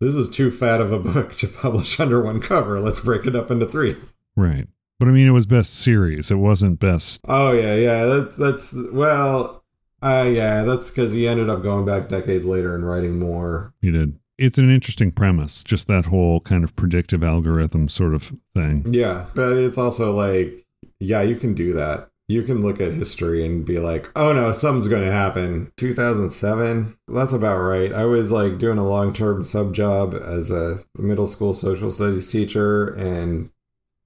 this 0.00 0.14
is 0.14 0.30
too 0.30 0.50
fat 0.50 0.80
of 0.80 0.90
a 0.92 0.98
book 0.98 1.32
to 1.36 1.46
publish 1.46 2.00
under 2.00 2.20
one 2.20 2.40
cover. 2.40 2.80
Let's 2.80 3.00
break 3.00 3.26
it 3.26 3.36
up 3.36 3.50
into 3.50 3.66
three. 3.66 3.96
Right. 4.36 4.66
But 4.98 5.08
i 5.08 5.12
mean 5.12 5.26
it 5.26 5.32
was 5.32 5.46
best 5.46 5.74
series. 5.74 6.30
It 6.30 6.36
wasn't 6.36 6.78
best 6.78 7.20
oh 7.28 7.52
yeah 7.52 7.74
yeah. 7.74 8.04
That's 8.04 8.36
that's 8.36 8.74
well 8.92 9.64
uh 10.02 10.30
yeah 10.30 10.64
that's 10.64 10.90
because 10.90 11.12
he 11.12 11.28
ended 11.28 11.48
up 11.48 11.62
going 11.62 11.84
back 11.84 12.08
decades 12.08 12.44
later 12.44 12.74
and 12.74 12.86
writing 12.86 13.18
more. 13.18 13.72
He 13.80 13.90
did. 13.90 14.18
It's 14.36 14.58
an 14.58 14.70
interesting 14.70 15.10
premise 15.10 15.62
just 15.62 15.86
that 15.88 16.06
whole 16.06 16.40
kind 16.40 16.64
of 16.64 16.74
predictive 16.76 17.22
algorithm 17.22 17.88
sort 17.88 18.14
of 18.14 18.32
thing. 18.54 18.86
Yeah, 18.92 19.26
but 19.34 19.56
it's 19.56 19.76
also 19.76 20.12
like, 20.14 20.66
yeah, 20.98 21.20
you 21.20 21.36
can 21.36 21.54
do 21.54 21.74
that. 21.74 22.09
You 22.30 22.44
can 22.44 22.60
look 22.60 22.80
at 22.80 22.92
history 22.92 23.44
and 23.44 23.64
be 23.64 23.80
like, 23.80 24.08
oh 24.14 24.32
no, 24.32 24.52
something's 24.52 24.86
going 24.86 25.04
to 25.04 25.10
happen. 25.10 25.72
2007, 25.76 26.96
that's 27.08 27.32
about 27.32 27.58
right. 27.58 27.92
I 27.92 28.04
was 28.04 28.30
like 28.30 28.58
doing 28.58 28.78
a 28.78 28.86
long 28.86 29.12
term 29.12 29.42
sub 29.42 29.74
job 29.74 30.14
as 30.14 30.52
a 30.52 30.84
middle 30.96 31.26
school 31.26 31.54
social 31.54 31.90
studies 31.90 32.28
teacher, 32.28 32.94
and 32.94 33.50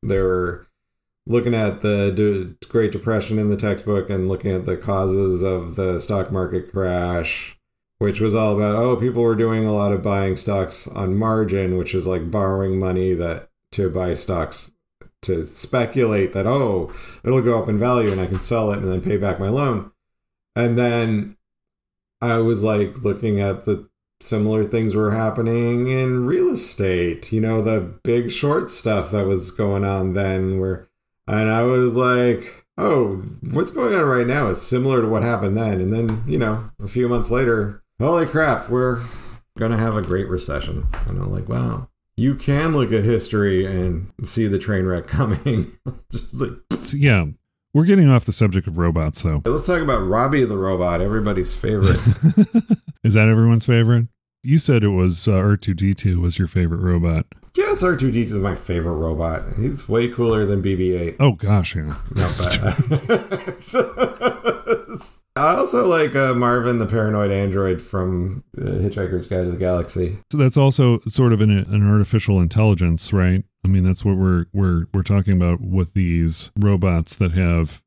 they 0.02 0.20
were 0.20 0.66
looking 1.26 1.54
at 1.54 1.82
the 1.82 2.56
Great 2.68 2.92
Depression 2.92 3.38
in 3.38 3.50
the 3.50 3.58
textbook 3.58 4.08
and 4.08 4.26
looking 4.26 4.52
at 4.52 4.64
the 4.64 4.78
causes 4.78 5.42
of 5.42 5.76
the 5.76 5.98
stock 5.98 6.32
market 6.32 6.70
crash 6.70 7.58
which 7.98 8.20
was 8.20 8.34
all 8.34 8.54
about 8.54 8.76
oh 8.76 8.96
people 8.96 9.22
were 9.22 9.36
doing 9.36 9.64
a 9.64 9.72
lot 9.72 9.92
of 9.92 10.02
buying 10.02 10.36
stocks 10.36 10.88
on 10.88 11.16
margin 11.16 11.78
which 11.78 11.94
is 11.94 12.06
like 12.06 12.30
borrowing 12.30 12.78
money 12.78 13.14
that 13.14 13.48
to 13.70 13.88
buy 13.88 14.14
stocks 14.14 14.70
to 15.24 15.44
speculate 15.44 16.32
that 16.32 16.46
oh 16.46 16.92
it'll 17.24 17.42
go 17.42 17.60
up 17.60 17.68
in 17.68 17.78
value 17.78 18.10
and 18.10 18.20
i 18.20 18.26
can 18.26 18.40
sell 18.40 18.70
it 18.72 18.78
and 18.78 18.90
then 18.90 19.00
pay 19.00 19.16
back 19.16 19.38
my 19.38 19.48
loan. 19.48 19.90
And 20.56 20.78
then 20.78 21.36
i 22.20 22.38
was 22.38 22.62
like 22.62 23.02
looking 23.02 23.40
at 23.40 23.64
the 23.64 23.88
similar 24.20 24.64
things 24.64 24.94
were 24.94 25.10
happening 25.10 25.88
in 25.88 26.24
real 26.24 26.50
estate 26.50 27.32
you 27.32 27.40
know 27.40 27.60
the 27.60 27.80
big 28.04 28.30
short 28.30 28.70
stuff 28.70 29.10
that 29.10 29.26
was 29.26 29.50
going 29.50 29.84
on 29.84 30.14
then 30.14 30.58
where 30.60 30.88
and 31.26 31.50
i 31.50 31.62
was 31.62 31.94
like 31.94 32.64
oh 32.78 33.16
what's 33.50 33.70
going 33.70 33.94
on 33.94 34.04
right 34.04 34.26
now 34.26 34.46
is 34.46 34.62
similar 34.62 35.02
to 35.02 35.08
what 35.08 35.22
happened 35.22 35.56
then. 35.56 35.80
And 35.80 35.92
then 35.92 36.22
you 36.26 36.38
know 36.38 36.70
a 36.82 36.88
few 36.88 37.08
months 37.08 37.30
later 37.30 37.82
holy 38.00 38.26
crap, 38.26 38.68
we're 38.68 39.02
gonna 39.58 39.76
have 39.76 39.96
a 39.96 40.02
great 40.02 40.28
recession. 40.28 40.86
And 41.06 41.18
I'm 41.20 41.30
like, 41.30 41.48
wow, 41.48 41.88
you 42.16 42.34
can 42.34 42.72
look 42.72 42.92
at 42.92 43.04
history 43.04 43.66
and 43.66 44.10
see 44.22 44.46
the 44.46 44.58
train 44.58 44.84
wreck 44.84 45.06
coming. 45.06 45.72
Just 46.12 46.34
like, 46.40 46.52
So, 46.80 46.96
yeah 46.96 47.26
we're 47.72 47.84
getting 47.84 48.08
off 48.08 48.24
the 48.24 48.32
subject 48.32 48.68
of 48.68 48.78
robots 48.78 49.22
though 49.22 49.42
let's 49.44 49.66
talk 49.66 49.80
about 49.82 49.98
Robbie 50.06 50.44
the 50.44 50.56
robot, 50.56 51.00
everybody's 51.00 51.54
favorite. 51.54 51.98
is 53.04 53.14
that 53.14 53.28
everyone's 53.28 53.66
favorite 53.66 54.06
you 54.42 54.58
said 54.58 54.84
it 54.84 54.88
was 54.88 55.26
uh, 55.26 55.32
r2d2 55.32 56.20
was 56.20 56.38
your 56.38 56.46
favorite 56.48 56.78
robot 56.78 57.26
yes, 57.56 57.82
R2D2 57.82 58.24
is 58.26 58.32
my 58.34 58.54
favorite 58.56 58.94
robot. 58.94 59.44
He's 59.56 59.88
way 59.88 60.08
cooler 60.08 60.44
than 60.44 60.62
BB-8. 60.62 61.16
oh 61.20 61.32
gosh 61.32 61.76
yeah 61.76 61.94
Not 62.14 62.36
bad. 62.38 63.60
I 65.36 65.56
also 65.56 65.86
like 65.86 66.14
uh, 66.14 66.32
Marvin, 66.34 66.78
the 66.78 66.86
paranoid 66.86 67.32
android 67.32 67.82
from 67.82 68.44
uh, 68.56 68.62
Hitchhiker's 68.64 69.26
Guide 69.26 69.42
to 69.44 69.50
the 69.50 69.56
Galaxy. 69.56 70.18
So 70.30 70.38
that's 70.38 70.56
also 70.56 71.00
sort 71.08 71.32
of 71.32 71.40
an, 71.40 71.50
an 71.50 71.90
artificial 71.90 72.40
intelligence, 72.40 73.12
right? 73.12 73.44
I 73.64 73.68
mean, 73.68 73.82
that's 73.84 74.04
what 74.04 74.16
we're 74.16 74.46
we're 74.52 74.86
we're 74.94 75.02
talking 75.02 75.32
about 75.36 75.60
with 75.60 75.94
these 75.94 76.52
robots 76.56 77.16
that 77.16 77.32
have 77.32 77.82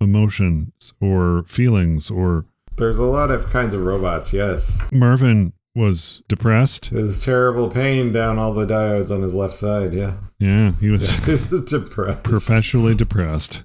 emotions 0.00 0.92
or 1.00 1.44
feelings 1.46 2.10
or 2.10 2.46
There's 2.76 2.98
a 2.98 3.04
lot 3.04 3.30
of 3.30 3.50
kinds 3.50 3.74
of 3.74 3.84
robots, 3.84 4.32
yes. 4.32 4.78
Marvin 4.90 5.52
was 5.76 6.22
depressed. 6.26 6.86
His 6.86 7.22
terrible 7.24 7.70
pain 7.70 8.10
down 8.12 8.38
all 8.38 8.52
the 8.52 8.66
diodes 8.66 9.10
on 9.12 9.22
his 9.22 9.34
left 9.34 9.54
side. 9.54 9.92
Yeah. 9.92 10.14
Yeah, 10.40 10.72
he 10.80 10.88
was 10.88 11.08
depressed. 11.66 12.24
perpetually 12.24 12.94
depressed. 12.96 13.62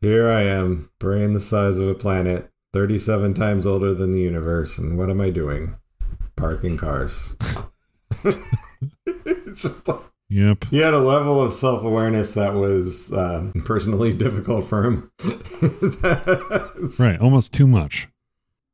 Here 0.00 0.28
I 0.30 0.42
am, 0.42 0.90
brain 0.98 1.34
the 1.34 1.40
size 1.40 1.78
of 1.78 1.88
a 1.88 1.94
planet, 1.94 2.50
37 2.74 3.32
times 3.34 3.66
older 3.66 3.94
than 3.94 4.10
the 4.12 4.20
universe, 4.20 4.76
and 4.78 4.98
what 4.98 5.08
am 5.08 5.20
I 5.20 5.30
doing? 5.30 5.76
Parking 6.36 6.76
cars. 6.76 7.34
Like- 9.86 10.00
Yep. 10.30 10.64
he 10.70 10.78
had 10.78 10.94
a 10.94 10.98
level 10.98 11.40
of 11.40 11.52
self 11.52 11.84
awareness 11.84 12.32
that 12.34 12.54
was 12.54 13.12
um, 13.12 13.52
personally 13.64 14.12
difficult 14.12 14.66
for 14.66 14.82
him. 14.84 15.10
Right. 16.98 17.20
Almost 17.20 17.52
too 17.52 17.66
much. 17.66 18.08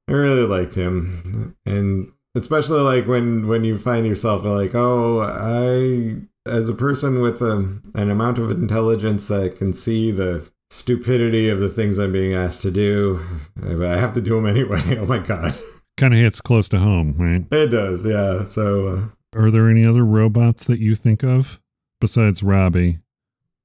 I 0.08 0.12
really 0.12 0.46
liked 0.46 0.74
him, 0.74 1.54
and 1.66 2.10
especially 2.34 2.80
like 2.80 3.06
when 3.06 3.46
when 3.46 3.62
you 3.64 3.76
find 3.78 4.06
yourself 4.06 4.42
like, 4.44 4.74
oh, 4.74 5.20
I 5.22 6.22
as 6.50 6.68
a 6.68 6.74
person 6.74 7.20
with 7.20 7.42
a, 7.42 7.78
an 7.94 8.10
amount 8.10 8.38
of 8.38 8.50
intelligence 8.50 9.28
that 9.28 9.56
can 9.58 9.72
see 9.72 10.10
the 10.10 10.50
stupidity 10.70 11.48
of 11.48 11.60
the 11.60 11.68
things 11.68 11.98
I'm 11.98 12.12
being 12.12 12.32
asked 12.34 12.62
to 12.62 12.70
do, 12.70 13.20
but 13.56 13.82
I 13.84 13.98
have 13.98 14.12
to 14.14 14.20
do 14.20 14.34
them 14.36 14.46
anyway. 14.46 14.96
Oh 15.00 15.06
my 15.06 15.18
god, 15.18 15.54
Kind 15.96 16.14
of 16.14 16.20
hits 16.20 16.40
close 16.40 16.68
to 16.70 16.78
home, 16.78 17.14
right? 17.18 17.44
it 17.52 17.66
does, 17.68 18.04
yeah. 18.04 18.44
So 18.44 18.86
uh, 18.86 19.38
Are 19.38 19.50
there 19.50 19.68
any 19.68 19.84
other 19.84 20.04
robots 20.04 20.64
that 20.64 20.78
you 20.78 20.94
think 20.94 21.22
of 21.22 21.60
besides 22.00 22.42
Robbie? 22.42 22.98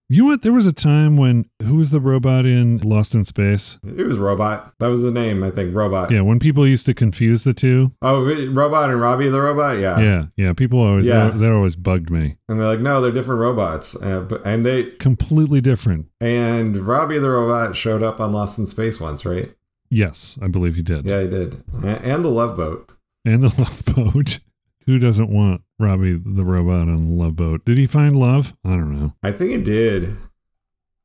You 0.08 0.22
know 0.22 0.30
what? 0.30 0.44
There 0.44 0.54
was 0.54 0.68
a 0.68 0.72
time 0.74 1.18
when 1.18 1.50
who 1.64 1.78
was 1.78 1.90
the 1.90 2.00
robot 2.00 2.46
in 2.46 2.78
Lost 2.78 3.16
in 3.16 3.26
Space? 3.26 3.80
it 3.84 4.06
was 4.06 4.18
Robot. 4.20 4.72
That 4.80 4.88
was 4.90 5.02
the 5.02 5.12
name, 5.12 5.44
I 5.44 5.50
think. 5.50 5.74
Robot. 5.76 6.12
Yeah, 6.12 6.22
when 6.22 6.38
people 6.38 6.68
used 6.68 6.86
to 6.86 6.94
confuse 6.94 7.44
the 7.44 7.56
two. 7.56 7.92
Oh, 8.04 8.24
Robot 8.52 8.92
and 8.92 9.02
Robbie 9.02 9.30
the 9.30 9.42
robot. 9.42 9.80
Yeah. 9.80 10.00
Yeah, 10.00 10.26
yeah. 10.38 10.54
People 10.54 10.80
always 10.80 11.08
Yeah. 11.08 11.30
that, 11.30 11.40
that 11.40 11.52
always 11.52 11.76
bugged 11.76 12.12
me. 12.12 12.38
And 12.48 12.60
they're 12.60 12.68
like, 12.68 12.82
no, 12.82 13.02
they're 13.02 13.12
different 13.12 13.42
robots, 13.42 13.96
uh, 13.96 14.20
but, 14.22 14.46
and 14.46 14.64
they 14.64 14.92
Completely 14.92 15.60
different. 15.60 16.06
and 16.22 16.78
Robbie 16.78 17.18
the 17.18 17.32
robot 17.32 17.76
showed 17.76 18.04
up 18.04 18.20
on 18.20 18.32
Lost 18.32 18.60
in 18.60 18.68
Space 18.68 19.00
once, 19.00 19.26
right? 19.26 19.56
Yes, 19.90 20.38
I 20.42 20.48
believe 20.50 20.76
he 20.76 20.84
did. 20.84 21.06
Yeah, 21.08 21.22
he 21.22 21.28
did. 21.28 21.64
A- 21.84 21.88
And 22.06 22.24
the 22.24 22.30
Love 22.30 22.58
Boat. 22.58 22.92
And 23.26 23.42
the 23.44 23.50
love 23.60 23.84
boat. 23.86 24.38
Who 24.86 25.00
doesn't 25.00 25.30
want 25.32 25.62
Robbie 25.78 26.22
the 26.24 26.46
robot 26.46 26.88
on 26.88 26.98
the 26.98 27.24
love 27.24 27.36
boat? 27.36 27.66
Did 27.66 27.78
he 27.78 27.88
find 27.88 28.16
love? 28.16 28.56
I 28.64 28.70
don't 28.70 28.98
know. 28.98 29.14
I 29.24 29.32
think 29.32 29.52
it 29.52 29.64
did. 29.64 30.16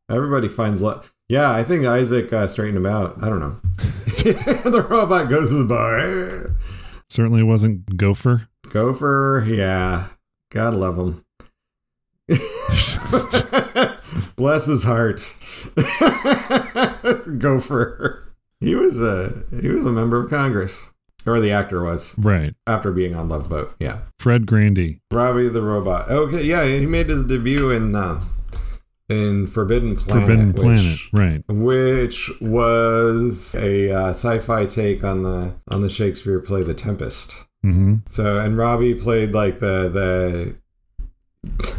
Everybody 0.08 0.48
finds 0.48 0.82
love. 0.82 1.12
Yeah, 1.28 1.50
I 1.50 1.62
think 1.62 1.84
Isaac 1.84 2.32
uh, 2.32 2.48
straightened 2.48 2.78
him 2.78 2.86
out. 2.86 3.16
I 3.22 3.28
don't 3.28 3.40
know. 3.40 3.56
the 3.76 4.86
robot 4.88 5.28
goes 5.28 5.50
to 5.50 5.56
the 5.56 5.64
bar. 5.64 6.56
Certainly 7.08 7.44
wasn't 7.44 7.96
Gopher. 7.96 8.48
Gopher, 8.68 9.44
yeah. 9.46 10.08
God 10.50 10.74
love 10.74 10.98
him. 10.98 11.24
Bless 14.36 14.66
his 14.66 14.84
heart. 14.84 15.20
Gopher. 17.38 18.32
He 18.60 18.74
was 18.74 19.00
a 19.00 19.44
he 19.60 19.68
was 19.68 19.86
a 19.86 19.92
member 19.92 20.22
of 20.22 20.30
Congress, 20.30 20.89
or 21.26 21.40
the 21.40 21.50
actor 21.52 21.82
was 21.82 22.14
Right. 22.18 22.54
after 22.66 22.92
being 22.92 23.14
on 23.14 23.28
Love 23.28 23.48
Boat. 23.48 23.74
Yeah. 23.78 23.98
Fred 24.18 24.46
Grandy. 24.46 25.00
Robbie 25.12 25.48
the 25.48 25.62
robot. 25.62 26.10
Okay, 26.10 26.42
yeah, 26.44 26.64
he 26.66 26.86
made 26.86 27.08
his 27.08 27.24
debut 27.24 27.70
in 27.70 27.94
uh, 27.94 28.20
in 29.08 29.46
Forbidden 29.46 29.96
Planet. 29.96 30.22
Forbidden 30.24 30.52
which- 30.52 30.62
Planet. 30.62 30.98
Right. 31.12 31.42
which 31.48 32.30
was 32.40 33.54
a 33.56 33.90
uh, 33.92 34.10
sci-fi 34.10 34.66
take 34.66 35.02
on 35.04 35.22
the 35.22 35.54
on 35.68 35.80
the 35.80 35.88
Shakespeare 35.90 36.40
play 36.40 36.62
The 36.62 36.74
Tempest. 36.74 37.34
hmm 37.62 37.96
So 38.06 38.38
and 38.40 38.56
Robbie 38.56 38.94
played 38.94 39.32
like 39.32 39.58
the 39.58 39.88
the 39.88 40.54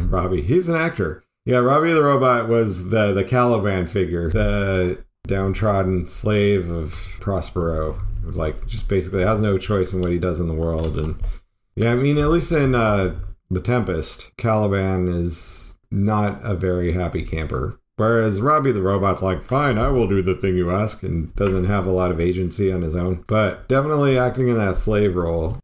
Robbie. 0.04 0.42
He's 0.42 0.68
an 0.68 0.76
actor. 0.76 1.24
Yeah, 1.44 1.58
Robbie 1.58 1.92
the 1.92 2.02
robot 2.04 2.48
was 2.48 2.90
the 2.90 3.12
the 3.12 3.24
Caliban 3.24 3.86
figure, 3.86 4.30
the 4.30 4.98
downtrodden 5.26 6.06
slave 6.06 6.70
of 6.70 6.92
Prospero. 7.20 7.98
Like 8.24 8.66
just 8.66 8.88
basically 8.88 9.22
has 9.22 9.40
no 9.40 9.58
choice 9.58 9.92
in 9.92 10.00
what 10.00 10.12
he 10.12 10.18
does 10.18 10.40
in 10.40 10.48
the 10.48 10.54
world, 10.54 10.98
and 10.98 11.20
yeah, 11.74 11.92
I 11.92 11.96
mean 11.96 12.18
at 12.18 12.28
least 12.28 12.52
in 12.52 12.74
uh, 12.74 13.14
the 13.50 13.60
Tempest, 13.60 14.30
Caliban 14.36 15.08
is 15.08 15.78
not 15.90 16.40
a 16.42 16.54
very 16.54 16.92
happy 16.92 17.22
camper. 17.22 17.78
Whereas 17.96 18.40
Robbie 18.40 18.72
the 18.72 18.82
robot's 18.82 19.22
like, 19.22 19.44
fine, 19.44 19.78
I 19.78 19.88
will 19.88 20.08
do 20.08 20.22
the 20.22 20.34
thing 20.34 20.56
you 20.56 20.70
ask, 20.70 21.02
and 21.02 21.34
doesn't 21.36 21.66
have 21.66 21.86
a 21.86 21.92
lot 21.92 22.10
of 22.10 22.20
agency 22.20 22.72
on 22.72 22.82
his 22.82 22.96
own. 22.96 23.24
But 23.26 23.68
definitely 23.68 24.18
acting 24.18 24.48
in 24.48 24.56
that 24.56 24.76
slave 24.76 25.14
role. 25.14 25.58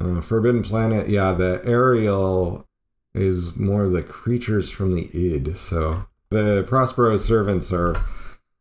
Uh, 0.00 0.20
Forbidden 0.20 0.62
Planet, 0.64 1.08
yeah, 1.08 1.32
the 1.32 1.62
Ariel 1.64 2.66
is 3.14 3.54
more 3.56 3.88
the 3.88 4.02
creatures 4.02 4.70
from 4.70 4.94
the 4.94 5.08
id. 5.14 5.56
So 5.56 6.04
the 6.30 6.64
Prospero's 6.64 7.24
servants 7.24 7.72
are 7.72 7.94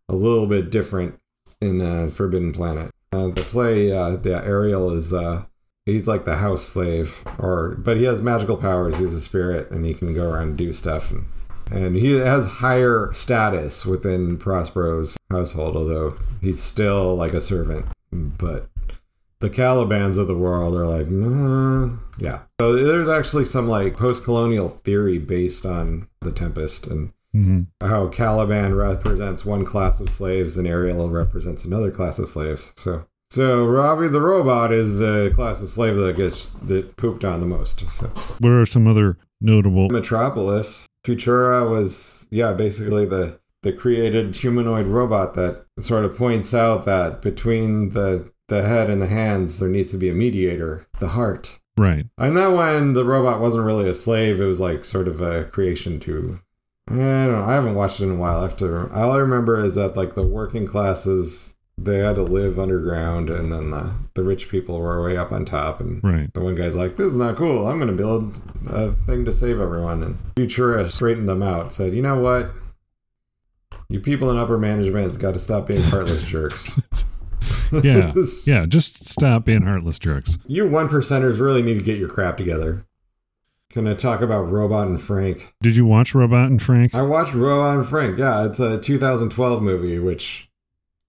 a 0.07 0.15
little 0.15 0.45
bit 0.45 0.69
different 0.69 1.19
in 1.59 1.81
uh, 1.81 2.07
Forbidden 2.07 2.51
Planet. 2.51 2.91
Uh, 3.13 3.27
the 3.27 3.43
play, 3.43 3.91
uh, 3.91 4.15
the 4.15 4.43
Ariel 4.43 4.91
is 4.91 5.13
uh, 5.13 5.43
he's 5.85 6.07
like 6.07 6.25
the 6.25 6.37
house 6.37 6.63
slave, 6.63 7.23
or 7.37 7.75
but 7.77 7.97
he 7.97 8.05
has 8.05 8.23
magical 8.23 8.57
powers. 8.57 8.97
He's 8.97 9.13
a 9.13 9.21
spirit, 9.21 9.69
and 9.69 9.85
he 9.85 9.93
can 9.93 10.15
go 10.15 10.31
around 10.31 10.47
and 10.47 10.57
do 10.57 10.73
stuff, 10.73 11.11
and 11.11 11.25
and 11.71 11.95
he 11.95 12.13
has 12.13 12.45
higher 12.47 13.11
status 13.13 13.85
within 13.85 14.37
Prospero's 14.37 15.15
household, 15.29 15.77
although 15.77 16.17
he's 16.41 16.61
still 16.61 17.15
like 17.15 17.33
a 17.33 17.41
servant. 17.41 17.85
But 18.11 18.69
the 19.39 19.49
Calibans 19.49 20.17
of 20.17 20.27
the 20.27 20.37
world 20.37 20.75
are 20.75 20.87
like, 20.87 21.07
nah. 21.07 21.95
yeah. 22.17 22.41
So 22.59 22.73
there's 22.73 23.09
actually 23.09 23.45
some 23.45 23.67
like 23.67 23.95
post-colonial 23.95 24.69
theory 24.69 25.19
based 25.19 25.65
on 25.65 26.07
the 26.21 26.31
Tempest 26.31 26.87
and 26.87 27.13
hmm 27.33 27.61
how 27.81 28.07
Caliban 28.07 28.75
represents 28.75 29.45
one 29.45 29.65
class 29.65 29.99
of 29.99 30.09
slaves 30.09 30.57
and 30.57 30.67
Ariel 30.67 31.09
represents 31.09 31.65
another 31.65 31.91
class 31.91 32.19
of 32.19 32.29
slaves. 32.29 32.73
So 32.77 33.05
so 33.29 33.65
Robbie 33.65 34.09
the 34.09 34.21
robot 34.21 34.71
is 34.71 34.99
the 34.99 35.31
class 35.33 35.61
of 35.61 35.69
slave 35.69 35.95
that 35.95 36.15
gets 36.15 36.47
that 36.63 36.95
pooped 36.97 37.25
on 37.25 37.39
the 37.39 37.47
most. 37.47 37.79
So 37.97 38.07
What 38.39 38.51
are 38.51 38.65
some 38.65 38.87
other 38.87 39.17
notable? 39.41 39.89
Metropolis, 39.89 40.85
Futura 41.03 41.69
was 41.69 42.27
yeah, 42.29 42.53
basically 42.53 43.05
the 43.05 43.39
the 43.63 43.73
created 43.73 44.35
humanoid 44.35 44.87
robot 44.87 45.33
that 45.33 45.65
sort 45.79 46.05
of 46.05 46.17
points 46.17 46.53
out 46.53 46.85
that 46.85 47.21
between 47.21 47.89
the 47.89 48.31
the 48.49 48.61
head 48.61 48.89
and 48.89 49.01
the 49.01 49.07
hands 49.07 49.59
there 49.59 49.69
needs 49.69 49.91
to 49.91 49.97
be 49.97 50.09
a 50.09 50.13
mediator, 50.13 50.85
the 50.99 51.09
heart. 51.09 51.59
Right. 51.75 52.05
And 52.19 52.37
that 52.37 52.53
when 52.53 52.93
the 52.93 53.03
robot 53.03 53.39
wasn't 53.41 53.65
really 53.65 53.89
a 53.89 53.95
slave, 53.95 54.39
it 54.39 54.45
was 54.45 54.59
like 54.59 54.85
sort 54.85 55.07
of 55.07 55.21
a 55.21 55.45
creation 55.45 55.99
to. 56.01 56.39
I 56.89 56.95
don't 56.95 57.31
know. 57.31 57.43
I 57.43 57.53
haven't 57.53 57.75
watched 57.75 58.01
it 58.01 58.05
in 58.05 58.11
a 58.11 58.15
while. 58.15 58.39
I 58.39 58.43
have 58.43 58.57
to. 58.57 58.91
All 58.93 59.11
I 59.11 59.17
remember 59.17 59.59
is 59.59 59.75
that 59.75 59.95
like 59.95 60.15
the 60.15 60.21
working 60.27 60.65
classes, 60.67 61.55
they 61.77 61.99
had 61.99 62.15
to 62.17 62.23
live 62.23 62.59
underground, 62.59 63.29
and 63.29 63.51
then 63.51 63.71
the 63.71 63.91
the 64.15 64.23
rich 64.23 64.49
people 64.49 64.79
were 64.79 65.01
way 65.01 65.15
up 65.17 65.31
on 65.31 65.45
top. 65.45 65.79
And 65.79 66.03
Right. 66.03 66.31
the 66.33 66.41
one 66.41 66.55
guy's 66.55 66.75
like, 66.75 66.97
"This 66.97 67.07
is 67.07 67.15
not 67.17 67.37
cool. 67.37 67.67
I'm 67.67 67.77
going 67.77 67.87
to 67.89 67.95
build 67.95 68.33
a 68.67 68.91
thing 68.91 69.23
to 69.25 69.31
save 69.33 69.59
everyone." 69.61 70.03
And 70.03 70.17
Futura 70.35 70.91
straightened 70.91 71.29
them 71.29 71.41
out. 71.41 71.73
Said, 71.73 71.93
"You 71.93 72.01
know 72.01 72.19
what? 72.19 72.51
You 73.89 73.99
people 73.99 74.29
in 74.31 74.37
upper 74.37 74.57
management 74.57 75.17
got 75.19 75.33
to 75.35 75.39
stop 75.39 75.67
being 75.67 75.83
heartless 75.83 76.23
jerks." 76.23 76.71
Yeah. 77.83 78.13
Yeah. 78.45 78.65
Just 78.67 79.09
stop 79.09 79.45
being 79.45 79.63
heartless 79.63 79.97
jerks. 79.97 80.37
You 80.47 80.67
one 80.67 80.87
percenters 80.89 81.39
really 81.39 81.63
need 81.63 81.79
to 81.79 81.83
get 81.83 81.97
your 81.97 82.07
crap 82.07 82.37
together. 82.37 82.85
Gonna 83.73 83.95
talk 83.95 84.21
about 84.21 84.51
Robot 84.51 84.87
and 84.87 85.01
Frank. 85.01 85.51
Did 85.61 85.75
you 85.75 85.85
watch 85.85 86.13
Robot 86.13 86.47
and 86.47 86.61
Frank? 86.61 86.93
I 86.93 87.01
watched 87.01 87.33
Robot 87.33 87.77
and 87.77 87.87
Frank. 87.87 88.19
Yeah, 88.19 88.45
it's 88.45 88.59
a 88.59 88.79
2012 88.79 89.63
movie, 89.63 89.97
which, 89.97 90.47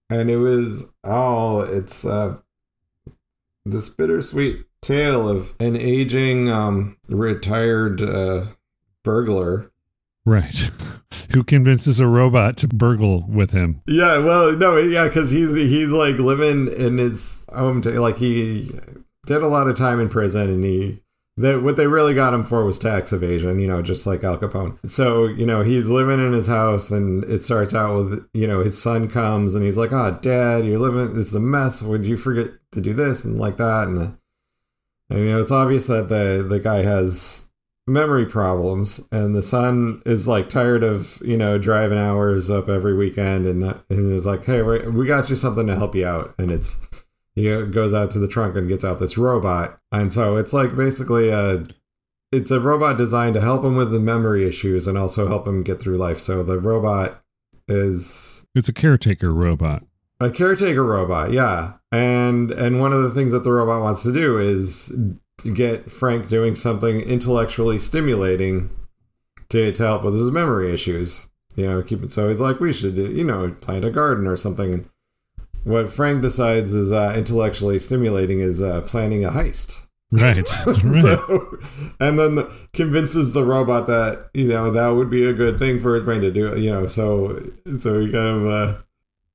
and 0.08 0.30
it 0.30 0.38
was 0.38 0.86
oh, 1.04 1.60
it's 1.60 2.06
uh, 2.06 2.38
this 3.66 3.90
bittersweet 3.90 4.64
tale 4.80 5.28
of 5.28 5.54
an 5.60 5.76
aging, 5.76 6.48
um, 6.48 6.96
retired 7.08 8.00
uh, 8.00 8.46
burglar. 9.02 9.70
Right. 10.24 10.70
Who 11.34 11.44
convinces 11.44 12.00
a 12.00 12.06
robot 12.06 12.56
to 12.58 12.68
burgle 12.68 13.26
with 13.28 13.50
him? 13.50 13.82
Yeah, 13.86 14.18
well, 14.18 14.52
no, 14.52 14.78
yeah, 14.78 15.04
because 15.04 15.30
he's 15.30 15.54
he's 15.54 15.88
like 15.88 16.16
living 16.16 16.68
in 16.72 16.96
his 16.96 17.44
home, 17.52 17.82
like 17.82 18.16
he 18.16 18.72
did 19.26 19.42
a 19.42 19.48
lot 19.48 19.68
of 19.68 19.76
time 19.76 20.00
in 20.00 20.08
prison, 20.08 20.48
and 20.48 20.64
he 20.64 21.02
that 21.36 21.62
what 21.62 21.76
they 21.76 21.86
really 21.86 22.14
got 22.14 22.34
him 22.34 22.44
for 22.44 22.64
was 22.64 22.78
tax 22.78 23.12
evasion, 23.12 23.58
you 23.58 23.66
know, 23.66 23.82
just 23.82 24.06
like 24.06 24.22
Al 24.22 24.38
Capone. 24.38 24.78
So 24.88 25.26
you 25.26 25.46
know 25.46 25.62
he's 25.62 25.88
living 25.88 26.24
in 26.24 26.32
his 26.32 26.46
house, 26.46 26.90
and 26.90 27.24
it 27.24 27.42
starts 27.42 27.74
out 27.74 27.96
with 27.96 28.28
you 28.32 28.46
know 28.46 28.60
his 28.60 28.80
son 28.80 29.08
comes, 29.08 29.54
and 29.54 29.64
he's 29.64 29.76
like, 29.76 29.92
"Oh, 29.92 30.18
Dad, 30.22 30.64
you're 30.64 30.78
living. 30.78 31.20
It's 31.20 31.34
a 31.34 31.40
mess. 31.40 31.82
Would 31.82 32.06
you 32.06 32.16
forget 32.16 32.52
to 32.72 32.80
do 32.80 32.94
this 32.94 33.24
and 33.24 33.38
like 33.38 33.56
that?" 33.56 33.88
And, 33.88 34.16
and 35.10 35.18
you 35.18 35.26
know 35.26 35.40
it's 35.40 35.50
obvious 35.50 35.86
that 35.86 36.08
the 36.08 36.44
the 36.48 36.60
guy 36.60 36.82
has 36.82 37.44
memory 37.86 38.24
problems 38.24 39.06
and 39.12 39.34
the 39.34 39.42
son 39.42 40.00
is 40.06 40.26
like 40.26 40.48
tired 40.48 40.82
of 40.82 41.20
you 41.22 41.36
know 41.36 41.58
driving 41.58 41.98
hours 41.98 42.48
up 42.48 42.66
every 42.66 42.96
weekend 42.96 43.46
and 43.46 43.62
and 43.90 44.12
is 44.12 44.24
like 44.24 44.42
hey 44.46 44.62
we 44.62 45.06
got 45.06 45.28
you 45.28 45.36
something 45.36 45.66
to 45.66 45.76
help 45.76 45.94
you 45.94 46.06
out 46.06 46.34
and 46.38 46.50
it's 46.50 46.80
he 47.34 47.44
goes 47.66 47.92
out 47.92 48.10
to 48.12 48.18
the 48.18 48.28
trunk 48.28 48.56
and 48.56 48.68
gets 48.68 48.84
out 48.84 48.98
this 48.98 49.18
robot, 49.18 49.78
and 49.92 50.12
so 50.12 50.36
it's 50.36 50.52
like 50.52 50.76
basically 50.76 51.28
a 51.30 51.64
it's 52.32 52.50
a 52.50 52.58
robot 52.60 52.96
designed 52.96 53.34
to 53.34 53.40
help 53.40 53.64
him 53.64 53.76
with 53.76 53.90
the 53.92 54.00
memory 54.00 54.46
issues 54.48 54.86
and 54.88 54.98
also 54.98 55.28
help 55.28 55.46
him 55.46 55.62
get 55.62 55.80
through 55.80 55.96
life. 55.96 56.20
So 56.20 56.42
the 56.42 56.58
robot 56.58 57.22
is 57.68 58.46
It's 58.54 58.68
a 58.68 58.72
caretaker 58.72 59.32
robot. 59.32 59.84
a 60.20 60.30
caretaker 60.30 60.82
robot, 60.84 61.32
yeah. 61.32 61.74
And 61.92 62.50
and 62.50 62.80
one 62.80 62.92
of 62.92 63.02
the 63.02 63.10
things 63.10 63.32
that 63.32 63.44
the 63.44 63.52
robot 63.52 63.82
wants 63.82 64.02
to 64.04 64.12
do 64.12 64.38
is 64.38 64.92
to 65.38 65.52
get 65.54 65.90
Frank 65.90 66.28
doing 66.28 66.54
something 66.54 67.00
intellectually 67.00 67.78
stimulating 67.78 68.70
to, 69.48 69.72
to 69.72 69.82
help 69.82 70.04
with 70.04 70.14
his 70.14 70.30
memory 70.30 70.72
issues. 70.72 71.28
You 71.56 71.66
know, 71.66 71.82
keep 71.82 72.02
it 72.02 72.10
so 72.10 72.28
he's 72.28 72.40
like, 72.40 72.58
we 72.58 72.72
should, 72.72 72.96
you 72.96 73.22
know, 73.24 73.50
plant 73.60 73.84
a 73.84 73.90
garden 73.90 74.26
or 74.26 74.36
something. 74.36 74.88
What 75.64 75.90
Frank 75.90 76.22
decides 76.22 76.72
is 76.72 76.92
uh, 76.92 77.14
intellectually 77.16 77.80
stimulating 77.80 78.40
is 78.40 78.62
uh, 78.62 78.82
planning 78.82 79.24
a 79.24 79.30
heist. 79.30 79.80
Right. 80.12 80.44
right. 80.66 80.94
So, 80.94 81.58
and 81.98 82.18
then 82.18 82.36
the, 82.36 82.52
convinces 82.72 83.32
the 83.32 83.44
robot 83.44 83.86
that 83.86 84.30
you 84.34 84.46
know 84.46 84.70
that 84.70 84.88
would 84.88 85.10
be 85.10 85.24
a 85.24 85.32
good 85.32 85.58
thing 85.58 85.80
for 85.80 85.94
his 85.96 86.04
brain 86.04 86.20
to 86.20 86.30
do. 86.30 86.58
You 86.60 86.70
know, 86.70 86.86
so 86.86 87.42
so 87.78 88.00
he 88.00 88.12
kind 88.12 88.16
of 88.16 88.46
uh, 88.46 88.76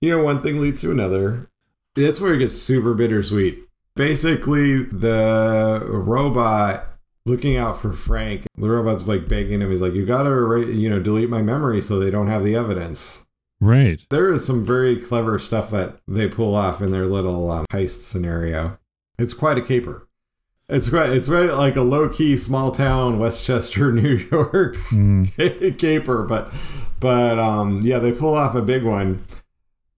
you 0.01 0.11
know 0.11 0.23
one 0.23 0.41
thing 0.41 0.59
leads 0.59 0.81
to 0.81 0.91
another. 0.91 1.49
That's 1.95 2.21
where 2.21 2.33
it 2.33 2.39
gets 2.39 2.55
super 2.55 2.93
bittersweet. 2.93 3.59
Basically, 3.95 4.83
the 4.83 5.81
robot 5.85 6.87
looking 7.25 7.57
out 7.57 7.81
for 7.81 7.91
Frank. 7.91 8.45
The 8.55 8.69
robot's 8.69 9.05
like 9.05 9.27
begging 9.27 9.61
him. 9.61 9.71
He's 9.71 9.81
like, 9.81 9.93
"You 9.93 10.05
gotta 10.05 10.29
you 10.71 10.89
know 10.89 10.99
delete 10.99 11.29
my 11.29 11.41
memory 11.41 11.81
so 11.81 11.99
they 11.99 12.11
don't 12.11 12.27
have 12.27 12.43
the 12.43 12.55
evidence." 12.55 13.25
Right. 13.59 14.05
There 14.09 14.31
is 14.31 14.45
some 14.45 14.65
very 14.65 14.97
clever 14.97 15.39
stuff 15.39 15.71
that 15.71 15.99
they 16.07 16.27
pull 16.27 16.55
off 16.55 16.81
in 16.81 16.91
their 16.91 17.05
little 17.05 17.49
um, 17.51 17.65
heist 17.71 18.03
scenario. 18.03 18.77
It's 19.17 19.33
quite 19.33 19.57
a 19.57 19.61
caper. 19.61 20.07
It's 20.69 20.89
quite, 20.89 21.09
it's 21.09 21.27
right 21.27 21.51
like 21.51 21.75
a 21.75 21.81
low 21.81 22.09
key 22.09 22.37
small 22.37 22.71
town 22.71 23.17
Westchester, 23.19 23.91
New 23.93 24.27
York 24.31 24.75
Mm, 24.91 25.77
caper, 25.79 26.23
but 26.23 26.53
but 26.99 27.39
um 27.39 27.81
yeah, 27.81 27.97
they 27.99 28.11
pull 28.11 28.35
off 28.35 28.53
a 28.55 28.61
big 28.61 28.83
one, 28.83 29.25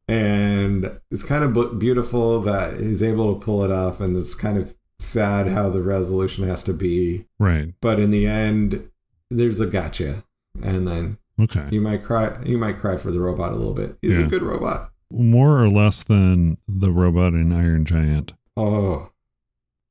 and 0.07 0.99
it's 1.12 1.24
kind 1.24 1.43
of 1.43 1.78
beautiful 1.80 2.41
that 2.41 2.80
he's 2.80 3.03
able 3.03 3.34
to 3.38 3.43
pull 3.43 3.64
it 3.66 3.72
off, 3.72 3.99
and 3.99 4.16
it's 4.16 4.34
kind 4.34 4.57
of 4.57 4.76
sad 4.99 5.47
how 5.47 5.70
the 5.70 5.82
resolution 5.82 6.47
has 6.47 6.64
to 6.64 6.74
be, 6.74 7.26
right. 7.39 7.74
but 7.82 7.99
in 7.99 8.12
the 8.12 8.26
end, 8.28 8.89
there's 9.30 9.59
a 9.59 9.66
gotcha, 9.66 10.24
and 10.64 10.88
then 10.88 11.18
Okay. 11.42 11.68
you 11.72 11.82
might 11.82 12.04
cry, 12.04 12.38
you 12.46 12.58
might 12.58 12.78
cry 12.80 12.98
for 12.98 13.12
the 13.12 13.20
robot 13.20 13.52
a 13.52 13.56
little 13.56 13.74
bit. 13.74 13.98
He's 14.02 14.18
Yeah. 14.18 14.26
a 14.26 14.28
good 14.28 14.44
robot. 14.44 14.92
More 15.12 15.62
or 15.62 15.70
less 15.70 16.04
than 16.04 16.58
the 16.68 16.92
robot 16.92 17.34
in 17.34 17.52
Iron 17.52 17.84
Giant. 17.86 18.34
Oh, 18.56 19.10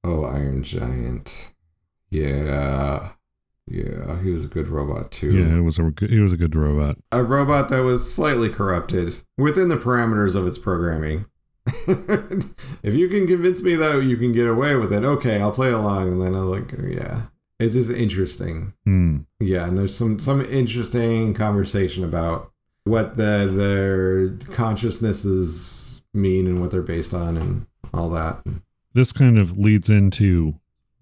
oh, 0.04 0.24
Iron 0.24 0.62
Giant. 0.62 1.52
Yeah, 2.10 3.10
yeah, 3.66 4.20
he 4.22 4.30
was 4.30 4.44
a 4.44 4.48
good 4.48 4.68
robot 4.68 5.10
too. 5.12 5.32
Yeah, 5.32 5.58
it 5.58 5.60
was 5.62 5.78
a 5.78 5.84
good- 5.84 6.10
it 6.12 6.20
was 6.20 6.32
a 6.32 6.36
good 6.36 6.54
robot. 6.56 6.96
A 7.12 7.22
robot 7.22 7.68
that 7.68 7.80
was 7.84 8.12
slightly 8.12 8.48
corrupted 8.48 9.16
within 9.38 9.68
the 9.68 9.76
parameters 9.76 10.34
of 10.34 10.46
its 10.46 10.58
programming. 10.58 11.26
if 11.86 12.94
you 12.94 13.08
can 13.08 13.26
convince 13.26 13.62
me 13.62 13.76
that 13.76 14.02
you 14.02 14.16
can 14.16 14.32
get 14.32 14.46
away 14.46 14.74
with 14.76 14.92
it, 14.92 15.04
okay, 15.04 15.40
I'll 15.40 15.52
play 15.52 15.70
along. 15.70 16.12
And 16.12 16.20
then 16.22 16.34
I'm 16.34 16.48
like, 16.48 16.72
yeah, 16.82 17.22
it's 17.60 17.74
just 17.74 17.90
interesting. 17.90 18.72
Hmm. 18.84 19.18
Yeah, 19.38 19.66
and 19.68 19.78
there's 19.78 19.94
some 19.96 20.18
some 20.18 20.44
interesting 20.46 21.34
conversation 21.34 22.02
about 22.04 22.50
what 22.84 23.16
the 23.16 23.48
their 23.54 24.30
consciousnesses 24.56 26.02
mean 26.12 26.46
and 26.46 26.60
what 26.60 26.70
they're 26.70 26.82
based 26.82 27.14
on 27.14 27.36
and 27.36 27.66
all 27.94 28.10
that. 28.10 28.42
This 28.94 29.12
kind 29.12 29.38
of 29.38 29.56
leads 29.56 29.88
into 29.88 30.54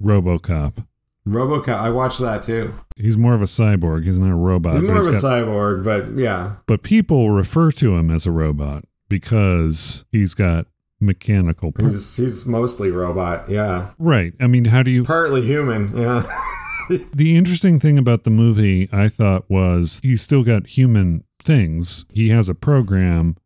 RoboCop. 0.03 0.85
RoboCop, 1.27 1.69
I 1.79 1.91
watched 1.91 2.21
that 2.21 2.43
too. 2.43 2.73
He's 2.97 3.17
more 3.17 3.35
of 3.35 3.43
a 3.43 3.47
cyborg. 3.47 4.05
He's 4.05 4.19
not 4.19 4.31
a 4.31 4.35
robot. 4.37 4.75
He's 4.75 4.83
more 4.83 4.99
of 4.99 5.07
a 5.07 5.13
got- 5.13 5.23
cyborg, 5.23 5.85
but 5.85 6.17
yeah, 6.19 6.57
but 6.67 6.83
people 6.83 7.31
refer 7.31 7.71
to 7.73 7.97
him 7.97 8.11
as 8.11 8.27
a 8.27 8.31
robot 8.31 8.85
because 9.09 10.05
he's 10.11 10.35
got 10.35 10.67
mechanical. 11.01 11.73
par- 11.73 11.89
he's 11.89 12.17
he's 12.17 12.47
mostly 12.47 12.91
robot. 12.91 13.49
Yeah, 13.49 13.91
right. 13.99 14.33
I 14.41 14.47
mean, 14.47 14.67
how 14.67 14.83
do 14.83 14.91
you? 14.91 15.05
partly 15.05 15.43
human. 15.43 15.97
Yeah, 15.97 16.23
The 17.15 17.37
interesting 17.37 17.79
thing 17.79 17.99
about 17.99 18.25
the 18.25 18.31
movie, 18.31 18.89
I 18.93 19.09
thought, 19.09 19.49
was 19.51 20.01
he's 20.03 20.23
still 20.23 20.43
got 20.43 20.67
human 20.69 21.25
things. 21.43 22.05
He 22.13 22.31
has 22.31 22.49
a 22.49 22.55
program, 22.55 23.37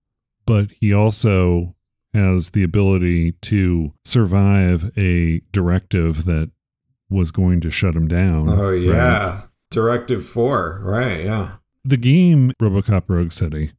but 0.47 0.69
he 0.81 0.93
also 0.95 1.75
has 2.15 2.51
the 2.51 2.63
ability 2.63 3.33
to 3.43 3.93
survive 4.05 4.91
a 4.97 5.41
directive 5.51 6.25
that 6.27 6.51
was 7.11 7.31
going 7.33 7.61
to 7.63 7.71
shut 7.71 7.95
him 7.97 8.07
down. 8.07 8.49
oh 8.49 8.71
right? 8.71 8.81
yeah, 8.81 9.43
Directive 9.71 10.25
Four. 10.27 10.81
Right. 10.85 11.25
Yeah, 11.25 11.53
The 11.85 11.97
game 11.97 12.53
Robocop 12.63 13.05
Rogue 13.09 13.33
City, 13.33 13.73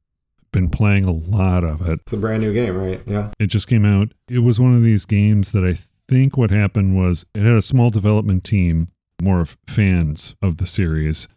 been 0.53 0.69
playing 0.69 1.03
a 1.03 1.11
lot 1.11 1.65
of 1.65 1.81
it. 1.89 1.99
it's 2.03 2.13
a 2.13 2.17
brand 2.17 2.41
new 2.41 2.53
game. 2.53 2.77
Right. 2.77 3.01
Yeah. 3.05 3.31
It 3.39 3.47
just 3.47 3.67
came 3.67 3.83
out. 3.83 4.13
It 4.29 4.39
was 4.39 4.59
one 4.59 4.73
of 4.73 4.83
these 4.83 5.03
games 5.05 5.51
that 5.51 5.65
I 5.65 5.77
think 6.07 6.37
what 6.37 6.51
happened 6.51 6.95
was 6.95 7.25
it 7.35 7.41
had 7.41 7.57
a 7.57 7.61
small 7.61 7.89
development 7.89 8.45
team, 8.45 8.87
more 9.21 9.41
of 9.41 9.57
fans 9.67 10.35
of 10.41 10.57
the 10.57 10.65
series, 10.65 11.27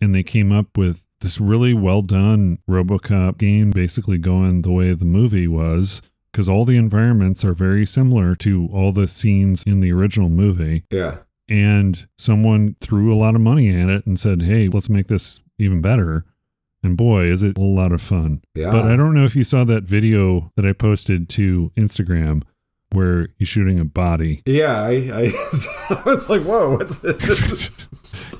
and 0.00 0.14
they 0.14 0.22
came 0.22 0.52
up 0.52 0.76
with 0.76 1.04
this 1.20 1.40
really 1.40 1.74
well 1.74 2.02
done 2.02 2.58
Robocop 2.68 3.38
game, 3.38 3.70
basically 3.70 4.18
going 4.18 4.62
the 4.62 4.70
way 4.70 4.92
the 4.92 5.04
movie 5.04 5.48
was. 5.48 6.02
Because 6.30 6.48
all 6.48 6.64
the 6.66 6.76
environments 6.76 7.44
are 7.44 7.54
very 7.54 7.86
similar 7.86 8.36
to 8.36 8.68
all 8.72 8.92
the 8.92 9.08
scenes 9.08 9.62
in 9.64 9.80
the 9.80 9.90
original 9.90 10.28
movie. 10.28 10.84
Yeah. 10.90 11.18
And 11.48 12.06
someone 12.18 12.76
threw 12.80 13.12
a 13.12 13.16
lot 13.16 13.34
of 13.34 13.40
money 13.40 13.70
at 13.70 13.88
it 13.88 14.06
and 14.06 14.20
said, 14.20 14.42
hey, 14.42 14.68
let's 14.68 14.90
make 14.90 15.08
this 15.08 15.40
even 15.58 15.80
better. 15.80 16.26
And 16.82 16.96
boy, 16.96 17.24
is 17.24 17.42
it 17.42 17.58
a 17.58 17.62
lot 17.62 17.92
of 17.92 18.00
fun. 18.00 18.42
Yeah. 18.54 18.70
But 18.70 18.84
I 18.86 18.96
don't 18.96 19.14
know 19.14 19.24
if 19.24 19.34
you 19.34 19.44
saw 19.44 19.64
that 19.64 19.82
video 19.82 20.52
that 20.56 20.64
I 20.64 20.72
posted 20.72 21.28
to 21.30 21.72
Instagram 21.76 22.42
where 22.90 23.28
he's 23.38 23.48
shooting 23.48 23.78
a 23.78 23.84
body 23.84 24.42
yeah. 24.46 24.80
I, 24.80 24.92
I, 25.12 25.32
I 25.90 26.02
was 26.06 26.28
like, 26.30 26.42
whoa, 26.42 26.76
what's 26.76 26.98
this? 26.98 27.16
Just 27.48 27.88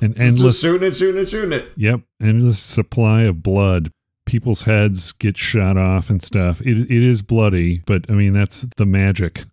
endless 0.01 0.59
shooting 0.59 0.87
it, 0.87 0.95
shooting 0.95 1.21
it, 1.21 1.29
shooting 1.29 1.53
it. 1.53 1.69
yep, 1.75 2.01
endless 2.21 2.59
supply 2.59 3.23
of 3.23 3.43
blood. 3.43 3.91
People's 4.25 4.63
heads 4.63 5.11
get 5.11 5.37
shot 5.37 5.75
off 5.75 6.09
and 6.09 6.21
stuff. 6.21 6.61
It 6.61 6.89
it 6.89 7.03
is 7.03 7.21
bloody, 7.21 7.81
but 7.85 8.05
I 8.09 8.13
mean 8.13 8.33
that's 8.33 8.65
the 8.77 8.85
magic. 8.85 9.45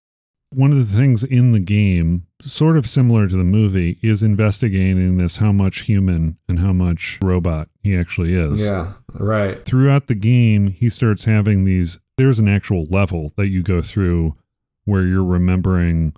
One 0.51 0.73
of 0.73 0.79
the 0.79 0.97
things 0.97 1.25
in 1.25 1.53
the 1.53 1.61
game, 1.61 2.26
sort 2.43 2.77
of 2.77 2.89
similar 2.89 3.27
to 3.29 3.37
the 3.37 3.45
movie, 3.45 3.99
is 4.03 4.23
investigating 4.23 5.17
this 5.17 5.39
how 5.39 5.53
much 5.53 5.81
human 5.83 6.37
and 6.49 6.59
how 6.59 6.73
much 6.73 7.19
robot 7.23 7.69
he 7.83 7.97
actually 7.97 8.35
is. 8.35 8.69
Yeah. 8.69 8.93
Right. 9.15 9.65
throughout 9.65 10.07
the 10.09 10.15
game, 10.15 10.69
he 10.69 10.91
starts 10.91 11.25
having 11.25 11.65
these. 11.65 11.99
There's 12.19 12.39
an 12.39 12.49
actual 12.49 12.85
level 12.91 13.33
that 13.37 13.49
you 13.49 13.63
go 13.63 13.81
through 13.83 14.37
where 14.85 15.05
you're 15.05 15.25
remembering 15.25 16.13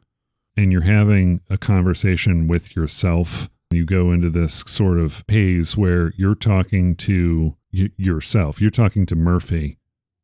and 0.57 0.73
you're 0.73 0.83
having 0.83 1.41
a 1.49 1.57
conversation 1.57 2.49
with 2.49 2.75
yourself. 2.75 3.49
You 3.71 3.85
go 3.85 4.11
into 4.13 4.31
this 4.31 4.65
sort 4.67 4.99
of 4.99 5.23
haze 5.29 5.77
where 5.77 6.13
you're 6.17 6.35
talking 6.35 6.97
to 6.97 7.55
y- 7.73 7.91
yourself. 7.97 8.61
You're 8.61 8.71
talking 8.71 9.07
to 9.07 9.15
Murphy 9.15 9.79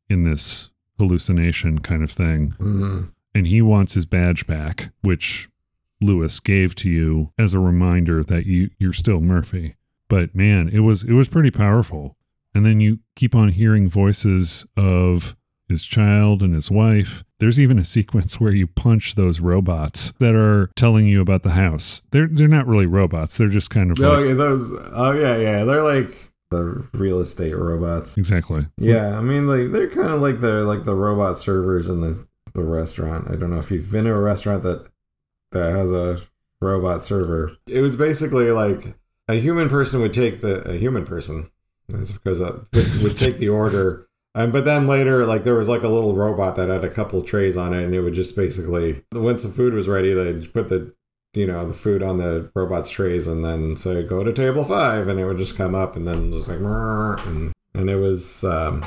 in 0.09 0.23
this 0.23 0.69
hallucination 0.99 1.79
kind 1.79 2.03
of 2.03 2.11
thing. 2.11 2.53
Mhm. 2.59 3.09
And 3.33 3.47
he 3.47 3.61
wants 3.61 3.93
his 3.93 4.05
badge 4.05 4.45
back, 4.47 4.91
which 5.01 5.47
Lewis 6.01 6.39
gave 6.39 6.75
to 6.75 6.89
you 6.89 7.31
as 7.37 7.53
a 7.53 7.59
reminder 7.59 8.23
that 8.23 8.45
you, 8.45 8.69
you're 8.79 8.93
still 8.93 9.21
Murphy. 9.21 9.75
But 10.07 10.35
man, 10.35 10.69
it 10.69 10.79
was 10.81 11.03
it 11.03 11.13
was 11.13 11.27
pretty 11.29 11.51
powerful. 11.51 12.15
And 12.53 12.65
then 12.65 12.79
you 12.79 12.99
keep 13.15 13.33
on 13.35 13.49
hearing 13.49 13.89
voices 13.89 14.65
of 14.77 15.35
his 15.67 15.83
child 15.83 16.43
and 16.43 16.53
his 16.53 16.69
wife. 16.69 17.23
There's 17.39 17.59
even 17.59 17.79
a 17.79 17.83
sequence 17.97 18.39
where 18.39 18.51
you 18.53 18.67
punch 18.67 19.15
those 19.15 19.39
robots 19.39 20.13
that 20.19 20.35
are 20.35 20.69
telling 20.75 21.07
you 21.07 21.21
about 21.21 21.43
the 21.43 21.51
house. 21.51 22.01
They're 22.11 22.27
they're 22.27 22.47
not 22.47 22.67
really 22.67 22.85
robots. 22.85 23.37
They're 23.37 23.49
just 23.49 23.69
kind 23.71 23.91
of 23.91 23.99
Oh, 23.99 24.13
like 24.19 24.27
yeah, 24.27 24.33
those. 24.35 24.71
Oh 24.93 25.11
yeah, 25.13 25.37
yeah. 25.37 25.63
They're 25.63 25.81
like 25.81 26.31
the 26.51 26.87
real 26.93 27.19
estate 27.21 27.53
robots. 27.57 28.15
exactly. 28.17 28.67
Yeah, 28.77 29.17
I 29.17 29.21
mean, 29.21 29.47
like 29.47 29.71
they're 29.71 29.89
kind 29.89 30.09
of 30.09 30.21
like 30.21 30.39
the 30.39 30.63
like 30.63 30.83
the 30.83 30.95
robot 30.95 31.39
servers 31.39 31.87
in 31.89 32.01
the 32.01 32.23
the 32.53 32.63
restaurant. 32.63 33.27
I 33.31 33.35
don't 33.35 33.49
know 33.49 33.59
if 33.59 33.71
you've 33.71 33.91
been 33.91 34.05
to 34.05 34.13
a 34.13 34.21
restaurant 34.21 34.61
that 34.63 34.85
that 35.51 35.73
has 35.73 35.91
a 35.91 36.21
robot 36.61 37.03
server. 37.03 37.55
It 37.67 37.81
was 37.81 37.95
basically 37.95 38.51
like 38.51 38.95
a 39.27 39.35
human 39.35 39.69
person 39.69 40.01
would 40.01 40.13
take 40.13 40.41
the 40.41 40.61
a 40.69 40.77
human 40.77 41.05
person. 41.05 41.49
That's 41.87 42.11
because 42.11 42.41
uh, 42.41 42.63
would, 42.73 43.17
take 43.17 43.37
the 43.37 43.49
order. 43.49 44.07
Um, 44.33 44.51
but 44.51 44.65
then 44.65 44.87
later, 44.87 45.25
like 45.25 45.43
there 45.43 45.55
was 45.55 45.67
like 45.67 45.83
a 45.83 45.87
little 45.87 46.15
robot 46.15 46.55
that 46.55 46.69
had 46.69 46.83
a 46.83 46.89
couple 46.89 47.21
trays 47.21 47.55
on 47.55 47.73
it, 47.73 47.83
and 47.83 47.93
it 47.93 48.01
would 48.01 48.13
just 48.13 48.35
basically 48.35 49.03
once 49.13 49.43
the 49.43 49.49
food 49.49 49.73
was 49.73 49.87
ready, 49.87 50.13
they'd 50.13 50.51
put 50.53 50.69
the 50.69 50.93
you 51.33 51.45
know 51.45 51.65
the 51.65 51.73
food 51.73 52.01
on 52.01 52.17
the 52.17 52.51
robot's 52.55 52.89
trays, 52.89 53.27
and 53.27 53.45
then 53.45 53.77
say 53.77 54.03
go 54.03 54.23
to 54.23 54.33
table 54.33 54.65
five, 54.65 55.07
and 55.07 55.19
it 55.19 55.25
would 55.25 55.37
just 55.37 55.57
come 55.57 55.75
up, 55.75 55.95
and 55.95 56.07
then 56.07 56.31
just 56.31 56.47
like 56.47 56.59
and 56.59 57.53
and 57.73 57.89
it 57.89 57.97
was 57.97 58.43
um, 58.43 58.85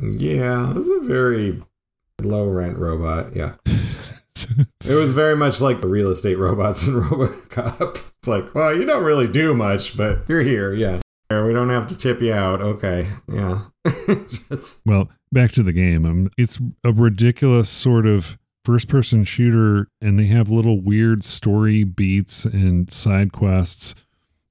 yeah, 0.00 0.70
it 0.70 0.76
was 0.76 0.88
a 0.88 1.00
very 1.00 1.62
Low 2.22 2.48
rent 2.48 2.78
robot. 2.78 3.36
Yeah. 3.36 3.54
It 4.84 4.94
was 4.94 5.10
very 5.10 5.36
much 5.36 5.60
like 5.60 5.80
the 5.80 5.88
real 5.88 6.10
estate 6.10 6.36
robots 6.36 6.86
in 6.86 6.94
Robocop. 7.02 8.02
It's 8.18 8.28
like, 8.28 8.54
well, 8.54 8.76
you 8.76 8.84
don't 8.84 9.04
really 9.04 9.26
do 9.26 9.54
much, 9.54 9.96
but 9.96 10.20
you're 10.28 10.42
here. 10.42 10.72
Yeah. 10.72 11.00
We 11.30 11.52
don't 11.52 11.70
have 11.70 11.88
to 11.88 11.96
tip 11.96 12.20
you 12.20 12.32
out. 12.32 12.60
Okay. 12.62 13.08
Yeah. 13.32 13.62
Just, 14.48 14.80
well, 14.86 15.08
back 15.32 15.50
to 15.52 15.62
the 15.62 15.72
game. 15.72 16.04
Um, 16.04 16.30
it's 16.38 16.60
a 16.84 16.92
ridiculous 16.92 17.68
sort 17.68 18.06
of 18.06 18.38
first 18.64 18.88
person 18.88 19.24
shooter, 19.24 19.88
and 20.00 20.18
they 20.18 20.26
have 20.26 20.50
little 20.50 20.80
weird 20.80 21.24
story 21.24 21.84
beats 21.84 22.44
and 22.44 22.90
side 22.90 23.32
quests. 23.32 23.94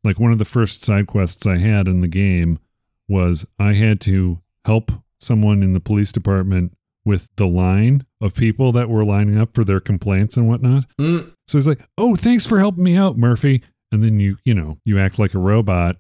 Like 0.04 0.20
one 0.20 0.32
of 0.32 0.38
the 0.38 0.46
first 0.46 0.84
side 0.84 1.08
quests 1.08 1.48
I 1.48 1.58
had 1.58 1.88
in 1.88 2.02
the 2.02 2.08
game 2.08 2.60
was 3.08 3.46
I 3.60 3.74
had 3.74 4.02
to 4.02 4.42
help 4.66 4.92
someone 5.20 5.64
in 5.64 5.74
the 5.74 5.80
police 5.80 6.12
department 6.12 6.74
with 7.04 7.30
the 7.36 7.48
line 7.48 8.06
of 8.26 8.34
people 8.34 8.72
that 8.74 8.90
were 8.90 9.06
lining 9.06 9.38
up 9.38 9.54
for 9.54 9.64
their 9.64 9.80
complaints 9.80 10.36
and 10.38 10.48
whatnot. 10.48 10.86
mm, 11.00 11.32
So 11.48 11.58
he's 11.58 11.68
like, 11.68 11.82
"Oh, 11.98 12.16
thanks 12.16 12.46
for 12.46 12.60
helping 12.60 12.84
me 12.84 12.96
out, 12.98 13.18
Murphy." 13.18 13.62
And 13.92 14.04
then 14.04 14.20
you, 14.20 14.38
you 14.44 14.54
know, 14.54 14.78
you 14.84 15.00
act 15.00 15.20
like 15.20 15.34
a 15.34 15.40
robot. 15.40 15.98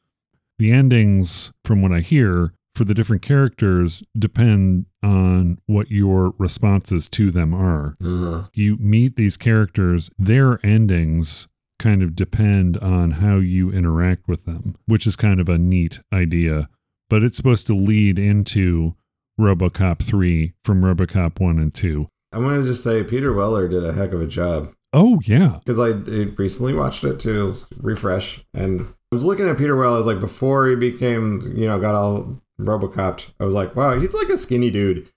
The 0.57 0.71
endings, 0.71 1.51
from 1.63 1.81
what 1.81 1.91
I 1.91 1.99
hear, 1.99 2.53
for 2.73 2.83
the 2.85 2.93
different 2.93 3.21
characters 3.21 4.03
depend 4.17 4.85
on 5.03 5.59
what 5.65 5.91
your 5.91 6.33
responses 6.37 7.07
to 7.09 7.29
them 7.31 7.53
are. 7.53 7.95
uh, 8.03 8.47
You 8.53 8.77
meet 8.77 9.15
these 9.15 9.37
characters, 9.37 10.09
their 10.17 10.65
endings 10.65 11.47
kind 11.79 12.01
of 12.01 12.15
depend 12.15 12.77
on 12.77 13.11
how 13.11 13.37
you 13.37 13.71
interact 13.71 14.27
with 14.27 14.45
them, 14.45 14.75
which 14.87 15.05
is 15.05 15.15
kind 15.15 15.39
of 15.39 15.47
a 15.49 15.57
neat 15.57 15.99
idea. 16.13 16.67
But 17.09 17.21
it's 17.23 17.37
supposed 17.37 17.67
to 17.67 17.75
lead 17.75 18.17
into 18.17 18.95
RoboCop 19.39 19.99
3 19.99 20.53
from 20.63 20.81
RoboCop 20.81 21.39
1 21.39 21.59
and 21.59 21.73
2. 21.73 22.07
I'm 22.35 22.43
going 22.43 22.61
to 22.61 22.67
just 22.67 22.83
say 22.83 23.03
Peter 23.03 23.33
Weller 23.33 23.67
did 23.67 23.83
a 23.83 23.93
heck 23.93 24.11
of 24.11 24.21
a 24.21 24.27
job. 24.27 24.73
Oh, 24.93 25.19
yeah. 25.25 25.59
because 25.65 25.79
I 25.79 25.89
I 25.89 26.23
recently 26.37 26.73
watched 26.73 27.03
it 27.03 27.19
to 27.21 27.55
refresh, 27.77 28.43
and 28.53 28.81
I 28.81 29.15
was 29.15 29.25
looking 29.25 29.47
at 29.47 29.57
Peter 29.57 29.75
Weller 29.75 30.01
like 30.01 30.19
before 30.19 30.67
he 30.67 30.75
became, 30.75 31.41
you 31.55 31.67
know, 31.67 31.79
got 31.79 31.95
all 31.95 32.41
RoboCop. 32.59 33.25
I 33.39 33.43
was 33.43 33.53
like, 33.53 33.75
wow, 33.75 33.99
he's 33.99 34.13
like 34.13 34.29
a 34.29 34.37
skinny 34.37 34.71
dude, 34.71 35.09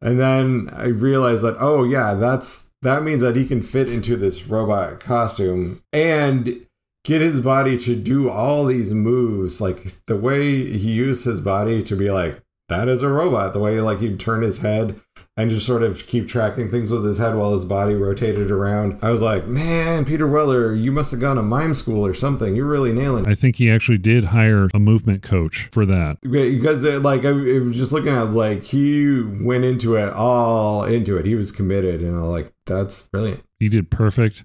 and 0.00 0.20
then 0.20 0.70
I 0.72 0.86
realized 0.86 1.42
that, 1.42 1.56
oh 1.58 1.82
yeah, 1.84 2.14
that's 2.14 2.70
that 2.82 3.02
means 3.02 3.22
that 3.22 3.34
he 3.34 3.46
can 3.46 3.62
fit 3.62 3.90
into 3.90 4.16
this 4.16 4.46
robot 4.46 5.00
costume 5.00 5.82
and 5.92 6.66
get 7.04 7.20
his 7.20 7.40
body 7.40 7.76
to 7.78 7.96
do 7.96 8.30
all 8.30 8.66
these 8.66 8.94
moves, 8.94 9.60
like 9.60 9.84
the 10.06 10.16
way 10.16 10.76
he 10.78 10.92
used 10.92 11.24
his 11.24 11.40
body 11.40 11.82
to 11.82 11.96
be 11.96 12.10
like 12.10 12.40
that 12.68 12.88
is 12.88 13.02
a 13.02 13.08
robot. 13.08 13.52
The 13.52 13.58
way 13.60 13.80
like 13.80 13.98
he'd 14.00 14.18
turn 14.18 14.42
his 14.42 14.58
head 14.58 15.00
and 15.36 15.50
just 15.50 15.66
sort 15.66 15.82
of 15.82 16.06
keep 16.06 16.28
tracking 16.28 16.70
things 16.70 16.90
with 16.90 17.04
his 17.04 17.18
head 17.18 17.34
while 17.36 17.54
his 17.54 17.64
body 17.64 17.94
rotated 17.94 18.50
around. 18.50 18.98
I 19.02 19.10
was 19.10 19.20
like, 19.20 19.46
man, 19.46 20.04
Peter 20.04 20.26
Weller, 20.28 20.74
you 20.74 20.92
must 20.92 21.10
have 21.10 21.20
gone 21.20 21.36
to 21.36 21.42
mime 21.42 21.74
school 21.74 22.06
or 22.06 22.14
something. 22.14 22.54
You're 22.54 22.66
really 22.68 22.92
nailing 22.92 23.24
it. 23.26 23.30
I 23.30 23.34
think 23.34 23.56
he 23.56 23.70
actually 23.70 23.98
did 23.98 24.26
hire 24.26 24.68
a 24.72 24.78
movement 24.78 25.22
coach 25.22 25.68
for 25.72 25.84
that. 25.86 26.18
Because 26.22 26.84
it, 26.84 27.02
like 27.02 27.24
I, 27.24 27.32
was 27.32 27.76
just 27.76 27.92
looking 27.92 28.12
at 28.14 28.30
like 28.32 28.62
he 28.62 29.20
went 29.20 29.64
into 29.64 29.96
it 29.96 30.12
all 30.12 30.84
into 30.84 31.16
it. 31.16 31.26
He 31.26 31.34
was 31.34 31.50
committed, 31.52 32.00
and 32.00 32.16
I'm 32.16 32.24
like, 32.30 32.52
that's 32.66 33.02
brilliant. 33.08 33.42
He 33.58 33.68
did 33.68 33.90
perfect. 33.90 34.44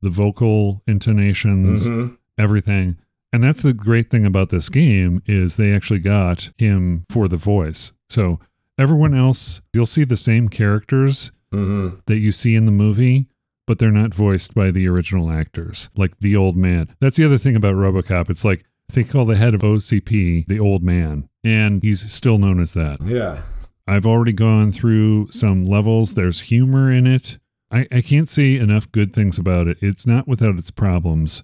The 0.00 0.10
vocal 0.10 0.82
intonations, 0.86 1.88
Mhm. 1.88 2.16
everything. 2.38 2.96
And 3.32 3.42
that's 3.44 3.62
the 3.62 3.72
great 3.74 4.10
thing 4.10 4.24
about 4.24 4.48
this 4.50 4.68
game 4.68 5.22
is 5.26 5.56
they 5.56 5.72
actually 5.72 5.98
got 6.00 6.50
him 6.58 7.04
for 7.10 7.28
the 7.28 7.36
voice. 7.36 7.92
So 8.08 8.40
everyone 8.78 9.14
else, 9.14 9.60
you'll 9.72 9.86
see 9.86 10.04
the 10.04 10.16
same 10.16 10.48
characters 10.48 11.30
Mhm. 11.52 12.00
that 12.06 12.18
you 12.18 12.32
see 12.32 12.54
in 12.54 12.64
the 12.64 12.70
movie, 12.72 13.26
but 13.66 13.78
they're 13.78 13.90
not 13.90 14.14
voiced 14.14 14.54
by 14.54 14.70
the 14.70 14.86
original 14.88 15.30
actors, 15.30 15.90
like 15.96 16.18
the 16.20 16.36
old 16.36 16.56
man. 16.56 16.88
That's 17.00 17.16
the 17.16 17.24
other 17.24 17.38
thing 17.38 17.54
about 17.56 17.74
Robocop. 17.74 18.30
It's 18.30 18.44
like 18.44 18.64
they 18.94 19.04
call 19.04 19.26
the 19.26 19.36
head 19.36 19.54
of 19.54 19.62
OCP 19.62 20.46
the 20.48 20.58
old 20.60 20.82
man, 20.82 21.28
and 21.44 21.82
he's 21.82 22.10
still 22.10 22.38
known 22.38 22.60
as 22.60 22.72
that. 22.74 23.00
Yeah. 23.04 23.42
I've 23.86 24.06
already 24.06 24.32
gone 24.32 24.72
through 24.72 25.28
some 25.30 25.64
levels. 25.66 26.14
There's 26.14 26.40
humor 26.40 26.90
in 26.92 27.06
it. 27.06 27.38
I, 27.70 27.86
I 27.92 28.00
can't 28.00 28.28
say 28.28 28.56
enough 28.56 28.90
good 28.92 29.12
things 29.14 29.38
about 29.38 29.66
it. 29.68 29.76
It's 29.82 30.06
not 30.06 30.26
without 30.28 30.56
its 30.58 30.70
problems, 30.70 31.42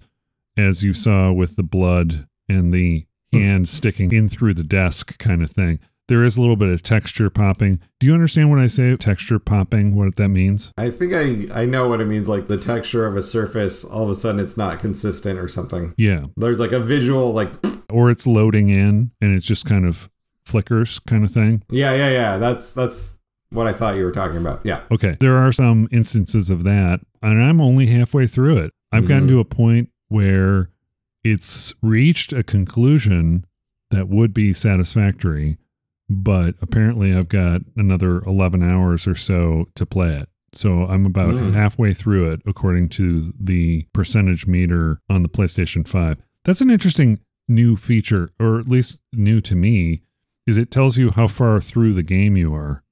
as 0.57 0.83
you 0.83 0.93
saw 0.93 1.31
with 1.31 1.55
the 1.55 1.63
blood 1.63 2.27
and 2.47 2.73
the 2.73 3.05
hand 3.33 3.67
sticking 3.67 4.11
in 4.13 4.29
through 4.29 4.53
the 4.53 4.63
desk 4.63 5.17
kind 5.17 5.43
of 5.43 5.51
thing. 5.51 5.79
There 6.07 6.23
is 6.23 6.37
a 6.37 6.41
little 6.41 6.55
bit 6.55 6.69
of 6.69 6.83
texture 6.83 7.29
popping. 7.31 7.79
Do 7.99 8.05
you 8.05 8.13
understand 8.13 8.51
when 8.51 8.59
I 8.59 8.67
say 8.67 8.95
texture 8.95 9.39
popping, 9.39 9.95
what 9.95 10.15
that 10.17 10.29
means? 10.29 10.71
I 10.77 10.91
think 10.91 11.13
I 11.13 11.61
I 11.63 11.65
know 11.65 11.87
what 11.89 11.99
it 11.99 12.05
means. 12.05 12.29
Like 12.29 12.47
the 12.47 12.57
texture 12.57 13.07
of 13.07 13.17
a 13.17 13.23
surface, 13.23 13.83
all 13.83 14.03
of 14.03 14.09
a 14.11 14.15
sudden 14.15 14.39
it's 14.39 14.55
not 14.55 14.79
consistent 14.79 15.39
or 15.39 15.47
something. 15.47 15.93
Yeah. 15.97 16.25
There's 16.37 16.59
like 16.59 16.71
a 16.73 16.79
visual, 16.79 17.33
like 17.33 17.49
Or 17.91 18.11
it's 18.11 18.27
loading 18.27 18.69
in 18.69 19.11
and 19.19 19.35
it's 19.35 19.47
just 19.47 19.65
kind 19.65 19.85
of 19.85 20.09
flickers 20.45 20.99
kind 20.99 21.23
of 21.25 21.31
thing. 21.31 21.63
yeah, 21.71 21.93
yeah, 21.95 22.09
yeah. 22.11 22.37
That's 22.37 22.71
that's 22.71 23.17
what 23.49 23.65
I 23.65 23.73
thought 23.73 23.95
you 23.95 24.03
were 24.05 24.11
talking 24.11 24.37
about. 24.37 24.61
Yeah. 24.63 24.81
Okay. 24.91 25.17
There 25.19 25.37
are 25.37 25.51
some 25.51 25.87
instances 25.91 26.49
of 26.51 26.63
that, 26.65 26.99
and 27.23 27.41
I'm 27.41 27.59
only 27.59 27.87
halfway 27.87 28.27
through 28.27 28.57
it. 28.59 28.73
I've 28.91 29.07
gotten 29.07 29.25
Mhm. 29.25 29.29
to 29.29 29.39
a 29.39 29.45
point 29.45 29.89
where 30.15 30.69
it's 31.23 31.73
reached 31.81 32.31
a 32.31 32.43
conclusion 32.43 33.45
that 33.91 34.07
would 34.07 34.33
be 34.33 34.53
satisfactory, 34.53 35.57
but 36.09 36.55
apparently 36.61 37.13
I've 37.13 37.27
got 37.27 37.61
another 37.75 38.21
11 38.23 38.63
hours 38.63 39.07
or 39.07 39.15
so 39.15 39.67
to 39.75 39.85
play 39.85 40.15
it. 40.15 40.29
So 40.53 40.83
I'm 40.85 41.05
about 41.05 41.33
Mm. 41.35 41.53
halfway 41.53 41.93
through 41.93 42.31
it 42.31 42.41
according 42.45 42.87
to 42.89 43.33
the 43.39 43.85
percentage 43.93 44.47
meter 44.47 45.01
on 45.09 45.21
the 45.23 45.29
PlayStation 45.29 45.85
5. 45.85 46.17
That's 46.45 46.61
an 46.61 46.69
interesting 46.69 47.19
new 47.47 47.75
feature, 47.75 48.29
or 48.39 48.57
at 48.59 48.67
least 48.67 48.97
new 49.11 49.41
to 49.41 49.55
me, 49.55 50.01
is 50.47 50.57
it 50.57 50.71
tells 50.71 50.95
you 50.97 51.11
how 51.11 51.27
far 51.27 51.59
through 51.59 51.93
the 51.93 52.03
game 52.03 52.37
you 52.37 52.53
are, 52.53 52.83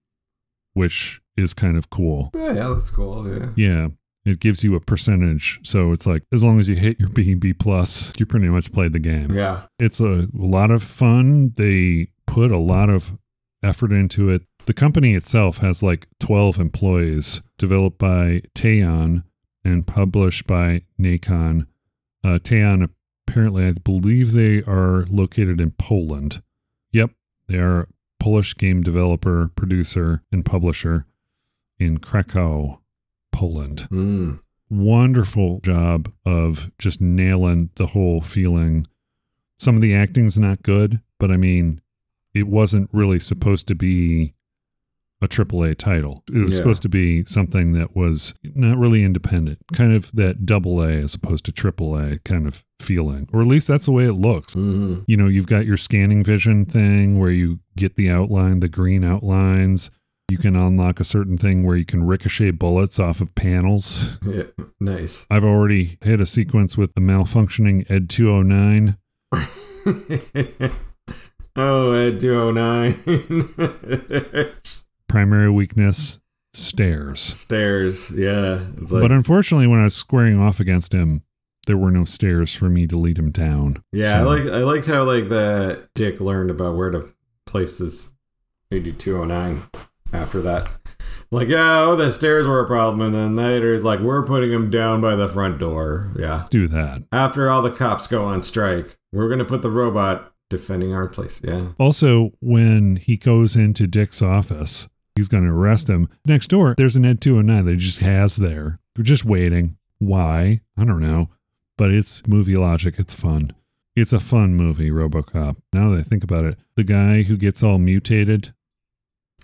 which 0.73 1.21
is 1.37 1.53
kind 1.53 1.77
of 1.77 1.89
cool. 1.89 2.31
Yeah, 2.35 2.53
yeah, 2.53 2.67
that's 2.75 2.89
cool. 2.89 3.27
Yeah. 3.31 3.49
Yeah. 3.55 3.87
It 4.25 4.39
gives 4.39 4.63
you 4.63 4.75
a 4.75 4.79
percentage. 4.79 5.59
So 5.63 5.91
it's 5.91 6.07
like 6.07 6.23
as 6.31 6.43
long 6.43 6.59
as 6.59 6.69
you 6.69 6.75
hit 6.75 6.99
your 6.99 7.09
B 7.09 7.31
and 7.31 7.41
B 7.41 7.53
plus, 7.53 8.13
you 8.17 8.25
pretty 8.25 8.47
much 8.47 8.71
played 8.71 8.93
the 8.93 8.99
game. 8.99 9.33
Yeah. 9.33 9.63
It's 9.79 9.99
a 9.99 10.27
lot 10.33 10.71
of 10.71 10.81
fun. 10.81 11.53
They 11.57 12.07
put 12.25 12.51
a 12.51 12.57
lot 12.57 12.89
of 12.89 13.17
effort 13.61 13.91
into 13.91 14.29
it. 14.29 14.43
The 14.65 14.73
company 14.73 15.13
itself 15.13 15.57
has 15.57 15.83
like 15.83 16.07
12 16.19 16.57
employees, 16.57 17.41
developed 17.57 17.97
by 17.97 18.43
Teyon 18.55 19.23
and 19.65 19.85
published 19.85 20.47
by 20.47 20.83
Nacon. 20.99 21.67
Uh, 22.23 22.39
Teyon, 22.39 22.89
apparently, 23.27 23.65
I 23.67 23.71
believe 23.71 24.31
they 24.31 24.63
are 24.63 25.05
located 25.09 25.59
in 25.59 25.71
Poland. 25.71 26.41
Yep, 26.91 27.11
they 27.47 27.57
are 27.57 27.81
a 27.81 27.87
Polish 28.19 28.55
game 28.55 28.83
developer, 28.83 29.51
producer, 29.55 30.23
and 30.31 30.45
publisher 30.45 31.05
in 31.77 31.97
Krakow, 31.97 32.79
Poland 33.33 33.87
Mm. 33.91 34.39
wonderful 34.69 35.59
job 35.63 36.11
of 36.25 36.71
just 36.79 37.01
nailing 37.01 37.69
the 37.75 37.87
whole 37.87 38.21
feeling. 38.21 38.87
Some 39.59 39.75
of 39.75 39.81
the 39.81 39.93
acting's 39.93 40.37
not 40.39 40.63
good, 40.63 41.01
but 41.19 41.29
I 41.31 41.37
mean, 41.37 41.81
it 42.33 42.47
wasn't 42.47 42.89
really 42.93 43.19
supposed 43.19 43.67
to 43.67 43.75
be 43.75 44.33
a 45.21 45.27
AAA 45.27 45.73
title. 45.75 46.23
It 46.33 46.39
was 46.39 46.53
Yeah. 46.53 46.57
supposed 46.57 46.81
to 46.81 46.89
be 46.89 47.23
something 47.25 47.71
that 47.73 47.95
was 47.95 48.33
not 48.55 48.77
really 48.77 49.03
independent, 49.05 49.59
kind 49.71 49.93
of 49.93 50.11
that 50.13 50.45
double 50.45 50.81
A 50.83 50.91
as 51.01 51.15
opposed 51.15 51.45
to 51.45 51.51
AAA 51.53 52.17
kind 52.25 52.45
of 52.47 52.65
feeling, 52.81 53.29
or 53.31 53.39
at 53.41 53.47
least 53.47 53.67
that's 53.69 53.85
the 53.85 53.91
way 53.93 54.05
it 54.05 54.13
looks. 54.13 54.53
hmm 54.53 54.95
You 55.07 55.15
know, 55.15 55.27
you've 55.27 55.45
got 55.45 55.65
your 55.65 55.77
scanning 55.77 56.23
vision 56.25 56.65
thing 56.65 57.19
where 57.19 57.31
you 57.31 57.59
get 57.77 57.95
the 57.95 58.09
outline, 58.09 58.59
the 58.59 58.67
green 58.67 59.03
outlines. 59.05 59.89
You 60.33 60.39
can 60.39 60.55
unlock 60.55 60.99
a 60.99 61.03
certain 61.03 61.37
thing 61.37 61.63
where 61.63 61.77
you 61.77 61.85
can 61.85 62.07
ricochet 62.07 62.49
bullets 62.49 62.97
off 62.97 63.21
of 63.21 63.35
panels. 63.35 64.13
Yeah. 64.25 64.45
Nice. 64.79 65.27
I've 65.29 65.43
already 65.43 65.99
hit 66.01 66.19
a 66.19 66.25
sequence 66.25 66.75
with 66.75 66.89
a 66.97 66.99
malfunctioning 66.99 67.85
Ed 67.87 68.09
209. 68.09 68.97
oh, 71.55 71.91
Ed 71.91 72.19
209. 72.19 74.55
Primary 75.07 75.51
weakness 75.51 76.17
stairs. 76.55 77.21
Stairs. 77.21 78.09
Yeah. 78.09 78.65
It's 78.81 78.91
like, 78.91 79.03
but 79.03 79.11
unfortunately, 79.11 79.67
when 79.67 79.81
I 79.81 79.83
was 79.83 79.93
squaring 79.93 80.41
off 80.41 80.59
against 80.59 80.95
him, 80.95 81.21
there 81.67 81.77
were 81.77 81.91
no 81.91 82.05
stairs 82.05 82.51
for 82.51 82.69
me 82.69 82.87
to 82.87 82.97
lead 82.97 83.19
him 83.19 83.29
down. 83.29 83.83
yeah, 83.91 84.21
I 84.21 84.23
like 84.23 84.47
I 84.47 84.63
liked 84.63 84.87
how 84.87 85.03
like 85.03 85.29
the 85.29 85.87
Dick 85.93 86.19
learned 86.19 86.49
about 86.49 86.75
where 86.75 86.89
to 86.89 87.13
place 87.45 87.77
his 87.77 88.13
Ed 88.71 88.97
209 88.97 89.61
after 90.13 90.41
that. 90.41 90.69
Like, 91.31 91.47
yeah, 91.47 91.81
oh, 91.81 91.95
the 91.95 92.11
stairs 92.11 92.47
were 92.47 92.59
a 92.59 92.67
problem, 92.67 93.01
and 93.01 93.13
then 93.13 93.35
later 93.35 93.73
it's 93.73 93.83
like 93.83 93.99
we're 93.99 94.25
putting 94.25 94.51
him 94.51 94.69
down 94.69 95.01
by 95.01 95.15
the 95.15 95.27
front 95.27 95.59
door. 95.59 96.11
Yeah. 96.15 96.45
do 96.49 96.67
that. 96.67 97.03
After 97.11 97.49
all 97.49 97.61
the 97.61 97.71
cops 97.71 98.07
go 98.07 98.23
on 98.23 98.41
strike, 98.41 98.97
we're 99.11 99.29
gonna 99.29 99.43
put 99.45 99.63
the 99.63 99.71
robot 99.71 100.31
defending 100.49 100.93
our 100.93 101.07
place. 101.07 101.41
Yeah. 101.43 101.69
Also, 101.79 102.33
when 102.39 102.97
he 102.97 103.17
goes 103.17 103.55
into 103.55 103.87
Dick's 103.87 104.21
office, 104.21 104.87
He's 105.15 105.27
going 105.27 105.43
to 105.43 105.51
arrest 105.51 105.89
him. 105.89 106.09
Next 106.25 106.47
door, 106.47 106.73
there's 106.77 106.95
an 106.95 107.05
Ed 107.05 107.21
209 107.21 107.65
that 107.65 107.71
he 107.71 107.77
just 107.77 107.99
has 107.99 108.37
there. 108.37 108.79
We're 108.97 109.03
just 109.03 109.25
waiting. 109.25 109.77
Why? 109.99 110.61
I 110.77 110.85
don't 110.85 111.01
know. 111.01 111.29
But 111.77 111.91
it's 111.91 112.25
movie 112.27 112.55
logic. 112.55 112.95
It's 112.97 113.13
fun. 113.13 113.53
It's 113.95 114.13
a 114.13 114.19
fun 114.19 114.55
movie, 114.55 114.89
Robocop. 114.89 115.57
Now 115.71 115.91
that 115.91 115.99
I 115.99 116.03
think 116.03 116.23
about 116.23 116.45
it, 116.45 116.57
the 116.75 116.83
guy 116.83 117.23
who 117.23 117.37
gets 117.37 117.61
all 117.61 117.77
mutated, 117.77 118.53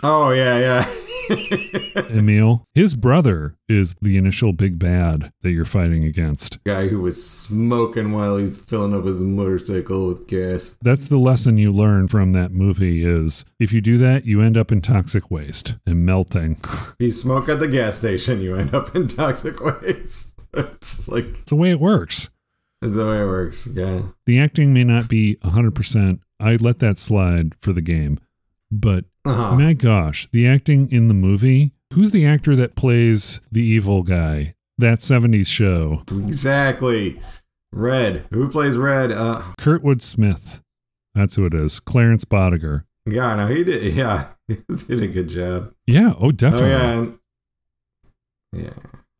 Oh 0.03 0.31
yeah, 0.31 0.57
yeah. 0.59 0.89
Emil, 2.09 2.65
his 2.73 2.95
brother 2.95 3.55
is 3.67 3.95
the 4.01 4.17
initial 4.17 4.51
big 4.53 4.79
bad 4.79 5.31
that 5.43 5.51
you're 5.51 5.65
fighting 5.65 6.03
against. 6.03 6.63
Guy 6.63 6.87
who 6.87 7.01
was 7.01 7.23
smoking 7.29 8.11
while 8.13 8.37
he's 8.37 8.57
filling 8.57 8.95
up 8.95 9.05
his 9.05 9.21
motorcycle 9.21 10.07
with 10.07 10.27
gas. 10.27 10.75
That's 10.81 11.07
the 11.07 11.17
lesson 11.17 11.57
you 11.57 11.71
learn 11.71 12.07
from 12.07 12.31
that 12.31 12.51
movie 12.51 13.05
is 13.05 13.45
if 13.59 13.71
you 13.71 13.81
do 13.81 13.97
that, 13.99 14.25
you 14.25 14.41
end 14.41 14.57
up 14.57 14.71
in 14.71 14.81
toxic 14.81 15.29
waste 15.29 15.75
and 15.85 16.05
melting. 16.05 16.57
If 16.99 17.05
you 17.05 17.11
smoke 17.11 17.47
at 17.49 17.59
the 17.59 17.67
gas 17.67 17.97
station, 17.97 18.41
you 18.41 18.55
end 18.55 18.73
up 18.73 18.95
in 18.95 19.07
toxic 19.07 19.59
waste. 19.63 20.33
it's 20.53 21.07
like 21.07 21.25
It's 21.25 21.49
the 21.49 21.55
way 21.55 21.71
it 21.71 21.79
works. 21.79 22.29
it's 22.81 22.95
the 22.95 23.05
way 23.05 23.21
it 23.21 23.25
works. 23.27 23.67
Yeah. 23.67 24.01
The 24.25 24.39
acting 24.39 24.73
may 24.73 24.83
not 24.83 25.07
be 25.07 25.35
100%. 25.43 26.19
I 26.39 26.55
let 26.55 26.79
that 26.79 26.97
slide 26.97 27.53
for 27.61 27.71
the 27.73 27.81
game. 27.81 28.19
But 28.71 29.05
Uh-huh. 29.25 29.55
my 29.55 29.73
gosh, 29.73 30.27
the 30.31 30.47
acting 30.47 30.91
in 30.91 31.07
the 31.07 31.13
movie, 31.13 31.73
who's 31.93 32.11
the 32.11 32.25
actor 32.25 32.55
that 32.55 32.75
plays 32.75 33.41
the 33.51 33.61
evil 33.61 34.03
guy? 34.03 34.55
That 34.77 34.99
70s 34.99 35.47
show. 35.47 36.03
Exactly. 36.09 37.19
Red. 37.73 38.25
Who 38.31 38.49
plays 38.49 38.77
Red? 38.77 39.11
Uh 39.11 39.41
Kurtwood 39.59 40.01
Smith. 40.01 40.61
That's 41.13 41.35
who 41.35 41.45
it 41.45 41.53
is. 41.53 41.79
Clarence 41.81 42.23
Boddicker. 42.25 42.83
yeah, 43.05 43.35
no, 43.35 43.47
he 43.47 43.63
did 43.63 43.93
yeah. 43.93 44.29
He 44.47 44.55
did 44.87 45.03
a 45.03 45.07
good 45.07 45.27
job. 45.29 45.73
Yeah, 45.85 46.13
oh, 46.19 46.27
Oh 46.27 46.31
definitely. 46.31 46.69
yeah. 46.69 47.05
Yeah. 48.53 48.73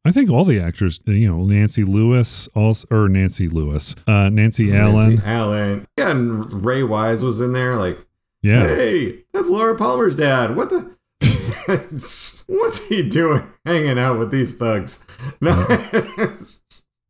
I 0.06 0.12
think 0.12 0.32
all 0.32 0.46
the 0.46 0.60
actors, 0.62 1.02
you 1.06 1.28
know, 1.30 1.44
Nancy 1.44 1.84
Lewis, 1.84 2.48
also, 2.56 2.88
or 2.90 3.10
Nancy 3.10 3.48
Lewis, 3.50 3.94
uh, 4.08 4.30
Nancy 4.30 4.74
Allen. 4.76 5.16
Nancy 5.16 5.24
Allen. 5.26 5.88
Yeah, 5.98 6.12
and 6.12 6.66
Ray 6.66 6.84
Wise 6.84 7.22
was 7.22 7.42
in 7.42 7.52
there, 7.52 7.76
like 7.76 8.04
Yeah. 8.42 8.66
Hey, 8.68 9.24
that's 9.34 9.50
Laura 9.50 9.76
Palmer's 9.76 10.16
dad. 10.16 10.56
What 10.56 10.70
the? 10.70 10.96
What's 12.48 12.88
he 12.88 13.08
doing 13.10 13.44
hanging 13.66 14.00
out 14.00 14.18
with 14.20 14.32
these 14.32 14.56
thugs? 14.56 15.06
No. 15.42 15.66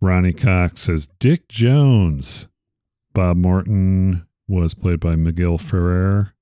Ronny 0.01 0.33
Cox 0.33 0.81
says 0.81 1.07
Dick 1.19 1.47
Jones. 1.47 2.47
Bob 3.13 3.37
Morton 3.37 4.25
was 4.47 4.73
played 4.73 4.99
by 4.99 5.15
Miguel 5.15 5.57
Ferrer. 5.57 6.33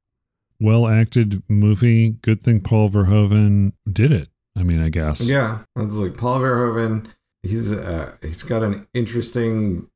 Well 0.59 0.87
acted 0.87 1.43
movie. 1.47 2.09
Good 2.21 2.41
thing 2.43 2.61
Paul 2.61 2.89
Verhoeven 2.89 3.73
did 3.91 4.11
it. 4.11 4.29
I 4.55 4.63
mean, 4.63 4.81
I 4.81 4.89
guess. 4.89 5.27
yeah, 5.27 5.59
that's 5.75 5.93
like 5.93 6.17
Paul 6.17 6.39
Verhoeven. 6.39 7.07
He's 7.43 7.71
uh, 7.71 8.15
he's 8.21 8.43
got 8.43 8.63
an 8.63 8.87
interesting, 8.93 9.87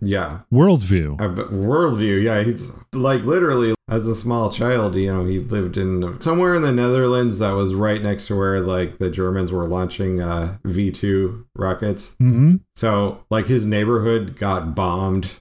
yeah, 0.00 0.40
Worldview. 0.52 1.20
uh, 1.20 1.48
worldview. 1.50 2.22
Yeah, 2.22 2.42
he's 2.42 2.70
like 2.92 3.22
literally 3.22 3.74
as 3.88 4.06
a 4.06 4.14
small 4.14 4.50
child. 4.50 4.94
You 4.96 5.12
know, 5.12 5.24
he 5.24 5.40
lived 5.40 5.76
in 5.76 6.20
somewhere 6.20 6.54
in 6.54 6.62
the 6.62 6.72
Netherlands 6.72 7.38
that 7.40 7.52
was 7.52 7.74
right 7.74 8.02
next 8.02 8.26
to 8.28 8.36
where 8.36 8.60
like 8.60 8.98
the 8.98 9.10
Germans 9.10 9.52
were 9.52 9.66
launching 9.66 10.20
uh, 10.20 10.58
V 10.64 10.90
two 10.90 11.46
rockets. 11.54 12.14
hmm 12.18 12.56
So, 12.76 13.24
like, 13.30 13.46
his 13.46 13.64
neighborhood 13.64 14.36
got 14.36 14.74
bombed 14.74 15.32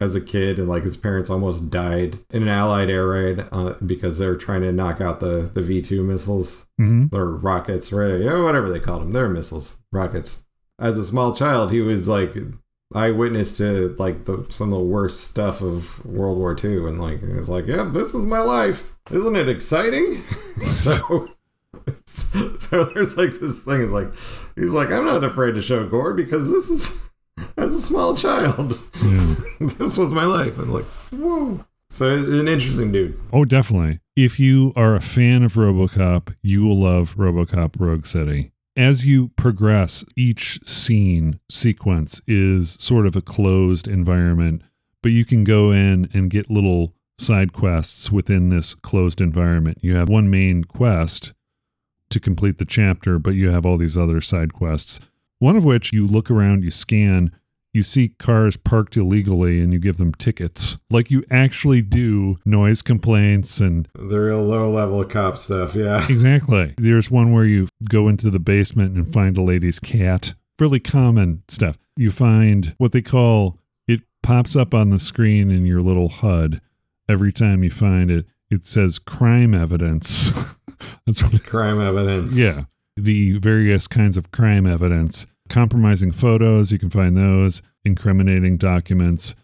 as 0.00 0.16
a 0.16 0.20
kid, 0.20 0.58
and 0.58 0.68
like 0.68 0.82
his 0.82 0.96
parents 0.96 1.30
almost 1.30 1.70
died 1.70 2.18
in 2.30 2.42
an 2.42 2.48
Allied 2.48 2.90
air 2.90 3.06
raid 3.06 3.44
uh, 3.52 3.74
because 3.86 4.18
they 4.18 4.26
were 4.26 4.34
trying 4.36 4.62
to 4.62 4.72
knock 4.72 5.00
out 5.00 5.20
the 5.20 5.48
the 5.54 5.62
V 5.62 5.80
two 5.80 6.02
missiles 6.02 6.66
hmm 6.78 7.06
or 7.12 7.36
rockets, 7.36 7.92
right? 7.92 8.20
Yeah, 8.20 8.42
whatever 8.42 8.68
they 8.68 8.80
called 8.80 9.02
them. 9.02 9.12
They're 9.12 9.28
missiles, 9.28 9.78
rockets. 9.92 10.42
As 10.80 10.98
a 10.98 11.04
small 11.04 11.32
child, 11.36 11.70
he 11.70 11.80
was 11.80 12.08
like 12.08 12.34
eyewitness 12.94 13.56
to 13.58 13.94
like 13.98 14.24
the, 14.24 14.46
some 14.50 14.72
of 14.72 14.78
the 14.78 14.84
worst 14.84 15.20
stuff 15.24 15.60
of 15.60 16.04
World 16.04 16.38
War 16.38 16.56
II, 16.62 16.88
and 16.88 17.00
like 17.00 17.20
it's 17.22 17.48
like, 17.48 17.66
"Yeah, 17.66 17.84
this 17.84 18.14
is 18.14 18.24
my 18.24 18.40
life. 18.40 18.96
Isn't 19.10 19.36
it 19.36 19.48
exciting?" 19.48 20.22
so. 20.74 21.28
So 22.06 22.84
there's 22.84 23.16
like 23.16 23.32
this 23.40 23.64
thing 23.64 23.80
is 23.80 23.92
like 23.92 24.12
he's 24.54 24.72
like 24.72 24.90
I'm 24.90 25.04
not 25.04 25.24
afraid 25.24 25.54
to 25.54 25.62
show 25.62 25.86
gore 25.88 26.14
because 26.14 26.50
this 26.50 26.70
is 26.70 27.08
as 27.56 27.74
a 27.74 27.80
small 27.80 28.14
child 28.14 28.78
Yeah. 29.02 29.10
Hmm. 29.20 29.66
this 29.78 29.98
was 29.98 30.12
my 30.12 30.24
life 30.24 30.58
and 30.58 30.72
like 30.72 30.84
whoa 31.12 31.64
so 31.90 32.10
an 32.10 32.46
interesting 32.48 32.92
dude 32.92 33.18
Oh, 33.32 33.44
definitely. 33.44 34.00
If 34.14 34.38
you 34.38 34.72
are 34.76 34.94
a 34.94 35.00
fan 35.00 35.42
of 35.42 35.54
Robocop, 35.54 36.34
you 36.42 36.62
will 36.64 36.80
love 36.80 37.16
Robocop 37.16 37.74
Rogue 37.78 38.06
City. 38.06 38.52
As 38.76 39.04
you 39.04 39.28
progress, 39.36 40.02
each 40.16 40.58
scene 40.64 41.38
sequence 41.50 42.22
is 42.26 42.78
sort 42.80 43.06
of 43.06 43.14
a 43.14 43.20
closed 43.20 43.86
environment, 43.86 44.62
but 45.02 45.12
you 45.12 45.26
can 45.26 45.44
go 45.44 45.72
in 45.72 46.08
and 46.14 46.30
get 46.30 46.50
little 46.50 46.94
side 47.18 47.52
quests 47.52 48.10
within 48.10 48.48
this 48.48 48.74
closed 48.74 49.20
environment. 49.20 49.78
You 49.82 49.96
have 49.96 50.08
one 50.08 50.30
main 50.30 50.64
quest 50.64 51.34
to 52.08 52.18
complete 52.18 52.56
the 52.56 52.64
chapter, 52.64 53.18
but 53.18 53.34
you 53.34 53.50
have 53.50 53.66
all 53.66 53.76
these 53.76 53.98
other 53.98 54.22
side 54.22 54.54
quests. 54.54 55.00
One 55.38 55.56
of 55.56 55.64
which 55.64 55.92
you 55.92 56.06
look 56.06 56.30
around, 56.30 56.64
you 56.64 56.70
scan, 56.70 57.30
you 57.72 57.82
see 57.82 58.08
cars 58.18 58.56
parked 58.56 58.96
illegally, 58.96 59.60
and 59.60 59.72
you 59.72 59.78
give 59.78 59.96
them 59.96 60.12
tickets. 60.12 60.76
Like 60.90 61.10
you 61.10 61.24
actually 61.30 61.82
do 61.82 62.38
noise 62.44 62.82
complaints 62.82 63.60
and 63.60 63.88
the 63.94 64.20
real 64.20 64.42
low 64.42 64.70
level 64.70 65.00
of 65.00 65.08
cop 65.08 65.38
stuff 65.38 65.74
yeah 65.74 66.06
exactly. 66.10 66.74
There's 66.76 67.10
one 67.10 67.32
where 67.32 67.44
you 67.44 67.68
go 67.88 68.08
into 68.08 68.30
the 68.30 68.38
basement 68.38 68.96
and 68.96 69.12
find 69.12 69.36
a 69.36 69.42
lady's 69.42 69.78
cat. 69.78 70.34
Really 70.58 70.80
common 70.80 71.42
stuff. 71.48 71.78
You 71.96 72.10
find 72.10 72.74
what 72.78 72.92
they 72.92 73.02
call 73.02 73.58
it 73.88 74.00
pops 74.22 74.54
up 74.54 74.74
on 74.74 74.90
the 74.90 74.98
screen 74.98 75.50
in 75.50 75.66
your 75.66 75.80
little 75.80 76.08
HUD 76.08 76.60
every 77.08 77.32
time 77.32 77.62
you 77.62 77.70
find 77.70 78.10
it. 78.10 78.26
It 78.50 78.66
says 78.66 78.98
crime 78.98 79.54
evidence. 79.54 80.30
That's 81.06 81.22
what 81.22 81.34
it 81.34 81.44
crime 81.44 81.80
evidence 81.80 82.36
yeah. 82.36 82.62
The 82.96 83.38
various 83.38 83.88
kinds 83.88 84.18
of 84.18 84.30
crime 84.30 84.66
evidence, 84.66 85.26
compromising 85.48 86.12
photos, 86.12 86.72
you 86.72 86.78
can 86.78 86.90
find 86.90 87.16
those, 87.16 87.62
incriminating 87.84 88.56
documents, 88.56 89.34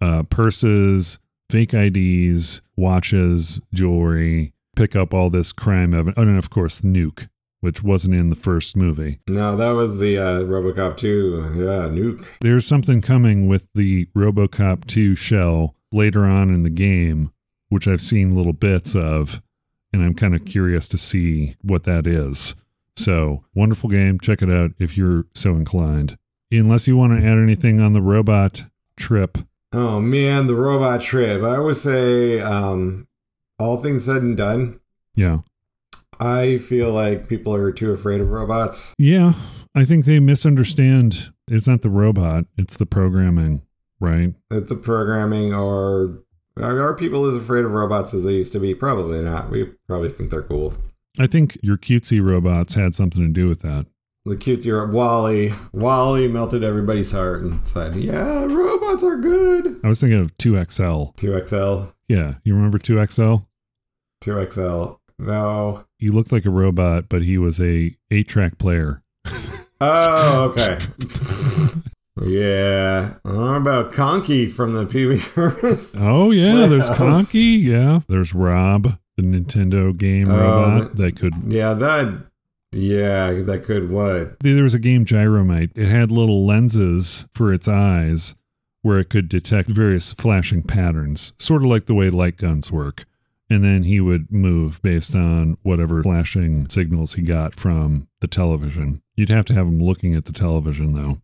uh, 0.00 0.22
purses, 0.24 1.18
fake 1.50 1.72
IDs, 1.74 2.60
watches, 2.76 3.60
jewelry, 3.72 4.52
pick 4.76 4.96
up 4.96 5.14
all 5.14 5.30
this 5.30 5.52
crime 5.52 5.94
evidence. 5.94 6.14
Oh, 6.18 6.22
and 6.22 6.38
of 6.38 6.50
course, 6.50 6.80
Nuke, 6.80 7.28
which 7.60 7.82
wasn't 7.82 8.14
in 8.14 8.28
the 8.28 8.36
first 8.36 8.76
movie. 8.76 9.20
no 9.28 9.56
that 9.56 9.70
was 9.70 9.98
the 9.98 10.18
uh 10.18 10.40
robocop 10.40 10.96
2 10.98 11.52
yeah 11.56 11.88
nuke 11.88 12.26
There's 12.40 12.66
something 12.66 13.00
coming 13.00 13.46
with 13.46 13.66
the 13.74 14.06
Robocop 14.14 14.84
2 14.86 15.14
shell 15.14 15.74
later 15.92 16.24
on 16.26 16.50
in 16.52 16.62
the 16.62 16.70
game, 16.70 17.30
which 17.68 17.86
I've 17.88 18.02
seen 18.02 18.34
little 18.34 18.52
bits 18.52 18.94
of, 18.96 19.40
and 19.92 20.02
I'm 20.02 20.14
kind 20.14 20.34
of 20.34 20.44
curious 20.44 20.88
to 20.88 20.98
see 20.98 21.54
what 21.62 21.84
that 21.84 22.06
is. 22.06 22.54
So, 22.96 23.44
wonderful 23.54 23.90
game. 23.90 24.18
Check 24.20 24.40
it 24.42 24.50
out 24.50 24.70
if 24.78 24.96
you're 24.96 25.26
so 25.34 25.54
inclined. 25.56 26.16
Unless 26.52 26.86
you 26.86 26.96
want 26.96 27.18
to 27.20 27.26
add 27.26 27.38
anything 27.38 27.80
on 27.80 27.92
the 27.94 28.00
robot 28.02 28.64
trip. 28.96 29.38
oh 29.72 29.98
man 30.00 30.46
the 30.46 30.54
robot 30.54 31.00
trip 31.00 31.42
i 31.42 31.58
would 31.58 31.76
say 31.76 32.38
um 32.40 33.08
all 33.58 33.76
things 33.78 34.04
said 34.04 34.22
and 34.22 34.36
done 34.36 34.78
Yeah. 35.16 35.38
i 36.20 36.58
feel 36.58 36.92
like 36.92 37.28
people 37.28 37.52
are 37.54 37.72
too 37.72 37.90
afraid 37.90 38.20
of 38.20 38.30
robots 38.30 38.94
Yeah. 38.98 39.32
I 39.74 39.84
think 39.84 40.04
they 40.04 40.20
misunderstand. 40.20 41.32
It's 41.48 41.66
not 41.66 41.82
the 41.82 41.90
robot, 41.90 42.44
it's 42.56 42.76
the 42.76 42.86
programming, 42.86 43.62
right? 43.98 44.34
it's 44.52 44.68
the 44.68 44.76
programming 44.76 45.52
or 45.52 46.20
are 46.56 46.94
people 46.94 47.24
as 47.26 47.34
afraid 47.34 47.64
of 47.64 47.72
robots 47.72 48.14
as 48.14 48.22
they 48.22 48.34
used 48.34 48.52
to 48.52 48.60
be 48.60 48.72
probably 48.76 49.20
not 49.20 49.50
we 49.50 49.64
probably 49.88 50.08
think 50.10 50.30
they're 50.30 50.42
cool 50.42 50.72
I 51.18 51.26
think 51.26 51.58
your 51.62 51.76
cutesy 51.76 52.24
robots 52.24 52.74
had 52.74 52.94
something 52.94 53.22
to 53.22 53.32
do 53.32 53.48
with 53.48 53.60
that. 53.62 53.86
the 54.26 54.36
cute 54.36 54.64
Europe 54.64 54.90
WALL-E. 54.90 55.52
WALL-E 55.72 56.28
melted 56.28 56.64
everybody's 56.64 57.12
heart 57.12 57.42
and 57.42 57.60
said, 57.66 57.94
"Yeah, 57.96 58.44
robots 58.46 59.04
are 59.04 59.16
good." 59.18 59.78
I 59.84 59.88
was 59.88 60.00
thinking 60.00 60.18
of 60.20 60.36
2XL. 60.38 61.14
Two 61.16 61.38
XL, 61.46 61.90
Yeah. 62.08 62.34
You 62.42 62.54
remember 62.54 62.78
2XL? 62.78 63.46
two 64.20 64.46
XL. 64.50 64.94
No. 65.18 65.84
he 65.98 66.08
looked 66.08 66.32
like 66.32 66.44
a 66.46 66.50
robot, 66.50 67.08
but 67.08 67.22
he 67.22 67.36
was 67.38 67.60
a 67.60 67.94
eight 68.10 68.26
track 68.28 68.58
player. 68.58 69.02
Oh, 69.80 70.44
okay. 70.56 70.78
yeah, 72.24 73.14
I 73.24 73.56
about 73.56 73.92
Conky 73.92 74.48
from 74.48 74.74
the 74.74 74.86
Pee 74.86 75.06
Oh 76.00 76.30
yeah, 76.30 76.66
there's? 76.66 76.88
Conky. 76.90 77.40
Yeah, 77.40 78.00
there's 78.08 78.34
Rob, 78.34 78.98
the 79.16 79.22
Nintendo 79.22 79.96
game 79.96 80.28
Oh, 80.28 80.36
robot 80.36 80.96
that 80.96 81.16
could. 81.16 81.34
Yeah, 81.52 81.74
that. 81.74 82.26
Yeah, 82.72 83.32
that 83.42 83.64
could 83.64 83.88
what? 83.90 84.40
There 84.40 84.64
was 84.64 84.74
a 84.74 84.78
game 84.80 85.04
Gyromite. 85.04 85.70
It 85.76 85.88
had 85.88 86.10
little 86.10 86.44
lenses 86.44 87.24
for 87.32 87.52
its 87.52 87.68
eyes, 87.68 88.34
where 88.82 88.98
it 88.98 89.10
could 89.10 89.28
detect 89.28 89.68
various 89.70 90.12
flashing 90.12 90.62
patterns, 90.62 91.32
sort 91.38 91.62
of 91.62 91.68
like 91.68 91.86
the 91.86 91.94
way 91.94 92.10
light 92.10 92.36
guns 92.36 92.72
work. 92.72 93.04
and 93.50 93.62
then 93.62 93.82
he 93.84 94.00
would 94.00 94.32
move 94.32 94.80
based 94.82 95.14
on 95.14 95.56
whatever 95.62 96.02
flashing 96.02 96.66
signals 96.68 97.14
he 97.14 97.22
got 97.22 97.54
from 97.54 98.08
the 98.20 98.26
television. 98.26 99.02
You'd 99.16 99.28
have 99.28 99.44
to 99.46 99.54
have 99.54 99.66
him 99.66 99.80
looking 99.80 100.14
at 100.16 100.24
the 100.24 100.32
television 100.32 100.94
though. 100.94 101.20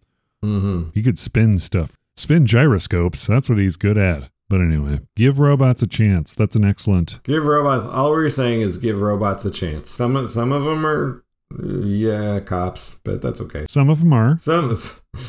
Mm-hmm. 0.46 0.90
He 0.94 1.02
could 1.02 1.18
spin 1.18 1.58
stuff, 1.58 1.96
spin 2.16 2.46
gyroscopes. 2.46 3.26
That's 3.26 3.48
what 3.48 3.58
he's 3.58 3.76
good 3.76 3.96
at. 3.98 4.28
But 4.50 4.60
anyway, 4.60 4.98
give 5.14 5.38
robots 5.38 5.80
a 5.80 5.86
chance. 5.86 6.34
That's 6.34 6.56
an 6.56 6.64
excellent. 6.64 7.22
Give 7.22 7.44
robots. 7.44 7.86
All 7.86 8.10
we're 8.10 8.28
saying 8.30 8.62
is 8.62 8.78
give 8.78 9.00
robots 9.00 9.44
a 9.44 9.50
chance. 9.50 9.90
Some 9.90 10.16
of 10.16 10.28
some 10.28 10.50
of 10.50 10.64
them 10.64 10.84
are, 10.84 11.24
yeah, 11.84 12.40
cops, 12.40 13.00
but 13.04 13.22
that's 13.22 13.40
okay. 13.40 13.66
Some 13.68 13.88
of 13.88 14.00
them 14.00 14.12
are. 14.12 14.36
Some 14.38 14.74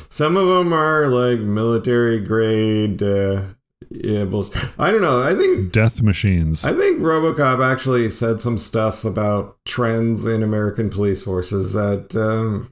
some 0.09 0.35
of 0.37 0.47
them 0.47 0.73
are 0.73 1.07
like 1.07 1.39
military 1.39 2.19
grade. 2.19 3.03
Uh, 3.03 3.43
yeah, 3.91 4.25
bullshit. 4.25 4.55
I 4.79 4.89
don't 4.89 5.01
know. 5.01 5.21
I 5.21 5.35
think 5.35 5.71
Death 5.71 6.01
machines. 6.01 6.65
I 6.65 6.73
think 6.73 6.99
RoboCop 7.01 7.63
actually 7.63 8.09
said 8.09 8.41
some 8.41 8.57
stuff 8.57 9.05
about 9.05 9.57
trends 9.65 10.25
in 10.25 10.41
American 10.41 10.89
police 10.89 11.21
forces 11.21 11.73
that, 11.73 12.15
um, 12.15 12.71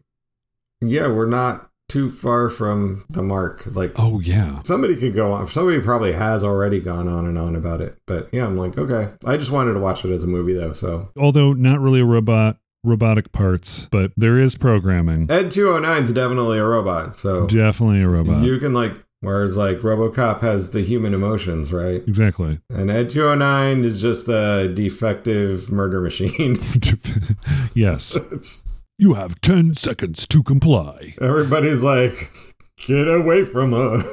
yeah, 0.82 1.08
we're 1.08 1.28
not 1.28 1.68
too 1.90 2.10
far 2.12 2.50
from 2.50 3.04
the 3.10 3.22
mark. 3.24 3.64
Like, 3.66 3.92
oh 3.98 4.20
yeah. 4.20 4.62
somebody 4.64 4.96
could 4.96 5.14
go 5.14 5.34
on. 5.34 5.48
Somebody 5.50 5.82
probably 5.82 6.14
has 6.14 6.44
already 6.44 6.80
gone 6.80 7.08
on 7.08 7.26
and 7.26 7.38
on 7.38 7.56
about 7.56 7.82
it. 7.82 7.98
But 8.06 8.30
yeah, 8.32 8.46
I'm 8.46 8.58
like, 8.58 8.78
okay. 8.78 9.12
I 9.26 9.36
just 9.36 9.52
wanted 9.52 9.74
to 9.74 9.80
watch 9.80 10.06
it 10.06 10.12
as 10.12 10.24
a 10.24 10.28
movie 10.28 10.54
though. 10.54 10.74
So 10.74 11.10
Although 11.18 11.54
not 11.54 11.80
really 11.82 12.00
a 12.00 12.06
robot, 12.06 12.58
robotic 12.84 13.32
parts, 13.32 13.88
but 13.92 14.12
there 14.16 14.38
is 14.40 14.56
programming. 14.56 15.30
Ed 15.30 15.52
209 15.52 16.04
is 16.04 16.14
definitely 16.14 16.60
a 16.60 16.64
robot. 16.66 17.18
So 17.18 17.48
Definitely 17.48 18.02
a 18.02 18.08
robot. 18.08 18.44
you 18.44 18.58
can 18.60 18.74
like, 18.74 18.94
whereas 19.22 19.58
like 19.58 19.80
RoboCop 19.80 20.40
has 20.42 20.70
the 20.70 20.82
human 20.82 21.14
emotions, 21.14 21.74
right? 21.74 22.04
exactly. 22.08 22.60
And 22.70 22.90
Ed 22.90 23.10
209 23.10 23.84
is 23.84 24.00
just 24.02 24.30
a 24.30 24.72
defective 24.74 25.72
murder 25.72 26.00
machine. 26.02 26.60
yes. 27.74 28.18
You 29.00 29.14
have 29.14 29.39
10 29.39 29.76
seconds 29.76 30.28
to 30.28 30.43
comply. 30.43 31.16
Everybody's 31.22 31.82
like, 31.82 32.30
get 32.86 33.08
away 33.08 33.45
from 33.45 33.74
us. 33.74 34.04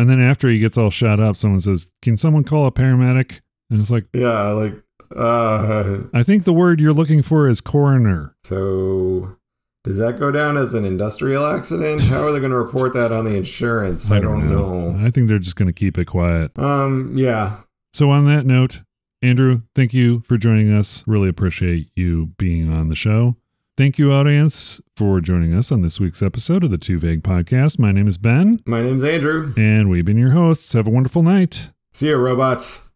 And 0.00 0.10
then 0.10 0.20
after 0.20 0.48
he 0.48 0.58
gets 0.58 0.76
all 0.76 0.90
shot 0.90 1.20
up, 1.20 1.36
someone 1.36 1.60
says, 1.60 1.86
Can 2.02 2.16
someone 2.16 2.42
call 2.42 2.66
a 2.66 2.72
paramedic? 2.72 3.38
And 3.70 3.78
it's 3.78 3.90
like, 3.90 4.06
yeah, 4.12 4.48
like, 4.48 4.74
uh, 5.14 6.00
I 6.12 6.24
think 6.24 6.42
the 6.42 6.52
word 6.52 6.80
you're 6.80 6.92
looking 6.92 7.22
for 7.22 7.48
is 7.48 7.60
coroner. 7.60 8.34
so 8.42 9.36
does 9.84 9.98
that 9.98 10.18
go 10.18 10.32
down 10.32 10.56
as 10.56 10.74
an 10.74 10.84
industrial 10.84 11.46
accident? 11.46 12.02
How 12.02 12.24
are 12.26 12.32
they 12.32 12.40
going 12.40 12.50
to 12.50 12.58
report 12.58 12.94
that 12.94 13.12
on 13.12 13.24
the 13.24 13.36
insurance? 13.36 14.10
I, 14.10 14.18
don't 14.18 14.50
know. 14.50 14.96
I 14.98 15.10
think 15.10 15.28
they're 15.28 15.38
just 15.38 15.56
going 15.56 15.68
to 15.68 15.72
keep 15.72 15.98
it 15.98 16.06
quiet. 16.06 16.50
Um, 16.58 17.12
yeah. 17.16 17.58
So, 17.92 18.10
on 18.10 18.26
that 18.26 18.44
note, 18.44 18.80
Andrew, 19.22 19.62
thank 19.76 19.94
you 19.94 20.20
for 20.20 20.36
joining 20.36 20.72
us. 20.72 21.04
Really 21.06 21.28
appreciate 21.28 21.90
you 21.94 22.26
being 22.38 22.72
on 22.72 22.88
the 22.88 22.96
show. 22.96 23.36
Thank 23.76 23.98
you, 23.98 24.12
audience, 24.12 24.80
for 24.96 25.20
joining 25.20 25.54
us 25.54 25.72
on 25.72 25.80
this 25.80 25.98
week's 25.98 26.20
episode 26.22 26.62
of 26.62 26.70
the 26.70 26.76
Too 26.78 26.98
Vague 26.98 27.22
Podcast. 27.22 27.78
My 27.78 27.90
name 27.90 28.06
is 28.06 28.18
Ben, 28.18 28.60
My 28.66 28.82
name's 28.82 29.02
Andrew. 29.02 29.54
and 29.56 29.88
we've 29.88 30.04
been 30.04 30.18
your 30.18 30.32
hosts. 30.32 30.74
Have 30.74 30.86
a 30.86 30.90
wonderful 30.90 31.22
night. 31.22 31.70
See 31.92 32.08
you, 32.08 32.16
robots. 32.16 32.90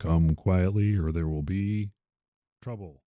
Come 0.00 0.34
quietly, 0.34 0.96
or 0.96 1.12
there 1.12 1.28
will 1.28 1.42
be 1.42 1.90
trouble. 2.62 3.02